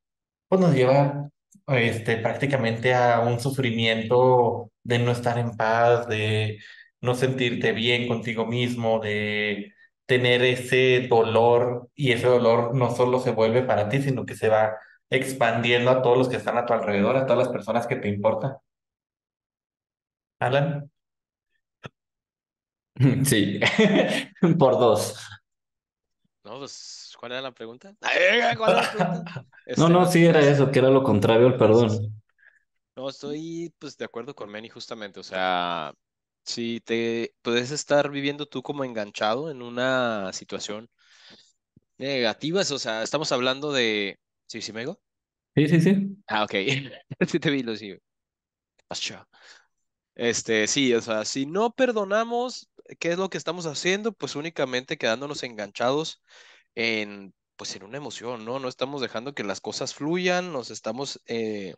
pues 0.49 0.61
nos 0.61 0.75
lleva 0.75 1.31
este, 1.69 2.17
prácticamente 2.19 2.95
a 2.95 3.21
un 3.21 3.41
sufrimiento 3.41 4.71
de 4.83 4.99
no 4.99 5.13
estar 5.13 5.39
en 5.39 5.57
paz, 5.57 6.07
de 6.09 6.59
no 7.07 7.15
sentirte 7.15 7.73
bien 7.73 8.09
contigo 8.09 8.47
mismo, 8.47 9.01
de 9.01 9.73
tener 10.07 10.43
ese 10.43 11.07
dolor 11.09 11.91
y 11.95 12.13
ese 12.13 12.27
dolor 12.27 12.75
no 12.75 12.95
solo 12.95 13.21
se 13.21 13.33
vuelve 13.33 13.63
para 13.63 13.89
ti, 13.89 14.03
sino 14.03 14.27
que 14.27 14.37
se 14.37 14.49
va 14.49 14.77
expandiendo 15.11 15.91
a 15.91 16.03
todos 16.03 16.19
los 16.19 16.29
que 16.29 16.37
están 16.37 16.59
a 16.59 16.67
tu 16.67 16.75
alrededor, 16.75 17.17
a 17.17 17.27
todas 17.27 17.47
las 17.47 17.53
personas 17.53 17.87
que 17.87 17.97
te 17.97 18.09
importan. 18.09 18.57
Alan. 20.41 20.91
Sí, 23.25 23.61
por 24.59 24.79
dos. 24.79 25.19
No, 26.45 26.59
pues, 26.59 27.15
¿cuál 27.19 27.33
era 27.33 27.43
la 27.43 27.53
pregunta? 27.53 27.95
¿Cuál 28.57 28.73
era 28.73 28.83
la 28.83 28.91
pregunta? 28.91 29.47
No, 29.77 29.89
no, 29.89 30.07
sí 30.07 30.25
era 30.25 30.41
eso, 30.41 30.71
que 30.71 30.79
era 30.79 30.89
lo 30.89 31.03
contrario 31.03 31.49
al 31.49 31.59
perdón. 31.59 32.23
No, 32.97 33.11
estoy 33.11 33.75
pues 33.79 33.99
de 33.99 34.07
acuerdo 34.07 34.35
con 34.35 34.51
Manny 34.51 34.71
justamente, 34.71 35.21
o 35.21 35.23
sea, 35.23 35.93
si 36.47 36.81
te 36.81 37.35
puedes 37.43 37.71
estar 37.71 38.11
viviendo 38.11 38.47
tú 38.47 38.63
como 38.63 38.85
enganchado 38.85 39.51
en 39.51 39.63
una 39.63 40.33
situación 40.33 40.89
negativa, 41.99 42.61
o 42.61 42.65
sea, 42.79 43.03
estamos 43.03 43.33
hablando 43.33 43.73
de... 43.73 44.19
¿Sí, 44.47 44.63
sí 44.63 44.73
me 44.73 44.81
digo? 44.81 45.01
Sí, 45.55 45.69
sí, 45.69 45.81
sí. 45.81 46.17
Ah, 46.29 46.45
ok. 46.45 46.55
Sí 47.29 47.41
te 47.41 47.51
vi, 47.51 47.63
lo 47.63 47.75
sigo. 47.77 47.99
Este, 50.15 50.67
sí, 50.67 50.95
o 50.95 51.03
sea, 51.03 51.25
si 51.25 51.47
no 51.47 51.73
perdonamos, 51.73 52.71
¿qué 52.99 53.13
es 53.13 53.19
lo 53.19 53.29
que 53.29 53.37
estamos 53.39 53.67
haciendo? 53.67 54.13
Pues 54.13 54.35
únicamente 54.35 54.97
quedándonos 54.97 55.43
enganchados 55.43 56.23
en, 56.75 57.35
pues 57.57 57.77
en 57.77 57.85
una 57.85 57.99
emoción, 57.99 58.45
¿no? 58.45 58.59
No 58.59 58.69
estamos 58.69 59.03
dejando 59.03 59.35
que 59.35 59.45
las 59.45 59.61
cosas 59.61 59.95
fluyan, 59.95 60.53
nos 60.53 60.71
estamos 60.71 61.21
eh, 61.27 61.75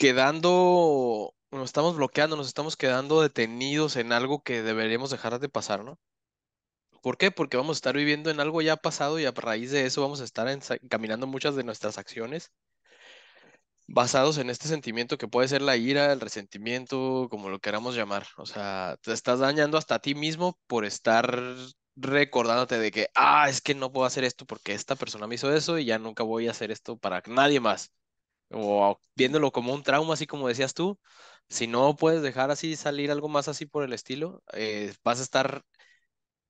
quedando, 0.00 1.34
nos 1.50 1.66
estamos 1.66 1.94
bloqueando, 1.94 2.34
nos 2.34 2.46
estamos 2.48 2.76
quedando 2.76 3.20
detenidos 3.20 3.96
en 3.96 4.12
algo 4.12 4.42
que 4.42 4.62
deberíamos 4.62 5.10
dejar 5.10 5.38
de 5.38 5.50
pasar, 5.50 5.84
¿no? 5.84 5.98
¿Por 7.02 7.18
qué? 7.18 7.30
Porque 7.30 7.58
vamos 7.58 7.76
a 7.76 7.80
estar 7.80 7.94
viviendo 7.94 8.30
en 8.30 8.40
algo 8.40 8.62
ya 8.62 8.76
pasado 8.78 9.18
y 9.20 9.26
a 9.26 9.32
raíz 9.32 9.70
de 9.70 9.84
eso 9.84 10.00
vamos 10.00 10.22
a 10.22 10.24
estar 10.24 10.48
encaminando 10.48 11.26
muchas 11.26 11.54
de 11.54 11.64
nuestras 11.64 11.98
acciones 11.98 12.50
basados 13.88 14.38
en 14.38 14.48
este 14.48 14.68
sentimiento 14.68 15.18
que 15.18 15.28
puede 15.28 15.48
ser 15.48 15.60
la 15.60 15.76
ira, 15.76 16.12
el 16.12 16.20
resentimiento, 16.20 17.28
como 17.30 17.50
lo 17.50 17.58
queramos 17.60 17.94
llamar. 17.94 18.26
O 18.38 18.46
sea, 18.46 18.96
te 19.02 19.12
estás 19.12 19.40
dañando 19.40 19.76
hasta 19.76 19.96
a 19.96 19.98
ti 19.98 20.14
mismo 20.14 20.58
por 20.66 20.86
estar 20.86 21.38
recordándote 21.96 22.78
de 22.78 22.90
que, 22.90 23.08
ah, 23.14 23.50
es 23.50 23.60
que 23.60 23.74
no 23.74 23.92
puedo 23.92 24.06
hacer 24.06 24.24
esto 24.24 24.46
porque 24.46 24.72
esta 24.72 24.96
persona 24.96 25.26
me 25.26 25.34
hizo 25.34 25.52
eso 25.54 25.78
y 25.78 25.84
ya 25.84 25.98
nunca 25.98 26.22
voy 26.22 26.48
a 26.48 26.52
hacer 26.52 26.70
esto 26.70 26.96
para 26.96 27.22
nadie 27.26 27.60
más. 27.60 27.92
O 28.52 29.00
viéndolo 29.16 29.52
como 29.52 29.72
un 29.74 29.82
trauma, 29.82 30.14
así 30.14 30.26
como 30.26 30.48
decías 30.48 30.74
tú, 30.74 30.98
si 31.48 31.66
no 31.66 31.96
puedes 31.96 32.22
dejar 32.22 32.50
así 32.50 32.76
salir 32.76 33.10
algo 33.10 33.28
más 33.28 33.48
así 33.48 33.66
por 33.66 33.84
el 33.84 33.92
estilo, 33.92 34.42
eh, 34.52 34.92
vas 35.04 35.20
a 35.20 35.22
estar 35.22 35.62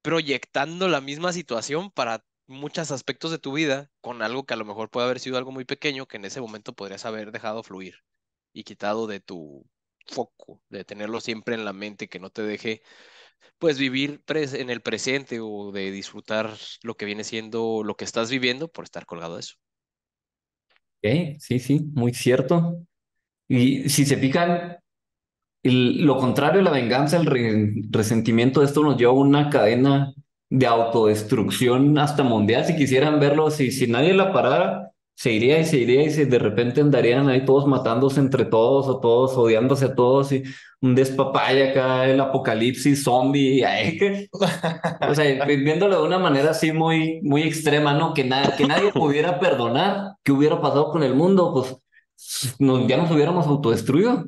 proyectando 0.02 0.88
la 0.88 1.00
misma 1.00 1.32
situación 1.32 1.90
para 1.90 2.24
muchos 2.46 2.90
aspectos 2.90 3.30
de 3.30 3.38
tu 3.38 3.52
vida 3.52 3.90
con 4.00 4.22
algo 4.22 4.44
que 4.44 4.54
a 4.54 4.56
lo 4.56 4.64
mejor 4.64 4.90
puede 4.90 5.06
haber 5.06 5.20
sido 5.20 5.36
algo 5.38 5.52
muy 5.52 5.64
pequeño 5.64 6.06
que 6.06 6.16
en 6.16 6.24
ese 6.24 6.40
momento 6.40 6.72
podrías 6.74 7.04
haber 7.06 7.32
dejado 7.32 7.62
fluir 7.62 7.96
y 8.52 8.64
quitado 8.64 9.06
de 9.06 9.20
tu 9.20 9.66
foco, 10.06 10.62
de 10.68 10.84
tenerlo 10.84 11.20
siempre 11.20 11.54
en 11.54 11.64
la 11.64 11.72
mente, 11.72 12.08
que 12.08 12.18
no 12.20 12.30
te 12.30 12.42
deje 12.42 12.82
pues 13.58 13.78
vivir 13.78 14.22
en 14.28 14.70
el 14.70 14.82
presente 14.82 15.40
o 15.40 15.72
de 15.72 15.90
disfrutar 15.92 16.56
lo 16.82 16.96
que 16.96 17.06
viene 17.06 17.24
siendo 17.24 17.82
lo 17.84 17.96
que 17.96 18.04
estás 18.06 18.30
viviendo 18.30 18.68
por 18.70 18.84
estar 18.84 19.06
colgado 19.06 19.36
de 19.36 19.40
eso. 19.42 19.56
Sí, 21.02 21.58
sí, 21.60 21.80
muy 21.94 22.12
cierto. 22.12 22.84
Y 23.48 23.88
si 23.90 24.06
se 24.06 24.16
fijan, 24.16 24.78
lo 25.64 26.18
contrario, 26.18 26.62
la 26.62 26.70
venganza, 26.70 27.16
el 27.18 27.26
resentimiento, 27.90 28.62
esto 28.62 28.82
nos 28.82 28.96
lleva 28.98 29.12
a 29.12 29.14
una 29.16 29.50
cadena 29.50 30.14
de 30.50 30.66
autodestrucción 30.66 31.98
hasta 31.98 32.22
mundial. 32.24 32.64
Si 32.66 32.76
quisieran 32.76 33.20
verlo, 33.20 33.50
si, 33.50 33.70
si 33.72 33.86
nadie 33.88 34.14
la 34.14 34.32
parara, 34.32 34.89
se 35.20 35.32
iría 35.32 35.60
y 35.60 35.66
se 35.66 35.76
iría 35.76 36.02
y 36.02 36.10
se, 36.10 36.24
de 36.24 36.38
repente 36.38 36.80
andarían 36.80 37.28
ahí 37.28 37.44
todos 37.44 37.66
matándose 37.66 38.20
entre 38.20 38.46
todos 38.46 38.88
o 38.88 39.00
todos 39.00 39.36
odiándose 39.36 39.84
a 39.84 39.94
todos 39.94 40.32
y 40.32 40.44
un 40.80 40.94
despapaya 40.94 41.72
acá, 41.72 42.06
el 42.06 42.18
apocalipsis 42.20 43.04
zombie, 43.04 43.62
o 45.02 45.14
sea, 45.14 45.44
viéndolo 45.46 46.00
de 46.00 46.06
una 46.06 46.18
manera 46.18 46.52
así 46.52 46.72
muy, 46.72 47.20
muy 47.22 47.42
extrema, 47.42 47.92
¿no? 47.92 48.14
Que, 48.14 48.22
que 48.56 48.66
nadie 48.66 48.92
pudiera 48.94 49.38
perdonar 49.38 50.14
qué 50.24 50.32
hubiera 50.32 50.58
pasado 50.58 50.90
con 50.90 51.02
el 51.02 51.12
mundo, 51.12 51.52
pues 51.52 51.76
nos, 52.58 52.86
ya 52.86 52.96
nos 52.96 53.10
hubiéramos 53.10 53.46
autodestruido. 53.46 54.24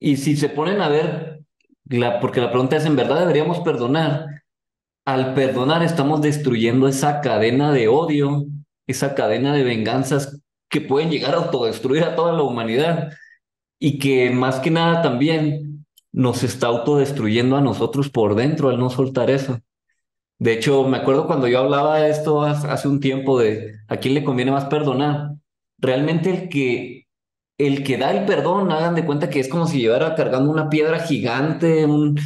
Y 0.00 0.16
si 0.16 0.36
se 0.36 0.48
ponen 0.48 0.80
a 0.80 0.88
ver, 0.88 1.42
la, 1.84 2.18
porque 2.18 2.40
la 2.40 2.50
pregunta 2.50 2.74
es, 2.74 2.84
¿en 2.84 2.96
verdad 2.96 3.20
deberíamos 3.20 3.60
perdonar? 3.60 4.26
Al 5.04 5.34
perdonar 5.34 5.84
estamos 5.84 6.20
destruyendo 6.20 6.88
esa 6.88 7.20
cadena 7.20 7.70
de 7.70 7.86
odio, 7.86 8.46
esa 8.90 9.14
cadena 9.14 9.54
de 9.54 9.64
venganzas 9.64 10.40
que 10.68 10.80
pueden 10.80 11.10
llegar 11.10 11.34
a 11.34 11.38
autodestruir 11.38 12.04
a 12.04 12.14
toda 12.16 12.32
la 12.32 12.42
humanidad 12.42 13.12
y 13.78 13.98
que 13.98 14.30
más 14.30 14.60
que 14.60 14.70
nada 14.70 15.02
también 15.02 15.86
nos 16.12 16.42
está 16.42 16.68
autodestruyendo 16.68 17.56
a 17.56 17.60
nosotros 17.60 18.10
por 18.10 18.34
dentro 18.34 18.68
al 18.68 18.78
no 18.78 18.90
soltar 18.90 19.30
eso. 19.30 19.60
De 20.38 20.52
hecho, 20.54 20.84
me 20.84 20.98
acuerdo 20.98 21.26
cuando 21.26 21.48
yo 21.48 21.58
hablaba 21.58 22.00
de 22.00 22.10
esto 22.10 22.42
hace 22.42 22.88
un 22.88 23.00
tiempo 23.00 23.38
de 23.38 23.74
a 23.88 23.98
quién 23.98 24.14
le 24.14 24.24
conviene 24.24 24.52
más 24.52 24.66
perdonar. 24.66 25.32
Realmente 25.78 26.30
el 26.30 26.48
que 26.48 27.00
el 27.58 27.84
que 27.84 27.98
da 27.98 28.10
el 28.12 28.24
perdón, 28.24 28.72
hagan 28.72 28.94
de 28.94 29.04
cuenta 29.04 29.28
que 29.28 29.40
es 29.40 29.48
como 29.48 29.66
si 29.66 29.80
llevara 29.80 30.14
cargando 30.14 30.50
una 30.50 30.70
piedra 30.70 31.00
gigante, 31.00 31.84
un, 31.84 32.18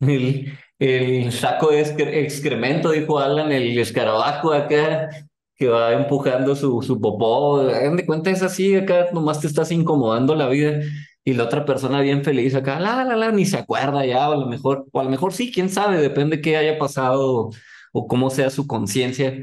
el, 0.00 0.52
el 0.78 1.32
saco 1.32 1.70
de 1.70 1.80
excremento, 1.80 2.90
dijo 2.90 3.18
Alan, 3.18 3.52
el 3.52 3.78
escarabajo 3.78 4.52
acá, 4.52 5.08
que 5.56 5.68
va 5.68 5.92
empujando 5.92 6.54
su, 6.56 6.82
su 6.82 7.00
popó. 7.00 7.60
Hagan 7.60 7.96
de 7.96 8.06
cuenta, 8.06 8.30
es 8.30 8.42
así, 8.42 8.74
acá 8.76 9.06
nomás 9.12 9.40
te 9.40 9.46
estás 9.46 9.72
incomodando 9.72 10.34
la 10.34 10.48
vida. 10.48 10.80
Y 11.24 11.34
la 11.34 11.44
otra 11.44 11.64
persona 11.64 12.00
bien 12.00 12.22
feliz 12.24 12.54
acá, 12.54 12.78
la, 12.78 13.04
la, 13.04 13.16
la, 13.16 13.32
ni 13.32 13.46
se 13.46 13.58
acuerda 13.58 14.06
ya, 14.06 14.30
o 14.30 14.32
a 14.34 14.36
lo 14.36 14.46
mejor, 14.46 14.86
o 14.92 15.00
a 15.00 15.04
lo 15.04 15.10
mejor 15.10 15.32
sí, 15.32 15.50
quién 15.52 15.68
sabe, 15.68 15.98
depende 16.00 16.40
qué 16.40 16.56
haya 16.56 16.78
pasado 16.78 17.50
o 17.92 18.06
cómo 18.06 18.30
sea 18.30 18.50
su 18.50 18.66
conciencia, 18.68 19.34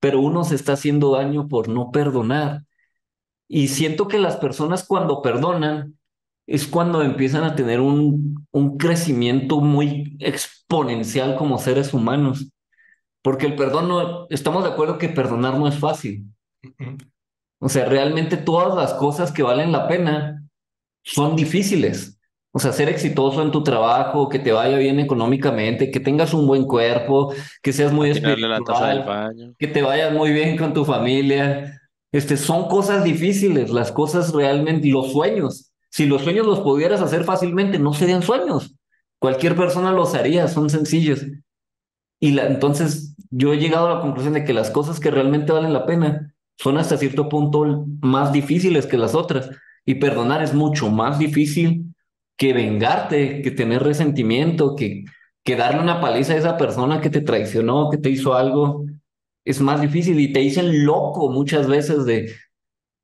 pero 0.00 0.20
uno 0.20 0.44
se 0.44 0.56
está 0.56 0.72
haciendo 0.72 1.12
daño 1.12 1.46
por 1.48 1.68
no 1.68 1.90
perdonar. 1.92 2.62
Y 3.48 3.68
siento 3.68 4.08
que 4.08 4.18
las 4.18 4.36
personas 4.36 4.84
cuando 4.86 5.22
perdonan 5.22 5.98
es 6.46 6.66
cuando 6.66 7.02
empiezan 7.02 7.44
a 7.44 7.54
tener 7.54 7.80
un, 7.80 8.46
un 8.52 8.78
crecimiento 8.78 9.60
muy 9.60 10.16
exponencial 10.20 11.36
como 11.36 11.58
seres 11.58 11.94
humanos. 11.94 12.50
Porque 13.28 13.44
el 13.44 13.56
perdón 13.56 13.88
no, 13.88 14.26
estamos 14.30 14.64
de 14.64 14.70
acuerdo 14.70 14.96
que 14.96 15.10
perdonar 15.10 15.58
no 15.58 15.68
es 15.68 15.78
fácil. 15.78 16.24
O 17.60 17.68
sea, 17.68 17.84
realmente 17.84 18.38
todas 18.38 18.74
las 18.74 18.94
cosas 18.94 19.32
que 19.32 19.42
valen 19.42 19.70
la 19.70 19.86
pena 19.86 20.48
son 21.04 21.36
difíciles. 21.36 22.18
O 22.52 22.58
sea, 22.58 22.72
ser 22.72 22.88
exitoso 22.88 23.42
en 23.42 23.50
tu 23.50 23.62
trabajo, 23.62 24.30
que 24.30 24.38
te 24.38 24.50
vaya 24.50 24.78
bien 24.78 24.98
económicamente, 24.98 25.90
que 25.90 26.00
tengas 26.00 26.32
un 26.32 26.46
buen 26.46 26.64
cuerpo, 26.64 27.34
que 27.62 27.74
seas 27.74 27.92
muy 27.92 28.08
espiritual, 28.08 29.04
que 29.58 29.66
te 29.66 29.82
vayas 29.82 30.10
muy 30.10 30.32
bien 30.32 30.56
con 30.56 30.72
tu 30.72 30.86
familia. 30.86 31.78
Este, 32.10 32.38
son 32.38 32.66
cosas 32.66 33.04
difíciles, 33.04 33.68
las 33.68 33.92
cosas 33.92 34.32
realmente, 34.32 34.88
los 34.88 35.12
sueños. 35.12 35.70
Si 35.90 36.06
los 36.06 36.22
sueños 36.22 36.46
los 36.46 36.60
pudieras 36.60 37.02
hacer 37.02 37.24
fácilmente, 37.24 37.78
no 37.78 37.92
serían 37.92 38.22
sueños. 38.22 38.74
Cualquier 39.18 39.54
persona 39.54 39.92
los 39.92 40.14
haría, 40.14 40.48
son 40.48 40.70
sencillos. 40.70 41.26
Y 42.20 42.38
entonces 42.38 43.14
yo 43.30 43.52
he 43.52 43.58
llegado 43.58 43.88
a 43.88 43.94
la 43.94 44.00
conclusión 44.00 44.34
de 44.34 44.44
que 44.44 44.52
las 44.52 44.70
cosas 44.70 45.00
que 45.00 45.10
realmente 45.10 45.52
valen 45.52 45.72
la 45.72 45.86
pena 45.86 46.34
son 46.56 46.78
hasta 46.78 46.96
cierto 46.96 47.28
punto 47.28 47.86
más 48.00 48.32
difíciles 48.32 48.86
que 48.86 48.98
las 48.98 49.14
otras. 49.14 49.50
Y 49.84 49.96
perdonar 49.96 50.42
es 50.42 50.54
mucho 50.54 50.90
más 50.90 51.18
difícil 51.18 51.94
que 52.36 52.52
vengarte, 52.52 53.42
que 53.42 53.50
tener 53.50 53.82
resentimiento, 53.82 54.74
que, 54.74 55.04
que 55.44 55.56
darle 55.56 55.80
una 55.80 56.00
paliza 56.00 56.34
a 56.34 56.36
esa 56.36 56.56
persona 56.56 57.00
que 57.00 57.10
te 57.10 57.20
traicionó, 57.20 57.88
que 57.90 57.98
te 57.98 58.10
hizo 58.10 58.34
algo. 58.34 58.84
Es 59.44 59.60
más 59.60 59.80
difícil 59.80 60.18
y 60.20 60.32
te 60.32 60.40
dicen 60.40 60.84
loco 60.84 61.30
muchas 61.30 61.66
veces 61.66 62.04
de, 62.04 62.32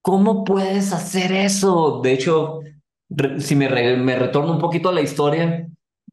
¿cómo 0.02 0.44
puedes 0.44 0.92
hacer 0.92 1.32
eso? 1.32 2.00
De 2.02 2.12
hecho, 2.12 2.60
si 3.38 3.56
me, 3.56 3.68
me 3.96 4.16
retorno 4.16 4.52
un 4.52 4.58
poquito 4.58 4.90
a 4.90 4.92
la 4.92 5.00
historia, 5.00 5.66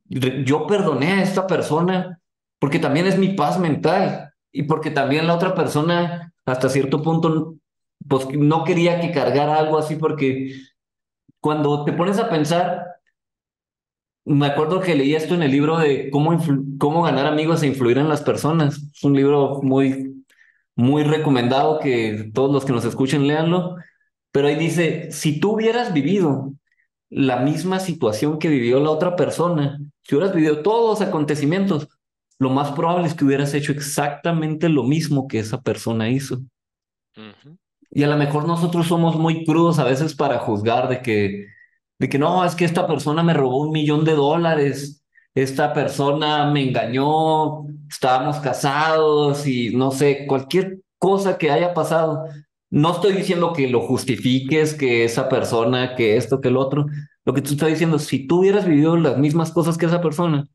yo 0.07 0.67
perdoné 0.67 1.13
a 1.13 1.23
esta 1.23 1.47
persona 1.47 2.20
porque 2.61 2.77
también 2.77 3.07
es 3.07 3.17
mi 3.17 3.29
paz 3.29 3.59
mental 3.59 4.35
y 4.51 4.63
porque 4.63 4.91
también 4.91 5.25
la 5.25 5.33
otra 5.33 5.55
persona 5.55 6.31
hasta 6.45 6.69
cierto 6.69 7.01
punto 7.01 7.55
pues 8.07 8.27
no 8.37 8.63
quería 8.65 9.01
que 9.01 9.11
cargara 9.11 9.57
algo 9.57 9.79
así 9.79 9.95
porque 9.95 10.53
cuando 11.39 11.83
te 11.85 11.93
pones 11.93 12.19
a 12.19 12.29
pensar, 12.29 12.85
me 14.25 14.45
acuerdo 14.45 14.79
que 14.79 14.93
leí 14.93 15.15
esto 15.15 15.33
en 15.33 15.41
el 15.41 15.49
libro 15.49 15.79
de 15.79 16.11
cómo, 16.11 16.37
cómo 16.77 17.01
ganar 17.01 17.25
amigos 17.25 17.63
e 17.63 17.67
influir 17.67 17.97
en 17.97 18.09
las 18.09 18.21
personas. 18.21 18.77
Es 18.93 19.03
un 19.03 19.15
libro 19.15 19.59
muy, 19.63 20.23
muy 20.75 21.03
recomendado 21.03 21.79
que 21.79 22.29
todos 22.31 22.51
los 22.53 22.63
que 22.63 22.73
nos 22.73 22.85
escuchen 22.85 23.25
leanlo. 23.25 23.77
Pero 24.31 24.47
ahí 24.47 24.55
dice, 24.55 25.11
si 25.11 25.39
tú 25.39 25.53
hubieras 25.53 25.93
vivido 25.93 26.53
la 27.09 27.37
misma 27.37 27.79
situación 27.79 28.37
que 28.37 28.49
vivió 28.49 28.79
la 28.79 28.91
otra 28.91 29.15
persona, 29.15 29.79
si 30.03 30.15
hubieras 30.15 30.35
vivido 30.35 30.61
todos 30.61 30.99
los 30.99 31.07
acontecimientos, 31.07 31.87
lo 32.41 32.49
más 32.49 32.71
probable 32.71 33.05
es 33.05 33.13
que 33.13 33.23
hubieras 33.23 33.53
hecho 33.53 33.71
exactamente 33.71 34.67
lo 34.67 34.81
mismo 34.81 35.27
que 35.27 35.37
esa 35.37 35.61
persona 35.61 36.09
hizo. 36.09 36.39
Y 37.91 38.01
a 38.01 38.07
lo 38.07 38.17
mejor 38.17 38.47
nosotros 38.47 38.87
somos 38.87 39.15
muy 39.15 39.45
crudos 39.45 39.77
a 39.77 39.83
veces 39.83 40.15
para 40.15 40.39
juzgar 40.39 40.89
de 40.89 41.03
que, 41.03 41.45
de 41.99 42.09
que 42.09 42.17
no, 42.17 42.43
es 42.43 42.55
que 42.55 42.65
esta 42.65 42.87
persona 42.87 43.21
me 43.21 43.35
robó 43.35 43.61
un 43.61 43.69
millón 43.69 44.05
de 44.05 44.15
dólares, 44.15 45.05
esta 45.35 45.71
persona 45.71 46.49
me 46.49 46.63
engañó, 46.63 47.67
estábamos 47.87 48.37
casados 48.37 49.45
y 49.45 49.75
no 49.75 49.91
sé, 49.91 50.25
cualquier 50.25 50.79
cosa 50.97 51.37
que 51.37 51.51
haya 51.51 51.75
pasado. 51.75 52.25
No 52.71 52.93
estoy 52.93 53.13
diciendo 53.13 53.53
que 53.53 53.67
lo 53.67 53.81
justifiques, 53.81 54.73
que 54.73 55.03
esa 55.03 55.29
persona, 55.29 55.95
que 55.95 56.17
esto, 56.17 56.41
que 56.41 56.47
el 56.47 56.57
otro. 56.57 56.87
Lo 57.23 57.35
que 57.35 57.43
tú 57.43 57.51
estás 57.51 57.69
diciendo, 57.69 57.99
si 57.99 58.25
tú 58.25 58.39
hubieras 58.39 58.65
vivido 58.65 58.97
las 58.97 59.19
mismas 59.19 59.51
cosas 59.51 59.77
que 59.77 59.85
esa 59.85 60.01
persona, 60.01 60.47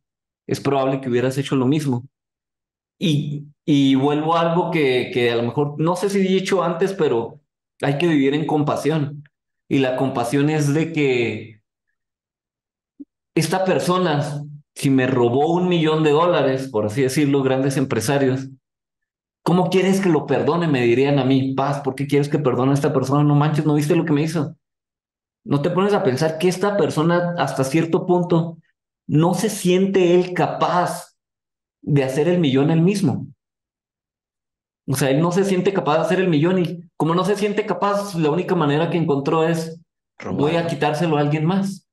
es 0.46 0.60
probable 0.60 1.00
que 1.00 1.08
hubieras 1.08 1.38
hecho 1.38 1.56
lo 1.56 1.66
mismo. 1.66 2.04
Y, 2.98 3.46
y 3.64 3.94
vuelvo 3.94 4.36
a 4.36 4.40
algo 4.40 4.70
que, 4.70 5.10
que 5.12 5.30
a 5.30 5.36
lo 5.36 5.42
mejor, 5.42 5.74
no 5.78 5.96
sé 5.96 6.08
si 6.08 6.18
he 6.20 6.22
dicho 6.22 6.62
antes, 6.62 6.92
pero 6.94 7.40
hay 7.82 7.98
que 7.98 8.06
vivir 8.06 8.34
en 8.34 8.46
compasión. 8.46 9.24
Y 9.68 9.78
la 9.78 9.96
compasión 9.96 10.48
es 10.50 10.72
de 10.72 10.92
que 10.92 11.60
esta 13.34 13.64
persona, 13.64 14.42
si 14.74 14.90
me 14.90 15.06
robó 15.06 15.52
un 15.52 15.68
millón 15.68 16.02
de 16.02 16.10
dólares, 16.10 16.68
por 16.68 16.86
así 16.86 17.02
decirlo, 17.02 17.42
grandes 17.42 17.76
empresarios, 17.76 18.48
¿cómo 19.42 19.68
quieres 19.68 20.00
que 20.00 20.08
lo 20.08 20.26
perdone? 20.26 20.68
Me 20.68 20.82
dirían 20.82 21.18
a 21.18 21.24
mí, 21.24 21.54
paz, 21.54 21.80
¿por 21.80 21.94
qué 21.94 22.06
quieres 22.06 22.28
que 22.28 22.38
perdone 22.38 22.70
a 22.70 22.74
esta 22.74 22.92
persona? 22.92 23.24
No 23.24 23.34
manches, 23.34 23.66
¿no 23.66 23.74
viste 23.74 23.94
lo 23.96 24.04
que 24.04 24.12
me 24.12 24.22
hizo? 24.22 24.56
No 25.44 25.62
te 25.62 25.70
pones 25.70 25.92
a 25.92 26.02
pensar 26.02 26.38
que 26.38 26.48
esta 26.48 26.76
persona 26.76 27.34
hasta 27.38 27.62
cierto 27.62 28.06
punto 28.06 28.58
no 29.06 29.34
se 29.34 29.50
siente 29.50 30.14
él 30.14 30.34
capaz 30.34 31.16
de 31.82 32.04
hacer 32.04 32.28
el 32.28 32.38
millón 32.38 32.70
él 32.70 32.80
mismo. 32.80 33.26
O 34.88 34.94
sea, 34.94 35.10
él 35.10 35.20
no 35.20 35.32
se 35.32 35.44
siente 35.44 35.72
capaz 35.72 35.96
de 35.96 36.02
hacer 36.02 36.20
el 36.20 36.28
millón 36.28 36.58
y 36.58 36.80
como 36.96 37.14
no 37.14 37.24
se 37.24 37.36
siente 37.36 37.66
capaz, 37.66 38.14
la 38.14 38.30
única 38.30 38.54
manera 38.54 38.90
que 38.90 38.98
encontró 38.98 39.46
es 39.46 39.80
voy 40.32 40.56
a 40.56 40.66
quitárselo 40.66 41.16
a 41.16 41.20
alguien 41.20 41.44
más. 41.44 41.88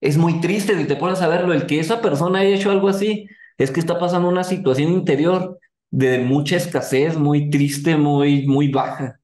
Es 0.00 0.16
muy 0.16 0.40
triste 0.40 0.76
si 0.76 0.86
te 0.86 0.96
pones 0.96 1.22
a 1.22 1.28
verlo, 1.28 1.52
el 1.52 1.66
que 1.66 1.80
esa 1.80 2.00
persona 2.00 2.40
haya 2.40 2.56
hecho 2.56 2.70
algo 2.70 2.88
así, 2.88 3.26
es 3.56 3.70
que 3.70 3.80
está 3.80 3.98
pasando 3.98 4.28
una 4.28 4.44
situación 4.44 4.92
interior 4.92 5.58
de 5.90 6.18
mucha 6.18 6.56
escasez, 6.56 7.16
muy 7.16 7.50
triste, 7.50 7.96
muy, 7.96 8.46
muy 8.46 8.68
baja. 8.68 9.20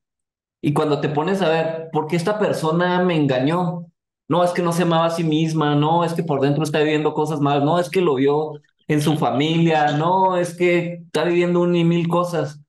Y 0.62 0.72
cuando 0.72 1.00
te 1.00 1.08
pones 1.08 1.42
a 1.42 1.48
ver, 1.48 1.88
¿por 1.92 2.06
qué 2.06 2.16
esta 2.16 2.38
persona 2.38 3.02
me 3.02 3.16
engañó? 3.16 3.89
No, 4.30 4.44
es 4.44 4.52
que 4.52 4.62
no 4.62 4.72
se 4.72 4.84
amaba 4.84 5.06
a 5.06 5.10
sí 5.10 5.24
misma, 5.24 5.74
no, 5.74 6.04
es 6.04 6.14
que 6.14 6.22
por 6.22 6.40
dentro 6.40 6.62
está 6.62 6.78
viviendo 6.78 7.14
cosas 7.14 7.40
malas, 7.40 7.64
no, 7.64 7.80
es 7.80 7.90
que 7.90 8.00
lo 8.00 8.14
vio 8.14 8.52
en 8.86 9.02
su 9.02 9.16
familia, 9.16 9.96
no, 9.96 10.36
es 10.36 10.56
que 10.56 11.02
está 11.06 11.24
viviendo 11.24 11.60
un 11.60 11.74
y 11.74 11.82
mil 11.84 12.06
cosas 12.06 12.60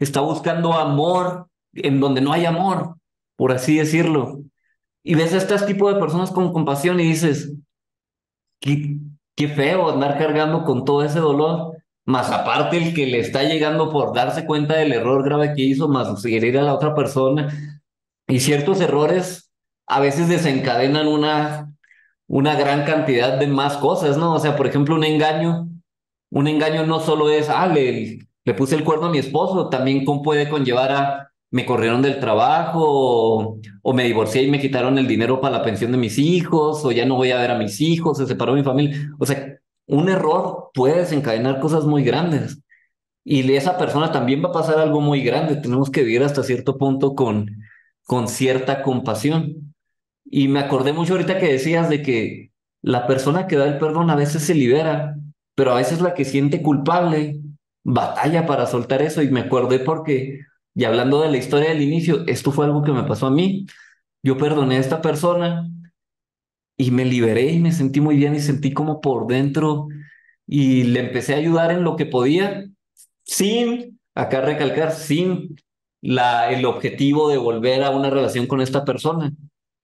está 0.00 0.20
buscando 0.20 0.72
amor 0.72 1.48
en 1.74 2.00
donde 2.00 2.20
no 2.20 2.32
hay 2.32 2.44
amor, 2.44 2.96
por 3.36 3.52
así 3.52 3.76
decirlo. 3.76 4.40
Y 5.04 5.14
ves 5.14 5.32
a 5.32 5.36
este 5.36 5.56
tipo 5.60 5.92
de 5.92 6.00
personas 6.00 6.32
con 6.32 6.52
compasión 6.52 6.98
y 6.98 7.04
dices, 7.04 7.54
qué, 8.60 8.98
qué 9.36 9.46
feo 9.46 9.88
andar 9.88 10.18
cargando 10.18 10.64
con 10.64 10.84
todo 10.84 11.04
ese 11.04 11.20
dolor, 11.20 11.76
más 12.04 12.32
aparte 12.32 12.78
el 12.78 12.94
que 12.94 13.06
le 13.06 13.20
está 13.20 13.44
llegando 13.44 13.92
por 13.92 14.12
darse 14.12 14.44
cuenta 14.44 14.74
del 14.74 14.92
error 14.92 15.24
grave 15.24 15.54
que 15.54 15.62
hizo, 15.62 15.86
más 15.86 16.20
seguir 16.20 16.58
a 16.58 16.62
la 16.62 16.74
otra 16.74 16.96
persona. 16.96 17.78
Y 18.26 18.40
ciertos 18.40 18.80
errores 18.80 19.45
a 19.86 20.00
veces 20.00 20.28
desencadenan 20.28 21.08
una, 21.08 21.72
una 22.26 22.56
gran 22.56 22.84
cantidad 22.84 23.38
de 23.38 23.46
más 23.46 23.76
cosas, 23.76 24.16
¿no? 24.16 24.34
O 24.34 24.38
sea, 24.38 24.56
por 24.56 24.66
ejemplo, 24.66 24.94
un 24.94 25.04
engaño. 25.04 25.68
Un 26.30 26.48
engaño 26.48 26.84
no 26.86 27.00
solo 27.00 27.30
es, 27.30 27.48
ah, 27.48 27.66
le, 27.68 28.18
le 28.44 28.54
puse 28.54 28.74
el 28.74 28.84
cuerno 28.84 29.06
a 29.06 29.10
mi 29.10 29.18
esposo, 29.18 29.68
también 29.68 30.04
puede 30.04 30.48
conllevar 30.48 30.92
a 30.92 31.26
me 31.50 31.64
corrieron 31.64 32.02
del 32.02 32.20
trabajo 32.20 33.58
o, 33.82 33.94
me 33.94 34.04
divorcié 34.04 34.42
y 34.42 34.50
me 34.50 34.60
quitaron 34.60 34.98
el 34.98 35.06
dinero 35.06 35.40
para 35.40 35.58
la 35.58 35.64
pensión 35.64 35.92
de 35.92 35.98
mis 35.98 36.18
hijos 36.18 36.84
o 36.84 36.92
ya 36.92 37.06
no 37.06 37.14
voy 37.16 37.30
a 37.30 37.38
ver 37.38 37.50
a 37.50 37.58
mis 37.58 37.80
hijos, 37.80 38.18
se 38.18 38.26
separó 38.26 38.52
mi 38.54 38.62
familia. 38.62 39.10
O 39.18 39.26
sea, 39.26 39.58
un 39.86 40.08
error 40.08 40.70
puede 40.74 40.98
desencadenar 40.98 41.60
cosas 41.60 41.84
muy 41.84 42.02
grandes 42.02 42.60
y 43.24 43.50
esa 43.54 43.78
persona 43.78 44.12
también 44.12 44.42
va 44.44 44.48
a 44.50 44.52
pasar 44.52 44.78
algo 44.78 45.00
muy 45.00 45.22
grande. 45.22 45.56
Tenemos 45.56 45.90
que 45.90 46.02
vivir 46.02 46.22
hasta 46.22 46.42
cierto 46.42 46.78
punto 46.78 47.14
con, 47.14 47.50
con 48.04 48.28
cierta 48.28 48.82
compasión. 48.82 49.74
Y 50.28 50.48
me 50.48 50.60
acordé 50.60 50.92
mucho 50.92 51.14
ahorita 51.14 51.38
que 51.38 51.52
decías 51.52 51.88
de 51.88 52.02
que 52.02 52.50
la 52.82 53.06
persona 53.06 53.46
que 53.46 53.56
da 53.56 53.66
el 53.66 53.78
perdón 53.78 54.10
a 54.10 54.16
veces 54.16 54.42
se 54.42 54.54
libera, 54.54 55.16
pero 55.54 55.72
a 55.72 55.76
veces 55.76 56.00
la 56.00 56.14
que 56.14 56.24
siente 56.24 56.62
culpable 56.62 57.40
batalla 57.84 58.46
para 58.46 58.66
soltar 58.66 59.02
eso 59.02 59.22
y 59.22 59.30
me 59.30 59.40
acordé 59.40 59.78
porque, 59.78 60.40
y 60.74 60.84
hablando 60.84 61.22
de 61.22 61.30
la 61.30 61.36
historia 61.36 61.70
del 61.70 61.82
inicio, 61.82 62.24
esto 62.26 62.50
fue 62.50 62.64
algo 62.66 62.82
que 62.82 62.92
me 62.92 63.04
pasó 63.04 63.26
a 63.26 63.30
mí. 63.30 63.66
Yo 64.22 64.36
perdoné 64.36 64.76
a 64.76 64.80
esta 64.80 65.00
persona 65.00 65.70
y 66.76 66.90
me 66.90 67.04
liberé 67.04 67.52
y 67.52 67.60
me 67.60 67.72
sentí 67.72 68.00
muy 68.00 68.16
bien 68.16 68.34
y 68.34 68.40
sentí 68.40 68.72
como 68.72 69.00
por 69.00 69.26
dentro 69.26 69.88
y 70.46 70.84
le 70.84 71.00
empecé 71.00 71.34
a 71.34 71.38
ayudar 71.38 71.70
en 71.70 71.84
lo 71.84 71.96
que 71.96 72.06
podía 72.06 72.66
sin, 73.24 74.00
acá 74.14 74.40
recalcar, 74.40 74.92
sin 74.92 75.56
la, 76.02 76.50
el 76.50 76.64
objetivo 76.64 77.28
de 77.30 77.38
volver 77.38 77.82
a 77.82 77.90
una 77.90 78.10
relación 78.10 78.46
con 78.46 78.60
esta 78.60 78.84
persona. 78.84 79.32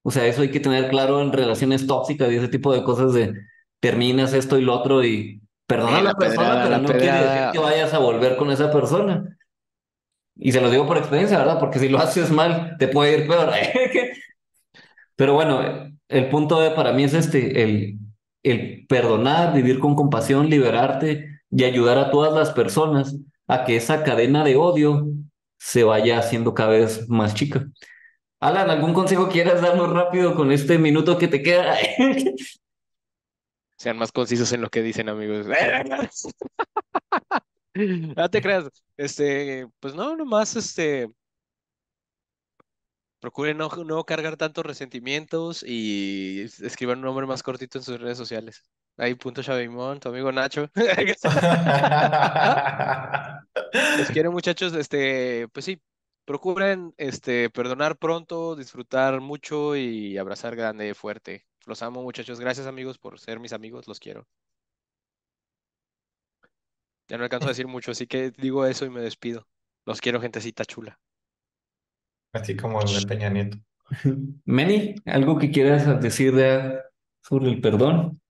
O 0.03 0.11
sea, 0.11 0.27
eso 0.27 0.43
hay 0.43 0.51
que 0.51 0.61
tener 0.61 0.91
claro 0.91 1.21
en 1.23 1.33
relaciones 1.33 1.87
tóxicas 1.87 2.31
y 2.31 2.37
ese 2.37 2.49
tipo 2.49 2.73
de 2.73 2.83
cosas 2.83 3.13
de 3.13 3.35
terminas 3.81 4.33
esto 4.33 4.59
y 4.59 4.63
lo 4.63 4.75
otro 4.75 5.05
y 5.05 5.43
Perdona 5.67 5.99
a 5.99 6.03
la, 6.03 6.15
persona, 6.15 6.63
pero 6.65 6.79
no 6.79 6.89
quiere 6.89 7.13
decir 7.13 7.51
que 7.53 7.59
vayas 7.59 7.95
a 7.95 7.99
volver 7.99 8.37
con 8.37 8.51
esa 8.51 8.71
persona. 8.71 9.37
Y 10.37 10.53
se 10.53 10.61
lo 10.61 10.71
digo 10.71 10.87
por 10.87 10.99
experiencia, 10.99 11.39
¿verdad? 11.39 11.59
Porque 11.59 11.79
si 11.79 11.89
lo 11.89 11.99
haces 11.99 12.31
mal, 12.31 12.77
te 12.79 12.89
puede 12.89 13.19
ir 13.19 13.27
peor. 13.27 13.51
pero 15.17 15.35
bueno, 15.35 15.63
el 16.09 16.29
punto 16.29 16.61
de, 16.61 16.73
para 16.73 16.93
mí 16.93 17.05
es 17.05 17.15
este, 17.15 17.63
el, 17.63 17.99
el 18.43 18.87
perdonar, 18.87 19.55
vivir 19.55 19.79
con 19.79 19.95
compasión, 19.95 20.51
liberarte 20.51 21.41
y 21.51 21.65
ayudar 21.65 21.97
a 21.97 22.11
todas 22.11 22.35
las 22.35 22.51
personas 22.51 23.17
a 23.47 23.65
que 23.65 23.77
esa 23.77 24.03
cadena 24.03 24.45
de 24.45 24.57
odio 24.57 25.07
se 25.59 25.85
vaya 25.85 26.19
haciendo 26.19 26.53
cada 26.53 26.71
vez 26.71 27.09
más 27.09 27.35
chica. 27.35 27.67
Alan, 28.43 28.71
¿algún 28.71 28.93
consejo 28.93 29.29
quieras 29.29 29.63
darnos 29.63 29.89
rápido 29.91 30.35
con 30.35 30.51
este 30.51 30.77
minuto 30.77 31.17
que 31.17 31.29
te 31.29 31.45
queda? 31.45 31.77
sean 33.77 33.97
más 33.97 34.11
concisos 34.11 34.53
en 34.53 34.63
lo 34.63 34.69
que 34.69 34.83
dicen, 34.83 35.09
amigos. 35.09 35.47
No 37.75 38.29
te 38.29 38.43
creas, 38.43 38.69
este, 38.99 39.67
pues 39.81 39.95
no, 39.95 40.15
nomás, 40.15 40.57
este, 40.57 41.09
procuren 43.19 43.57
no, 43.57 43.71
no 43.71 44.05
cargar 44.05 44.37
tantos 44.37 44.67
resentimientos 44.67 45.65
y 45.67 46.43
escriban 46.43 46.99
un 46.99 47.07
nombre 47.07 47.27
más 47.27 47.43
cortito 47.43 47.79
en 47.79 47.85
sus 47.85 47.99
redes 47.99 48.19
sociales. 48.19 48.63
Ahí, 48.99 49.15
punto 49.15 49.43
Chavimón, 49.43 50.01
tu 50.01 50.11
amigo 50.11 50.31
Nacho. 50.33 50.69
Les 53.97 54.11
quiero, 54.11 54.31
muchachos, 54.33 54.75
este, 54.75 55.49
pues 55.49 55.65
sí, 55.65 55.81
procuren, 56.33 56.95
este, 56.97 57.51
perdonar 57.51 57.99
pronto, 57.99 58.57
disfrutar 58.57 59.21
mucho 59.21 59.77
y 59.77 60.17
abrazar 60.17 60.57
grande, 60.57 60.95
fuerte. 60.95 61.45
Los 61.67 61.83
amo, 61.83 62.03
muchachos. 62.03 62.41
Gracias, 62.41 62.67
amigos, 62.67 62.97
por 62.97 63.21
ser 63.21 63.39
mis 63.39 63.53
amigos. 63.53 63.87
Los 63.87 64.01
quiero. 64.01 64.27
Ya 67.07 67.19
no 67.19 67.25
alcanzo 67.25 67.49
a 67.49 67.51
decir 67.51 67.67
mucho, 67.67 67.91
así 67.91 68.07
que 68.07 68.31
digo 68.31 68.65
eso 68.65 68.87
y 68.87 68.91
me 68.91 69.03
despido. 69.03 69.47
Los 69.85 70.01
quiero, 70.01 70.23
gentecita 70.23 70.65
chula. 70.65 70.99
Así 72.33 72.57
como 72.57 72.81
el 72.81 72.89
de 72.89 73.07
Peña 73.07 73.29
Nieto. 73.29 73.59
Meni, 74.47 74.95
¿algo 75.05 75.39
que 75.39 75.51
quieras 75.51 76.01
decir 76.01 76.33
sobre 77.21 77.51
el 77.51 77.61
perdón? 77.61 78.23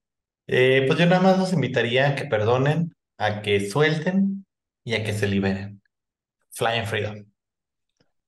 Eh, 0.48 0.86
pues 0.88 0.98
yo 0.98 1.06
nada 1.06 1.22
más 1.22 1.38
los 1.38 1.52
invitaría 1.52 2.08
a 2.08 2.14
que 2.16 2.24
perdonen, 2.24 2.96
a 3.16 3.42
que 3.42 3.70
suelten 3.70 4.44
y 4.82 4.94
a 4.94 5.04
que 5.04 5.12
se 5.12 5.28
liberen. 5.28 5.80
Flying 6.50 6.86
Freedom. 6.86 7.31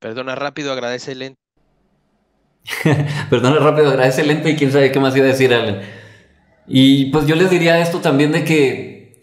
Perdona 0.05 0.35
rápido, 0.35 0.71
agradece 0.71 1.15
lento. 1.15 1.41
Perdona 3.31 3.59
rápido, 3.59 3.89
agradece 3.89 4.23
lento 4.23 4.51
y 4.51 4.55
quién 4.55 4.71
sabe 4.71 4.93
qué 4.93 5.01
más 5.01 5.17
iba 5.17 5.25
a 5.25 5.29
decir 5.29 5.55
Alan. 5.55 5.81
Y 6.67 7.07
pues 7.07 7.27
yo 7.27 7.35
les 7.37 7.49
diría 7.49 7.81
esto 7.81 8.01
también 8.01 8.31
de 8.31 8.45
que 8.45 9.19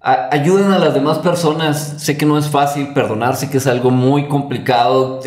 ayuden 0.00 0.72
a 0.72 0.78
las 0.78 0.94
demás 0.94 1.18
personas. 1.18 1.96
Sé 1.98 2.16
que 2.16 2.24
no 2.24 2.38
es 2.38 2.48
fácil 2.48 2.94
perdonarse, 2.94 3.50
que 3.50 3.58
es 3.58 3.66
algo 3.66 3.90
muy 3.90 4.26
complicado. 4.26 5.20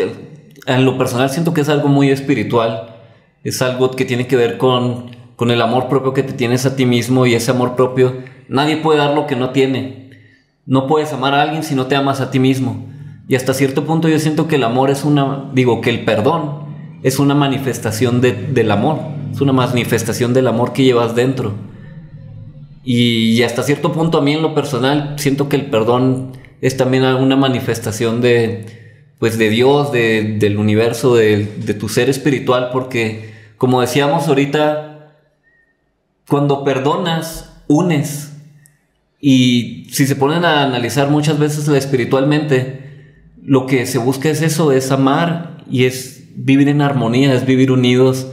En 0.66 0.84
lo 0.84 0.98
personal 0.98 1.30
siento 1.30 1.54
que 1.54 1.62
es 1.62 1.70
algo 1.70 1.90
muy 1.90 2.10
espiritual. 2.10 2.96
Es 3.44 3.62
algo 3.62 3.92
que 3.92 4.04
tiene 4.04 4.26
que 4.26 4.36
ver 4.36 4.58
con, 4.58 5.16
con 5.36 5.52
el 5.52 5.62
amor 5.62 5.90
propio 5.90 6.16
que 6.16 6.24
te 6.24 6.34
tienes 6.34 6.66
a 6.66 6.76
ti 6.76 6.88
mismo 6.88 7.28
y 7.28 7.36
ese 7.36 7.52
amor 7.52 7.76
propio. 7.76 8.24
Nadie 8.50 8.78
puede 8.78 8.98
dar 8.98 9.14
lo 9.14 9.28
que 9.28 9.36
no 9.36 9.52
tiene. 9.52 10.10
No 10.66 10.88
puedes 10.88 11.14
amar 11.14 11.36
a 11.36 11.44
alguien 11.44 11.62
si 11.62 11.76
no 11.76 11.86
te 11.86 11.96
amas 11.96 12.20
a 12.20 12.32
ti 12.32 12.40
mismo. 12.40 12.97
Y 13.28 13.36
hasta 13.36 13.54
cierto 13.54 13.86
punto 13.86 14.08
yo 14.08 14.20
siento 14.20 14.48
que 14.48 14.56
el 14.56 14.64
amor 14.64 14.90
es 14.90 15.04
una, 15.04 15.50
digo, 15.54 15.82
que 15.82 15.90
el 15.90 16.06
perdón 16.06 16.66
es 17.04 17.20
una 17.20 17.36
manifestación 17.36 18.22
del 18.22 18.72
amor, 18.72 19.00
es 19.34 19.42
una 19.42 19.54
manifestación 19.54 20.34
del 20.34 20.48
amor 20.48 20.74
que 20.74 20.84
llevas 20.84 21.16
dentro. 21.16 21.54
Y, 22.84 23.44
hasta 23.44 23.64
cierto 23.64 23.92
punto 23.92 24.18
a 24.18 24.22
mí 24.22 24.32
en 24.32 24.42
lo 24.42 24.56
personal 24.56 25.16
siento 25.18 25.50
que 25.50 25.58
el 25.58 25.66
perdón 25.66 26.32
es 26.62 26.78
también 26.78 27.04
una 27.04 27.36
manifestación 27.36 28.22
de, 28.22 28.66
pues 29.20 29.38
de 29.38 29.50
Dios, 29.50 29.92
del 29.92 30.58
universo, 30.58 31.16
de, 31.16 31.46
de 31.46 31.74
tu 31.74 31.90
ser 31.90 32.10
espiritual, 32.10 32.70
porque 32.72 33.34
como 33.58 33.82
decíamos 33.82 34.30
ahorita, 34.30 35.16
cuando 36.30 36.64
perdonas, 36.64 37.62
unes. 37.68 38.32
Y 39.20 39.88
si 39.92 40.08
se 40.08 40.16
ponen 40.16 40.46
a 40.46 40.64
analizar 40.64 41.10
muchas 41.10 41.40
veces 41.40 41.68
espiritualmente, 41.68 42.87
lo 43.48 43.66
que 43.66 43.86
se 43.86 43.98
busca 43.98 44.30
es 44.30 44.42
eso, 44.42 44.74
es 44.74 44.92
amar 44.92 45.64
y 45.72 45.86
es 45.86 46.26
vivir 46.36 46.68
en 46.68 46.82
armonía, 46.82 47.34
es 47.34 47.46
vivir 47.46 47.72
unidos. 47.72 48.28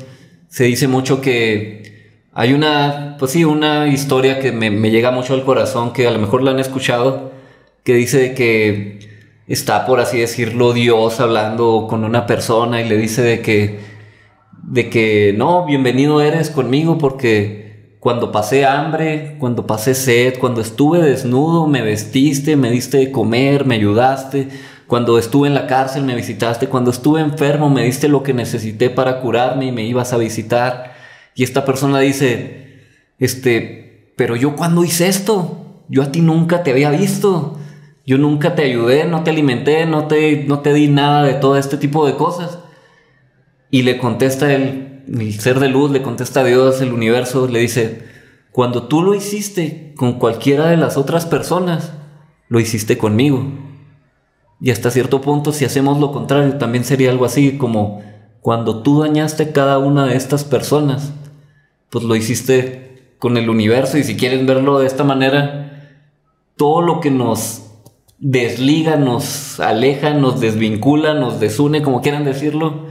Se 0.48 0.64
dice 0.64 0.88
mucho 0.88 1.20
que 1.20 2.18
hay 2.32 2.52
una, 2.52 3.14
pues 3.20 3.30
sí, 3.30 3.44
una 3.44 3.86
historia 3.86 4.40
que 4.40 4.50
me, 4.50 4.70
llega 4.90 5.12
mucho 5.12 5.34
al 5.34 5.44
corazón, 5.44 5.92
que 5.92 6.08
a 6.08 6.10
lo 6.10 6.18
mejor 6.18 6.42
la 6.42 6.50
han 6.50 6.58
escuchado, 6.58 7.30
que 7.84 7.94
dice 7.94 8.34
que 8.34 8.98
está, 9.46 9.86
por 9.86 10.00
así 10.00 10.18
decirlo, 10.18 10.72
Dios 10.72 11.20
hablando 11.20 11.86
con 11.88 12.02
una 12.02 12.26
persona 12.26 12.82
y 12.82 12.88
le 12.88 12.96
dice 12.96 13.22
de 13.22 13.40
que 13.40 13.94
de 14.64 14.90
que 14.90 15.32
no, 15.36 15.64
bienvenido 15.64 16.22
eres 16.22 16.50
conmigo 16.50 16.98
porque 16.98 17.96
cuando 18.00 18.32
pasé 18.32 18.66
hambre, 18.66 19.36
cuando 19.38 19.64
pasé 19.64 19.94
sed, 19.94 20.38
cuando 20.40 20.60
estuve 20.60 21.00
desnudo, 21.02 21.68
me 21.68 21.82
vestiste, 21.82 22.56
me 22.56 22.70
diste 22.70 22.96
de 22.96 23.12
comer, 23.12 23.64
me 23.64 23.76
ayudaste, 23.76 24.48
cuando 24.86 25.18
estuve 25.18 25.48
en 25.48 25.54
la 25.54 25.66
cárcel 25.66 26.04
me 26.04 26.14
visitaste, 26.14 26.68
cuando 26.68 26.90
estuve 26.90 27.20
enfermo 27.20 27.70
me 27.70 27.84
diste 27.84 28.08
lo 28.08 28.22
que 28.22 28.34
necesité 28.34 28.90
para 28.90 29.20
curarme 29.20 29.66
y 29.66 29.72
me 29.72 29.84
ibas 29.84 30.12
a 30.12 30.18
visitar. 30.18 30.92
Y 31.34 31.42
esta 31.42 31.64
persona 31.64 32.00
dice, 32.00 32.82
este, 33.18 34.12
pero 34.16 34.36
yo 34.36 34.56
cuando 34.56 34.84
hice 34.84 35.08
esto, 35.08 35.82
yo 35.88 36.02
a 36.02 36.12
ti 36.12 36.20
nunca 36.20 36.62
te 36.62 36.70
había 36.70 36.90
visto. 36.90 37.58
Yo 38.06 38.18
nunca 38.18 38.54
te 38.54 38.64
ayudé, 38.64 39.06
no 39.06 39.22
te 39.22 39.30
alimenté, 39.30 39.86
no 39.86 40.06
te, 40.06 40.44
no 40.44 40.60
te 40.60 40.74
di 40.74 40.88
nada 40.88 41.22
de 41.22 41.34
todo 41.34 41.56
este 41.56 41.78
tipo 41.78 42.06
de 42.06 42.16
cosas. 42.16 42.58
Y 43.70 43.82
le 43.82 43.96
contesta 43.96 44.52
el, 44.52 45.02
el 45.08 45.40
ser 45.40 45.58
de 45.58 45.68
luz, 45.68 45.90
le 45.90 46.02
contesta 46.02 46.40
a 46.40 46.44
Dios, 46.44 46.82
el 46.82 46.92
universo, 46.92 47.48
le 47.48 47.60
dice, 47.60 48.02
cuando 48.52 48.88
tú 48.88 49.02
lo 49.02 49.14
hiciste 49.14 49.94
con 49.96 50.18
cualquiera 50.18 50.68
de 50.68 50.76
las 50.76 50.98
otras 50.98 51.24
personas, 51.24 51.92
lo 52.48 52.60
hiciste 52.60 52.98
conmigo. 52.98 53.63
Y 54.60 54.70
hasta 54.70 54.90
cierto 54.90 55.20
punto, 55.20 55.52
si 55.52 55.64
hacemos 55.64 55.98
lo 55.98 56.12
contrario, 56.12 56.56
también 56.58 56.84
sería 56.84 57.10
algo 57.10 57.24
así 57.24 57.58
como 57.58 58.02
cuando 58.40 58.82
tú 58.82 59.00
dañaste 59.00 59.52
cada 59.52 59.78
una 59.78 60.06
de 60.06 60.16
estas 60.16 60.44
personas, 60.44 61.12
pues 61.90 62.04
lo 62.04 62.14
hiciste 62.16 63.14
con 63.18 63.36
el 63.36 63.48
universo. 63.48 63.98
Y 63.98 64.04
si 64.04 64.16
quieren 64.16 64.46
verlo 64.46 64.78
de 64.78 64.86
esta 64.86 65.04
manera, 65.04 65.94
todo 66.56 66.82
lo 66.82 67.00
que 67.00 67.10
nos 67.10 67.62
desliga, 68.18 68.96
nos 68.96 69.60
aleja, 69.60 70.14
nos 70.14 70.40
desvincula, 70.40 71.14
nos 71.14 71.40
desune, 71.40 71.82
como 71.82 72.00
quieran 72.00 72.24
decirlo, 72.24 72.86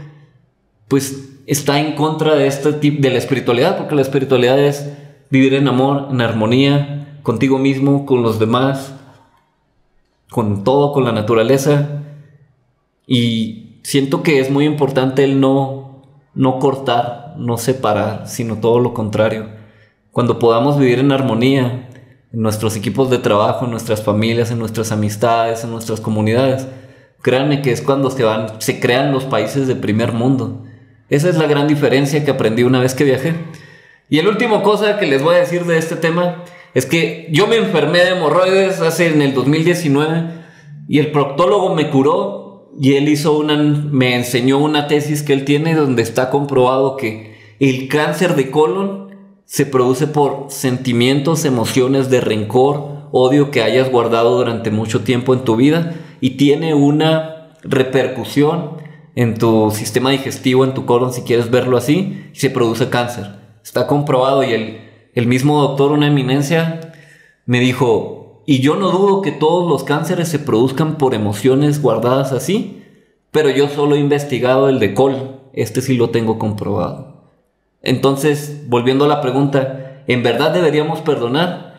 pues 0.87 1.29
está 1.45 1.79
en 1.79 1.95
contra 1.95 2.35
de 2.35 2.47
este 2.47 2.73
tipo 2.73 3.01
de 3.01 3.11
la 3.11 3.17
espiritualidad, 3.17 3.77
porque 3.77 3.95
la 3.95 4.01
espiritualidad 4.01 4.59
es 4.59 4.89
vivir 5.29 5.53
en 5.53 5.67
amor, 5.67 6.07
en 6.11 6.21
armonía, 6.21 7.19
contigo 7.23 7.57
mismo, 7.57 8.05
con 8.05 8.21
los 8.21 8.39
demás, 8.39 8.93
con 10.33 10.63
todo, 10.63 10.91
con 10.93 11.03
la 11.03 11.11
naturaleza. 11.11 12.01
Y 13.05 13.79
siento 13.83 14.23
que 14.23 14.39
es 14.39 14.49
muy 14.49 14.65
importante 14.65 15.23
el 15.23 15.39
no, 15.39 16.01
no 16.33 16.57
cortar, 16.57 17.35
no 17.37 17.59
separar, 17.59 18.27
sino 18.27 18.57
todo 18.57 18.79
lo 18.79 18.95
contrario. 18.95 19.49
Cuando 20.11 20.39
podamos 20.39 20.79
vivir 20.79 20.97
en 20.97 21.11
armonía, 21.11 21.87
en 22.33 22.41
nuestros 22.41 22.75
equipos 22.75 23.11
de 23.11 23.19
trabajo, 23.19 23.65
en 23.65 23.71
nuestras 23.71 24.01
familias, 24.01 24.49
en 24.49 24.57
nuestras 24.57 24.91
amistades, 24.91 25.63
en 25.63 25.69
nuestras 25.69 26.01
comunidades, 26.01 26.67
créanme 27.21 27.61
que 27.61 27.71
es 27.71 27.81
cuando 27.81 28.09
se, 28.09 28.23
van, 28.23 28.59
se 28.59 28.79
crean 28.79 29.11
los 29.11 29.25
países 29.25 29.67
de 29.67 29.75
primer 29.75 30.13
mundo. 30.13 30.63
Esa 31.09 31.29
es 31.29 31.37
la 31.37 31.45
gran 31.45 31.67
diferencia 31.67 32.25
que 32.25 32.31
aprendí 32.31 32.63
una 32.63 32.79
vez 32.79 32.95
que 32.95 33.03
viajé. 33.03 33.35
Y 34.09 34.17
el 34.17 34.27
último 34.27 34.63
cosa 34.63 34.97
que 34.97 35.05
les 35.05 35.21
voy 35.21 35.35
a 35.35 35.39
decir 35.41 35.65
de 35.65 35.77
este 35.77 35.95
tema 35.95 36.43
es 36.73 36.85
que 36.85 37.27
yo 37.31 37.47
me 37.47 37.57
enfermé 37.57 37.99
de 37.99 38.11
hemorroides 38.11 38.81
hace 38.81 39.07
en 39.07 39.21
el 39.21 39.33
2019 39.33 40.43
y 40.87 40.99
el 40.99 41.11
proctólogo 41.11 41.75
me 41.75 41.89
curó 41.89 42.71
y 42.79 42.95
él 42.95 43.07
hizo 43.09 43.37
una 43.37 43.55
me 43.55 44.15
enseñó 44.15 44.57
una 44.57 44.87
tesis 44.87 45.21
que 45.21 45.33
él 45.33 45.45
tiene 45.45 45.75
donde 45.75 46.01
está 46.01 46.29
comprobado 46.29 46.97
que 46.97 47.35
el 47.59 47.87
cáncer 47.87 48.35
de 48.35 48.49
colon 48.49 49.03
se 49.45 49.65
produce 49.65 50.07
por 50.07 50.47
sentimientos, 50.49 51.45
emociones 51.45 52.09
de 52.09 52.21
rencor, 52.21 53.09
odio 53.11 53.51
que 53.51 53.61
hayas 53.61 53.91
guardado 53.91 54.37
durante 54.37 54.71
mucho 54.71 55.01
tiempo 55.01 55.33
en 55.33 55.43
tu 55.43 55.55
vida 55.55 55.93
y 56.21 56.31
tiene 56.31 56.73
una 56.73 57.51
repercusión 57.61 58.77
en 59.15 59.37
tu 59.37 59.69
sistema 59.71 60.09
digestivo, 60.09 60.63
en 60.63 60.73
tu 60.73 60.85
colon, 60.85 61.13
si 61.13 61.21
quieres 61.21 61.51
verlo 61.51 61.77
así, 61.77 62.25
se 62.33 62.49
produce 62.49 62.89
cáncer. 62.89 63.35
Está 63.63 63.85
comprobado 63.85 64.43
y 64.43 64.53
el, 64.53 64.82
el 65.13 65.27
mismo 65.27 65.61
doctor, 65.61 65.91
una 65.91 66.07
eminencia, 66.07 66.93
me 67.45 67.59
dijo, 67.59 68.41
y 68.45 68.59
yo 68.59 68.75
no 68.75 68.91
dudo 68.91 69.21
que 69.21 69.31
todos 69.31 69.69
los 69.69 69.83
cánceres 69.83 70.27
se 70.27 70.39
produzcan 70.39 70.97
por 70.97 71.13
emociones 71.13 71.81
guardadas 71.81 72.31
así, 72.31 72.83
pero 73.31 73.49
yo 73.49 73.69
solo 73.69 73.95
he 73.95 73.99
investigado 73.99 74.69
el 74.69 74.79
de 74.79 74.93
colon, 74.93 75.39
este 75.53 75.81
sí 75.81 75.95
lo 75.95 76.09
tengo 76.09 76.39
comprobado. 76.39 77.31
Entonces, 77.81 78.63
volviendo 78.67 79.05
a 79.05 79.09
la 79.09 79.21
pregunta, 79.21 80.03
¿en 80.07 80.23
verdad 80.23 80.51
deberíamos 80.51 81.01
perdonar? 81.01 81.73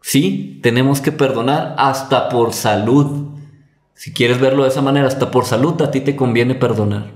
Sí, 0.00 0.60
tenemos 0.62 1.00
que 1.00 1.12
perdonar 1.12 1.74
hasta 1.78 2.28
por 2.28 2.52
salud. 2.52 3.28
Si 3.94 4.12
quieres 4.12 4.40
verlo 4.40 4.64
de 4.64 4.68
esa 4.68 4.82
manera, 4.82 5.06
hasta 5.06 5.30
por 5.30 5.44
salud 5.46 5.80
a 5.80 5.90
ti 5.90 6.00
te 6.00 6.16
conviene 6.16 6.54
perdonar. 6.54 7.12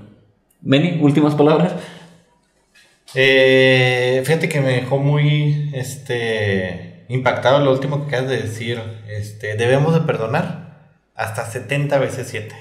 Meni, 0.61 0.99
últimas 1.01 1.35
palabras. 1.35 1.73
Eh, 3.15 4.21
fíjate 4.25 4.49
que 4.49 4.59
me 4.59 4.73
dejó 4.73 4.97
muy 4.97 5.71
este, 5.73 7.05
impactado 7.07 7.59
lo 7.59 7.71
último 7.71 8.01
que 8.01 8.15
acabas 8.15 8.29
de 8.29 8.41
decir. 8.41 8.81
Este, 9.07 9.55
debemos 9.55 9.93
de 9.93 10.01
perdonar 10.01 10.91
hasta 11.15 11.45
70 11.45 11.97
veces 11.99 12.27
7. 12.29 12.53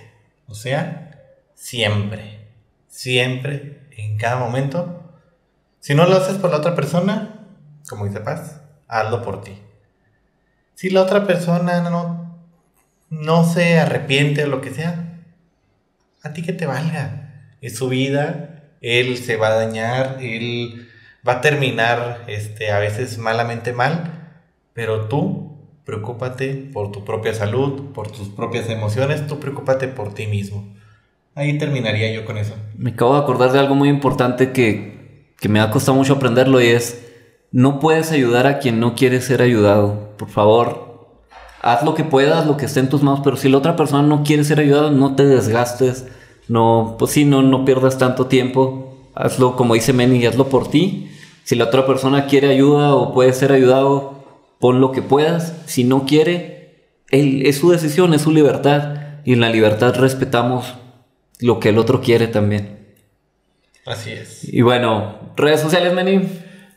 O 0.48 0.54
sea, 0.54 1.06
siempre, 1.54 2.48
siempre, 2.88 3.88
en 3.96 4.18
cada 4.18 4.36
momento. 4.36 5.02
Si 5.80 5.94
no 5.94 6.06
lo 6.06 6.16
haces 6.16 6.36
por 6.38 6.50
la 6.50 6.58
otra 6.58 6.74
persona, 6.74 7.46
como 7.88 8.06
dice 8.06 8.20
Paz, 8.20 8.60
hazlo 8.88 9.22
por 9.22 9.42
ti. 9.42 9.60
Si 10.74 10.90
la 10.90 11.02
otra 11.02 11.26
persona 11.26 11.80
no, 11.80 12.38
no 13.08 13.44
se 13.44 13.78
arrepiente 13.78 14.44
o 14.44 14.48
lo 14.48 14.60
que 14.60 14.70
sea, 14.70 15.22
a 16.22 16.32
ti 16.32 16.42
que 16.42 16.52
te 16.52 16.66
valga. 16.66 17.52
Es 17.60 17.76
su 17.76 17.88
vida, 17.88 18.55
él 18.86 19.18
se 19.18 19.36
va 19.36 19.48
a 19.48 19.54
dañar, 19.56 20.18
él 20.20 20.88
va 21.26 21.34
a 21.34 21.40
terminar 21.40 22.22
este, 22.28 22.70
a 22.70 22.78
veces 22.78 23.18
malamente 23.18 23.72
mal, 23.72 24.30
pero 24.72 25.08
tú 25.08 25.58
preocúpate 25.84 26.70
por 26.72 26.92
tu 26.92 27.04
propia 27.04 27.34
salud, 27.34 27.92
por 27.92 28.12
tus 28.12 28.28
propias 28.28 28.70
emociones, 28.70 29.26
tú 29.26 29.40
preocúpate 29.40 29.88
por 29.88 30.14
ti 30.14 30.28
mismo. 30.28 30.72
Ahí 31.34 31.58
terminaría 31.58 32.12
yo 32.12 32.24
con 32.24 32.38
eso. 32.38 32.54
Me 32.76 32.90
acabo 32.90 33.14
de 33.14 33.22
acordar 33.22 33.50
de 33.50 33.58
algo 33.58 33.74
muy 33.74 33.88
importante 33.88 34.52
que, 34.52 35.32
que 35.38 35.48
me 35.48 35.58
ha 35.60 35.70
costado 35.70 35.98
mucho 35.98 36.14
aprenderlo 36.14 36.60
y 36.60 36.68
es, 36.68 37.04
no 37.50 37.80
puedes 37.80 38.12
ayudar 38.12 38.46
a 38.46 38.60
quien 38.60 38.78
no 38.78 38.94
quiere 38.94 39.20
ser 39.20 39.42
ayudado. 39.42 40.16
Por 40.16 40.28
favor, 40.28 41.24
haz 41.60 41.82
lo 41.82 41.94
que 41.94 42.04
puedas, 42.04 42.46
lo 42.46 42.56
que 42.56 42.66
esté 42.66 42.78
en 42.78 42.88
tus 42.88 43.02
manos, 43.02 43.20
pero 43.24 43.36
si 43.36 43.48
la 43.48 43.58
otra 43.58 43.74
persona 43.74 44.06
no 44.06 44.22
quiere 44.22 44.44
ser 44.44 44.60
ayudada, 44.60 44.92
no 44.92 45.16
te 45.16 45.26
desgastes, 45.26 46.06
no, 46.48 46.96
pues 46.98 47.12
sí, 47.12 47.24
no, 47.24 47.42
no 47.42 47.64
pierdas 47.64 47.98
tanto 47.98 48.26
tiempo, 48.26 48.96
hazlo 49.14 49.56
como 49.56 49.74
dice 49.74 49.92
Manny, 49.92 50.24
hazlo 50.26 50.48
por 50.48 50.68
ti. 50.68 51.10
Si 51.44 51.54
la 51.54 51.64
otra 51.64 51.86
persona 51.86 52.26
quiere 52.26 52.48
ayuda 52.48 52.94
o 52.94 53.12
puede 53.12 53.32
ser 53.32 53.52
ayudado, 53.52 54.24
pon 54.58 54.80
lo 54.80 54.92
que 54.92 55.02
puedas. 55.02 55.54
Si 55.66 55.84
no 55.84 56.04
quiere, 56.06 56.74
él, 57.10 57.46
es 57.46 57.58
su 57.58 57.70
decisión, 57.70 58.14
es 58.14 58.22
su 58.22 58.32
libertad. 58.32 59.20
Y 59.24 59.32
en 59.32 59.40
la 59.40 59.50
libertad 59.50 59.94
respetamos 59.96 60.74
lo 61.40 61.60
que 61.60 61.70
el 61.70 61.78
otro 61.78 62.00
quiere 62.00 62.28
también. 62.28 62.78
Así 63.84 64.10
es. 64.10 64.42
Y 64.42 64.62
bueno, 64.62 65.32
redes 65.36 65.60
sociales, 65.60 65.92
Manny. 65.92 66.28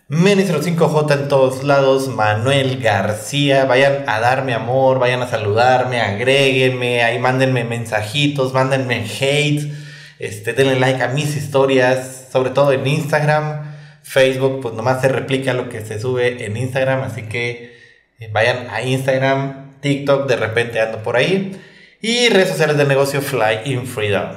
Meni05J 0.09 1.13
en 1.13 1.27
todos 1.27 1.63
lados, 1.63 2.07
Manuel 2.07 2.81
García, 2.81 3.65
vayan 3.65 4.05
a 4.07 4.19
darme 4.19 4.55
amor, 4.55 4.97
vayan 4.97 5.21
a 5.21 5.27
saludarme, 5.27 6.01
agréguenme, 6.01 7.03
ahí 7.03 7.19
mándenme 7.19 7.63
mensajitos, 7.63 8.51
mándenme 8.51 9.05
hate, 9.05 9.71
este, 10.17 10.53
denle 10.53 10.79
like 10.79 11.03
a 11.03 11.09
mis 11.09 11.37
historias, 11.37 12.27
sobre 12.31 12.49
todo 12.49 12.71
en 12.71 12.87
Instagram, 12.87 13.75
Facebook, 14.01 14.61
pues 14.63 14.73
nomás 14.73 14.99
se 14.99 15.09
replica 15.09 15.53
lo 15.53 15.69
que 15.69 15.85
se 15.85 15.99
sube 15.99 16.43
en 16.43 16.57
Instagram, 16.57 17.03
así 17.03 17.23
que 17.29 17.77
eh, 18.19 18.29
vayan 18.31 18.67
a 18.71 18.81
Instagram, 18.81 19.79
TikTok, 19.79 20.27
de 20.27 20.37
repente 20.37 20.81
ando 20.81 21.03
por 21.03 21.17
ahí, 21.17 21.61
y 22.01 22.29
redes 22.29 22.49
sociales 22.49 22.77
de 22.77 22.85
negocio 22.85 23.21
Fly 23.21 23.71
in 23.71 23.85
Freedom. 23.85 24.31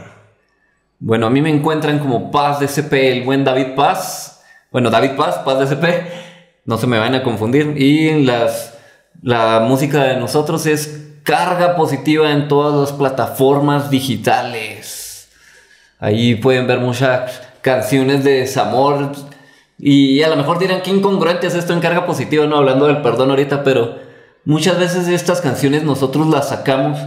Bueno, 0.98 1.28
a 1.28 1.30
mí 1.30 1.40
me 1.40 1.48
encuentran 1.48 1.98
como 1.98 2.30
Paz 2.30 2.60
de 2.60 3.10
el 3.10 3.22
buen 3.22 3.42
David 3.42 3.68
Paz. 3.74 4.41
Bueno, 4.72 4.88
David 4.88 5.12
Paz, 5.18 5.40
Paz 5.44 5.58
de 5.58 5.66
CP, 5.66 6.06
no 6.64 6.78
se 6.78 6.86
me 6.86 6.98
vayan 6.98 7.16
a 7.16 7.22
confundir. 7.22 7.74
Y 7.76 8.24
las, 8.24 8.78
la 9.22 9.60
música 9.60 10.04
de 10.04 10.16
nosotros 10.16 10.64
es 10.64 11.10
carga 11.24 11.76
positiva 11.76 12.32
en 12.32 12.48
todas 12.48 12.80
las 12.80 12.98
plataformas 12.98 13.90
digitales. 13.90 15.28
Ahí 15.98 16.36
pueden 16.36 16.66
ver 16.66 16.80
muchas 16.80 17.42
canciones 17.60 18.24
de 18.24 18.40
desamor. 18.40 19.12
Y 19.78 20.22
a 20.22 20.28
lo 20.28 20.36
mejor 20.36 20.58
dirán 20.58 20.80
que 20.80 20.90
incongruente 20.90 21.46
es 21.46 21.54
esto 21.54 21.74
en 21.74 21.80
carga 21.80 22.06
positiva, 22.06 22.46
no 22.46 22.56
hablando 22.56 22.86
del 22.86 23.02
perdón 23.02 23.28
ahorita, 23.28 23.64
pero 23.64 23.98
muchas 24.46 24.78
veces 24.78 25.06
estas 25.06 25.42
canciones 25.42 25.82
nosotros 25.82 26.28
las 26.28 26.48
sacamos 26.48 26.98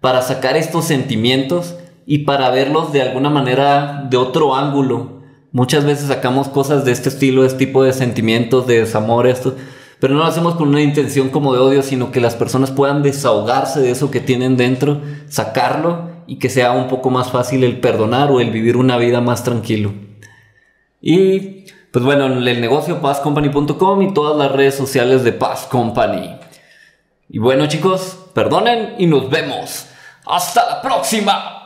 para 0.00 0.22
sacar 0.22 0.56
estos 0.56 0.84
sentimientos 0.84 1.74
y 2.06 2.18
para 2.18 2.50
verlos 2.50 2.92
de 2.92 3.02
alguna 3.02 3.28
manera 3.28 4.06
de 4.08 4.16
otro 4.16 4.54
ángulo 4.54 5.17
Muchas 5.50 5.84
veces 5.84 6.08
sacamos 6.08 6.48
cosas 6.48 6.84
de 6.84 6.92
este 6.92 7.08
estilo, 7.08 7.44
este 7.44 7.66
tipo 7.66 7.82
de 7.82 7.92
sentimientos, 7.92 8.66
de 8.66 8.80
desamor, 8.80 9.32
pero 9.98 10.14
no 10.14 10.20
lo 10.20 10.26
hacemos 10.26 10.54
con 10.56 10.68
una 10.68 10.82
intención 10.82 11.30
como 11.30 11.54
de 11.54 11.60
odio, 11.60 11.82
sino 11.82 12.12
que 12.12 12.20
las 12.20 12.36
personas 12.36 12.70
puedan 12.70 13.02
desahogarse 13.02 13.80
de 13.80 13.90
eso 13.90 14.10
que 14.10 14.20
tienen 14.20 14.56
dentro, 14.56 15.00
sacarlo 15.28 16.10
y 16.26 16.38
que 16.38 16.50
sea 16.50 16.72
un 16.72 16.88
poco 16.88 17.10
más 17.10 17.32
fácil 17.32 17.64
el 17.64 17.80
perdonar 17.80 18.30
o 18.30 18.40
el 18.40 18.50
vivir 18.50 18.76
una 18.76 18.98
vida 18.98 19.20
más 19.20 19.42
tranquilo. 19.42 19.92
Y 21.00 21.64
pues 21.90 22.04
bueno, 22.04 22.26
el 22.26 22.60
negocio 22.60 23.00
passcompany.com 23.00 24.02
y 24.02 24.12
todas 24.12 24.36
las 24.36 24.52
redes 24.52 24.74
sociales 24.74 25.24
de 25.24 25.32
Pass 25.32 25.66
Company. 25.70 26.36
Y 27.30 27.38
bueno 27.38 27.66
chicos, 27.66 28.26
perdonen 28.34 28.96
y 28.98 29.06
nos 29.06 29.30
vemos. 29.30 29.86
Hasta 30.26 30.66
la 30.66 30.82
próxima 30.82 31.57